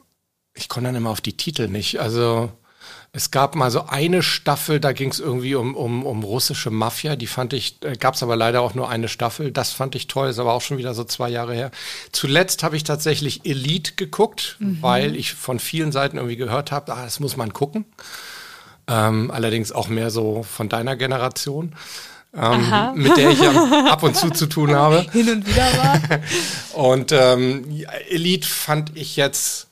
ich 0.60 0.70
komme 0.70 0.88
dann 0.88 0.96
immer 0.96 1.10
auf 1.10 1.22
die 1.22 1.38
Titel 1.38 1.68
nicht. 1.68 2.00
Also 2.00 2.52
es 3.12 3.32
gab 3.32 3.56
mal 3.56 3.72
so 3.72 3.88
eine 3.88 4.22
Staffel, 4.22 4.80
da 4.80 4.92
ging 4.92 5.10
es 5.10 5.20
irgendwie 5.20 5.56
um, 5.56 5.76
um, 5.76 6.06
um 6.06 6.24
russische 6.24 6.70
Mafia. 6.70 7.16
Die 7.16 7.28
fand 7.28 7.54
ich, 7.54 7.78
äh, 7.84 7.96
gab 7.96 8.14
es 8.14 8.22
aber 8.22 8.36
leider 8.36 8.62
auch 8.62 8.76
nur 8.76 8.90
eine 8.90 9.08
Staffel. 9.08 9.52
Das 9.52 9.72
fand 9.72 9.96
ich 9.96 10.08
toll, 10.08 10.30
ist 10.30 10.38
aber 10.38 10.54
auch 10.54 10.62
schon 10.62 10.78
wieder 10.78 10.94
so 10.94 11.04
zwei 11.06 11.30
Jahre 11.30 11.56
her. 11.56 11.72
Zuletzt 12.12 12.62
habe 12.62 12.76
ich 12.76 12.84
tatsächlich 12.84 13.46
Elite 13.46 13.94
geguckt, 13.96 14.58
weil 14.60 15.16
ich 15.16 15.34
von 15.34 15.60
vielen 15.60 15.92
Seiten 15.92 16.18
irgendwie 16.18 16.36
gehört 16.36 16.72
habe, 16.72 16.94
ah, 16.94 17.04
das 17.04 17.20
muss 17.20 17.36
man 17.36 17.54
gucken. 17.54 17.86
Ähm, 18.88 19.32
allerdings 19.32 19.72
auch 19.72 19.88
mehr 19.88 20.12
so 20.12 20.44
von 20.44 20.68
deiner 20.68 20.96
Generation, 20.96 21.74
ähm, 22.36 22.94
mit 22.96 23.18
der 23.18 23.30
ich 23.32 23.40
ja 23.40 23.86
ab 23.90 24.04
und 24.04 24.16
zu 24.16 24.30
zu 24.30 24.46
tun 24.46 24.76
habe. 24.76 25.06
Hin 25.12 25.30
und 25.30 25.48
wieder 25.48 25.68
war. 25.78 26.00
Und 26.74 27.12
ähm, 27.12 27.66
Elite 28.10 28.48
fand 28.48 28.96
ich 28.96 29.16
jetzt 29.16 29.69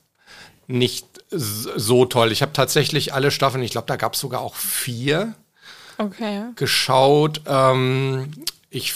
nicht 0.67 1.06
so 1.32 2.06
toll. 2.06 2.32
Ich 2.32 2.41
habe 2.41 2.53
tatsächlich 2.53 3.13
alle 3.13 3.32
Staffeln, 3.32 3.63
ich 3.63 3.71
glaube, 3.71 3.88
da 3.88 3.95
gab 3.95 4.13
es 4.13 4.19
sogar 4.19 4.41
auch 4.41 4.56
vier, 4.56 5.34
Okay. 5.97 6.43
geschaut. 6.56 7.41
Ähm, 7.47 8.32
ich 8.69 8.93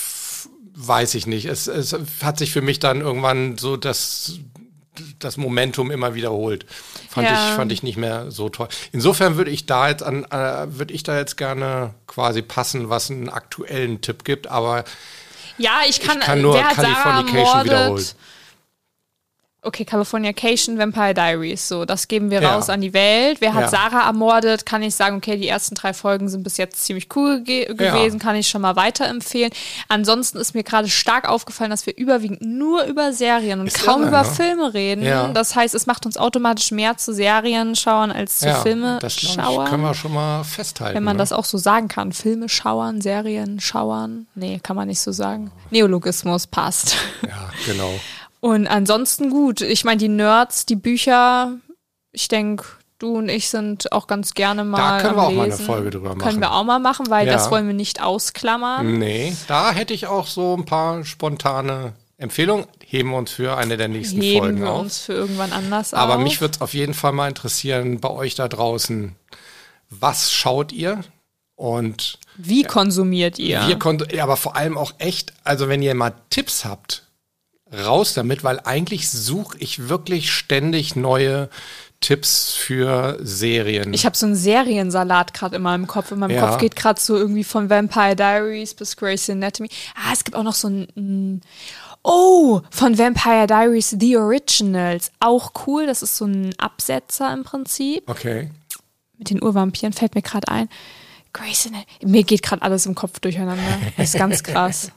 weiß 0.76 1.16
ich 1.16 1.26
nicht. 1.28 1.46
Es, 1.46 1.68
es 1.68 1.96
hat 2.22 2.38
sich 2.38 2.52
für 2.52 2.62
mich 2.62 2.80
dann 2.80 3.02
irgendwann 3.02 3.58
so 3.58 3.76
das, 3.78 4.40
das 5.20 5.38
Momentum 5.38 5.92
immer 5.92 6.14
wiederholt. 6.14 6.66
Fand, 7.10 7.28
Ja. 7.28 7.34
ich, 7.50 7.56
fand 7.56 7.72
ich 7.72 7.84
nicht 7.84 7.98
mehr 7.98 8.30
so 8.32 8.50
toll. 8.50 8.68
Insofern 8.92 9.36
würde 9.38 9.52
ich 9.52 9.66
da 9.66 9.90
jetzt 9.90 10.04
an, 10.04 10.26
äh, 10.26 10.78
würde 10.78 10.94
ich 10.94 11.04
da 11.04 11.18
jetzt 11.18 11.38
gerne 11.38 11.94
quasi 12.08 12.42
passen, 12.42 12.90
was 12.90 13.10
einen 13.10 13.30
aktuellen 13.30 14.02
Tipp 14.02 14.24
gibt, 14.24 14.48
aber 14.48 14.84
Ja, 15.58 15.80
ich 15.88 16.02
kann, 16.02 16.20
Ich 16.20 16.24
kann 16.26 16.42
nur 16.42 16.60
Californication 16.62 17.64
wiederholen. 17.66 18.06
Okay, 19.64 19.86
Californication, 19.86 20.80
Vampire 20.80 21.14
Diaries, 21.14 21.68
so, 21.68 21.86
das 21.86 22.08
geben 22.08 22.32
wir 22.32 22.42
Ja. 22.42 22.56
raus 22.56 22.68
an 22.68 22.82
die 22.82 22.94
Welt. 22.94 23.42
Wer 23.42 23.54
hat 23.54 23.62
Ja. 23.66 23.68
Sarah 23.68 24.08
ermordet? 24.08 24.66
Kann 24.66 24.82
ich 24.82 24.96
sagen, 24.96 25.18
okay, 25.18 25.38
die 25.38 25.48
ersten 25.48 25.76
drei 25.76 25.94
Folgen 25.94 26.30
sind 26.30 26.42
bis 26.42 26.58
jetzt 26.58 26.84
ziemlich 26.84 27.16
cool 27.16 27.42
ge 27.42 27.66
gewesen, 27.66 28.18
kann 28.18 28.36
ich 28.36 28.48
schon 28.48 28.62
mal 28.64 28.76
weiterempfehlen. 28.76 29.52
Ansonsten 29.88 30.40
ist 30.40 30.56
mir 30.56 30.64
gerade 30.64 30.90
stark 30.90 31.30
aufgefallen, 31.30 31.70
dass 31.70 31.86
wir 31.86 31.96
überwiegend 31.96 32.42
nur 32.42 32.86
über 32.86 33.14
Serien 33.14 33.60
und 33.60 33.68
Ist 33.68 33.84
kaum 33.86 34.02
irre, 34.02 34.10
über 34.10 34.24
ne? 34.24 34.30
Filme 34.30 34.74
reden. 34.74 35.04
Ja. 35.06 35.28
Das 35.28 35.56
heißt, 35.56 35.76
es 35.76 35.86
macht 35.86 36.08
uns 36.08 36.18
automatisch 36.18 36.72
mehr 36.72 36.98
zu 36.98 37.14
Serien 37.14 37.76
schauen 37.76 38.12
als 38.12 38.40
zu 38.40 38.48
ja, 38.48 38.56
Filme 38.56 38.98
das 39.00 39.14
schauen. 39.14 39.68
können 39.68 39.84
wir 39.84 39.94
schon 39.94 40.14
mal 40.16 40.44
festhalten. 40.44 40.96
Wenn 40.96 41.04
man 41.04 41.18
ne? 41.18 41.22
das 41.22 41.32
auch 41.32 41.46
so 41.46 41.60
sagen 41.60 41.88
kann. 41.88 42.14
Filme 42.14 42.50
schauern, 42.50 43.00
Serien 43.02 43.60
schauern. 43.60 44.26
Nee, 44.34 44.60
kann 44.64 44.76
man 44.76 44.88
nicht 44.88 45.02
so 45.02 45.12
sagen. 45.12 45.52
Neologismus 45.70 46.48
passt. 46.48 46.96
Ja, 47.22 47.52
genau. 47.68 47.94
Und 48.42 48.68
ansonsten 48.68 49.30
gut. 49.30 49.62
Ich 49.62 49.86
meine, 49.86 49.98
die 49.98 50.10
Nerds, 50.10 50.66
die 50.66 50.76
Bücher, 50.76 51.54
ich 52.12 52.28
denke, 52.28 52.66
du 53.00 53.16
und 53.18 53.30
ich 53.30 53.50
sind 53.50 53.92
auch 53.92 54.08
ganz 54.08 54.34
gerne 54.34 54.64
mal. 54.64 55.00
können 55.02 55.12
am 55.12 55.16
wir 55.18 55.24
auch 55.24 55.32
mal 55.32 55.44
eine 55.44 55.52
Lesen. 55.52 55.66
Folge 55.66 55.90
drüber 55.92 56.10
machen. 56.10 56.20
Können 56.20 56.40
wir 56.42 56.52
auch 56.52 56.64
mal 56.64 56.80
machen, 56.80 57.10
weil 57.10 57.26
Ja. 57.28 57.34
das 57.34 57.50
wollen 57.52 57.68
wir 57.68 57.74
nicht 57.74 58.02
ausklammern. 58.04 58.98
Nee, 59.00 59.34
da 59.48 59.72
hätte 59.72 59.94
ich 59.94 60.08
auch 60.08 60.28
so 60.28 60.56
ein 60.58 60.66
paar 60.66 61.06
spontane 61.06 61.94
Empfehlungen. 62.18 62.66
Heben 62.86 63.12
wir 63.12 63.18
uns 63.18 63.32
für 63.32 63.58
eine 63.58 63.78
der 63.78 63.88
nächsten 63.88 64.22
Heben 64.22 64.40
Folgen 64.40 64.62
wir 64.62 64.72
auf. 64.72 64.82
uns 64.82 65.00
für 65.00 65.14
irgendwann 65.14 65.54
anders 65.54 65.94
Aber 65.94 66.16
auf. 66.18 66.22
mich 66.22 66.42
würde 66.42 66.56
es 66.56 66.62
auf 66.62 66.74
jeden 66.74 66.94
Fall 66.94 67.12
mal 67.14 67.28
interessieren, 67.30 68.00
bei 68.00 68.10
euch 68.10 68.36
da 68.36 68.48
draußen, 68.48 69.16
was 69.90 70.32
schaut 70.32 70.72
ihr? 70.72 71.02
Und 71.56 72.18
Wie 72.38 72.64
konsumiert 72.64 73.38
ihr? 73.38 73.62
wir 73.68 73.78
ja, 74.12 74.24
aber 74.24 74.36
vor 74.36 74.56
allem 74.56 74.78
auch 74.80 74.94
echt, 74.98 75.34
also 75.44 75.70
wenn 75.70 75.84
ihr 75.84 75.94
mal 75.94 76.14
Tipps 76.32 76.66
habt, 76.66 77.04
raus 77.74 78.14
damit, 78.14 78.44
weil 78.44 78.60
eigentlich 78.64 79.10
suche 79.10 79.58
ich 79.60 79.88
wirklich 79.90 80.32
ständig 80.32 80.96
neue 80.96 81.50
Tipps 82.00 82.54
für 82.54 83.18
Serien. 83.22 83.94
Ich 83.94 84.06
habe 84.08 84.18
so 84.18 84.26
einen 84.26 84.36
Seriensalat 84.36 85.34
gerade 85.36 85.56
immer 85.56 85.76
im 85.76 85.86
Kopf. 85.86 86.12
In 86.12 86.20
meinem 86.20 86.32
Ja. 86.32 86.48
Kopf 86.48 86.58
geht 86.60 86.76
gerade 86.76 87.00
so 87.00 87.16
irgendwie 87.16 87.44
von 87.44 87.70
Vampire 87.70 88.16
Diaries 88.16 88.74
bis 88.74 88.98
Grey's 88.98 89.30
Anatomy. 89.30 89.70
Ah, 89.96 90.12
es 90.12 90.24
gibt 90.24 90.36
auch 90.36 90.44
noch 90.44 90.56
so 90.56 90.68
ein. 90.68 90.88
ein 90.98 91.42
Oh, 92.04 92.62
von 92.72 92.98
Vampire 92.98 93.46
Diaries 93.46 93.96
The 94.00 94.18
Originals. 94.18 95.12
Auch 95.20 95.52
cool. 95.68 95.86
Das 95.86 96.02
ist 96.02 96.18
so 96.18 96.26
ein 96.26 96.56
Absetzer 96.58 97.32
im 97.32 97.44
Prinzip. 97.44 98.10
okay. 98.10 98.50
Mit 99.20 99.30
den 99.30 99.44
Urvampiren 99.44 99.94
fällt 99.94 100.16
mir 100.16 100.24
gerade 100.24 100.48
ein. 100.48 100.68
Grey's 101.32 101.68
Anatomy. 101.68 101.86
Mir 102.12 102.24
geht 102.24 102.42
gerade 102.42 102.64
alles 102.64 102.88
im 102.88 102.96
Kopf 102.96 103.20
durcheinander. 103.20 103.62
Das 103.98 104.10
ist 104.16 104.18
ganz 104.18 104.42
krass. 104.44 104.92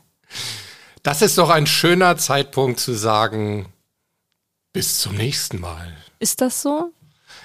Das 1.05 1.21
ist 1.21 1.37
doch 1.37 1.51
ein 1.51 1.67
schöner 1.67 2.17
Zeitpunkt 2.17 2.81
zu 2.81 2.95
sagen, 2.95 3.67
bis 4.73 4.99
zum 5.01 5.15
nächsten 5.15 5.61
Mal. 5.61 5.95
Ist 6.19 6.41
das 6.41 6.63
so? 6.63 6.93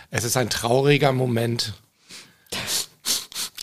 Es 0.10 0.24
ist 0.24 0.38
ein 0.38 0.50
trauriger 0.50 1.12
Moment. 1.12 1.74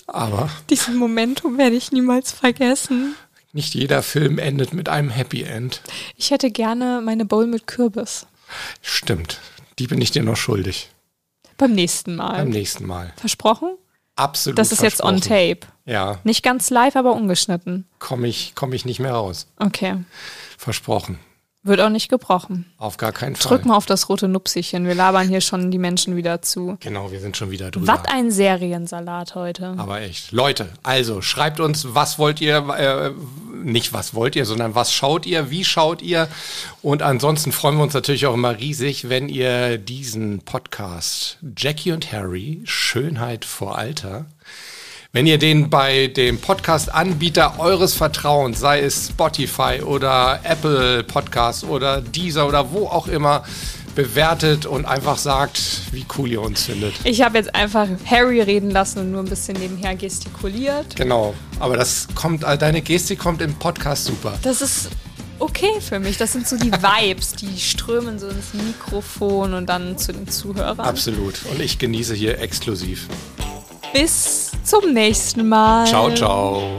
Aber 0.07 0.51
Diesen 0.69 0.97
Momentum 0.97 1.57
werde 1.57 1.77
ich 1.77 1.93
niemals 1.93 2.31
vergessen. 2.31 3.17
nicht 3.53 3.75
jeder 3.75 4.03
Film 4.03 4.39
endet 4.39 4.75
mit 4.75 4.91
einem 4.91 5.09
Happy 5.09 5.43
End. 5.43 5.81
Ich 6.17 6.31
hätte 6.31 6.51
gerne 6.51 7.01
meine 7.03 7.25
Bowl 7.25 7.47
mit 7.47 7.67
Kürbis. 7.67 8.27
Stimmt. 8.83 9.41
Die 9.79 9.87
bin 9.87 10.01
ich 10.03 10.11
dir 10.11 10.23
noch 10.23 10.37
schuldig. 10.37 10.91
Beim 11.57 11.73
nächsten 11.73 12.17
Mal. 12.17 12.37
Beim 12.37 12.51
nächsten 12.51 12.87
Mal. 12.87 13.15
Versprochen? 13.17 13.79
Absolut. 14.17 14.59
Das 14.59 14.73
ist 14.73 14.83
jetzt 14.83 15.03
on 15.03 15.21
tape. 15.21 15.61
Ja, 15.85 16.19
Nicht 16.25 16.43
ganz 16.43 16.71
live, 16.71 16.97
aber 16.97 17.13
ungeschnitten. 17.13 17.87
komme 17.99 18.27
ich, 18.27 18.53
komm 18.55 18.73
ich 18.73 18.85
nicht 18.85 18.99
mehr 18.99 19.13
raus. 19.13 19.47
Okay. 19.59 20.05
Versprochen. 20.59 21.19
Wird 21.63 21.81
auch 21.81 21.89
nicht 21.91 22.09
gebrochen. 22.09 22.65
Auf 22.79 22.97
gar 22.97 23.11
keinen 23.13 23.35
Fall. 23.35 23.49
Drück 23.51 23.67
mal 23.67 23.77
auf 23.77 23.87
das 23.87 24.09
rote 24.09 24.29
Nupsichen. 24.29 24.87
Wir 24.87 24.95
labern 24.95 25.29
hier 25.29 25.41
schon 25.41 25.73
die 25.73 25.79
Menschen 25.79 26.15
wieder 26.15 26.41
zu. 26.41 26.77
Genau, 26.79 27.11
wir 27.11 27.19
sind 27.19 27.37
schon 27.37 27.51
wieder 27.51 27.73
drüber. 27.73 27.89
Was 27.89 28.05
ein 28.05 28.31
Seriensalat 28.31 29.35
heute. 29.35 29.75
Aber 29.77 30.01
echt. 30.01 30.31
Leute, 30.31 30.69
also 30.85 31.23
schreibt 31.23 31.59
uns, 31.59 31.95
was 31.95 32.21
wollt 32.21 32.41
ihr 32.41 32.59
äh, 32.59 33.11
nicht 33.67 33.93
was 33.93 34.15
wollt 34.15 34.37
ihr, 34.37 34.47
sondern 34.47 34.75
was 34.75 34.93
schaut 34.93 35.27
ihr, 35.27 35.51
wie 35.51 35.65
schaut 35.65 36.01
ihr. 36.03 36.29
Und 36.83 37.03
ansonsten 37.03 37.53
freuen 37.53 37.77
wir 37.77 37.83
uns 37.83 37.95
natürlich 37.95 38.27
auch 38.27 38.35
immer 38.35 38.59
riesig, 38.59 39.09
wenn 39.09 39.29
ihr 39.29 39.79
diesen 39.79 40.41
Podcast 40.41 41.39
Jackie 41.57 41.93
und 41.93 42.13
Harry, 42.13 42.63
Schönheit 42.65 43.45
vor 43.45 43.77
Alter, 43.77 44.27
wenn 45.13 45.27
ihr 45.27 45.39
den 45.39 45.71
bei 45.71 46.09
dem 46.09 46.39
Podcast-Anbieter 46.41 47.59
eures 47.59 47.95
Vertrauens, 47.95 48.61
sei 48.61 48.81
es 48.81 49.09
Spotify 49.09 49.81
oder 49.83 50.41
Apple 50.43 51.05
Podcast 51.05 51.65
oder 51.65 52.03
Deezer 52.03 52.47
oder 52.47 52.71
wo 52.73 52.87
auch 52.87 53.09
immer, 53.09 53.45
bewertet 53.97 54.67
und 54.67 54.85
einfach 54.85 55.19
sagt, 55.19 55.61
wie 55.91 56.07
cool 56.17 56.31
ihr 56.31 56.41
uns 56.41 56.65
findet. 56.65 56.95
Ich 57.03 57.23
habe 57.23 57.39
jetzt 57.39 57.53
einfach 57.55 57.89
Harry 58.09 58.41
reden 58.41 58.71
lassen 58.71 59.01
und 59.01 59.11
nur 59.11 59.23
ein 59.23 59.29
bisschen 59.29 59.59
nebenher 59.59 59.97
gestikuliert. 59.97 60.95
Genau, 60.95 61.35
aber 61.59 61.77
das 61.77 62.07
kommt, 62.15 62.45
deine 62.45 62.83
Gestik 62.83 63.19
kommt 63.19 63.43
im 63.43 63.55
Podcast 63.55 64.05
super. 64.05 64.39
Das 64.43 64.63
ist 64.63 64.91
okay 65.39 65.81
für 65.81 65.99
mich. 65.99 66.17
Das 66.17 66.33
sind 66.33 66.47
so 66.47 66.57
die 66.57 66.73
Vibes, 66.73 67.33
die 67.33 67.59
strömen 67.59 68.19
so 68.19 68.29
ins 68.29 68.55
Mikrofon 68.55 69.55
und 69.55 69.67
dann 69.67 69.99
zu 69.99 70.13
den 70.13 70.29
Zuhörern. 70.29 70.81
Absolut. 70.81 71.35
Und 71.51 71.61
ich 71.61 71.79
genieße 71.79 72.15
hier 72.15 72.39
exklusiv. 72.39 73.09
Bis 73.93 74.53
zum 74.63 74.93
nächsten 74.93 75.49
Mal. 75.49 75.87
Ciao, 75.87 76.15
ciao. 76.15 76.79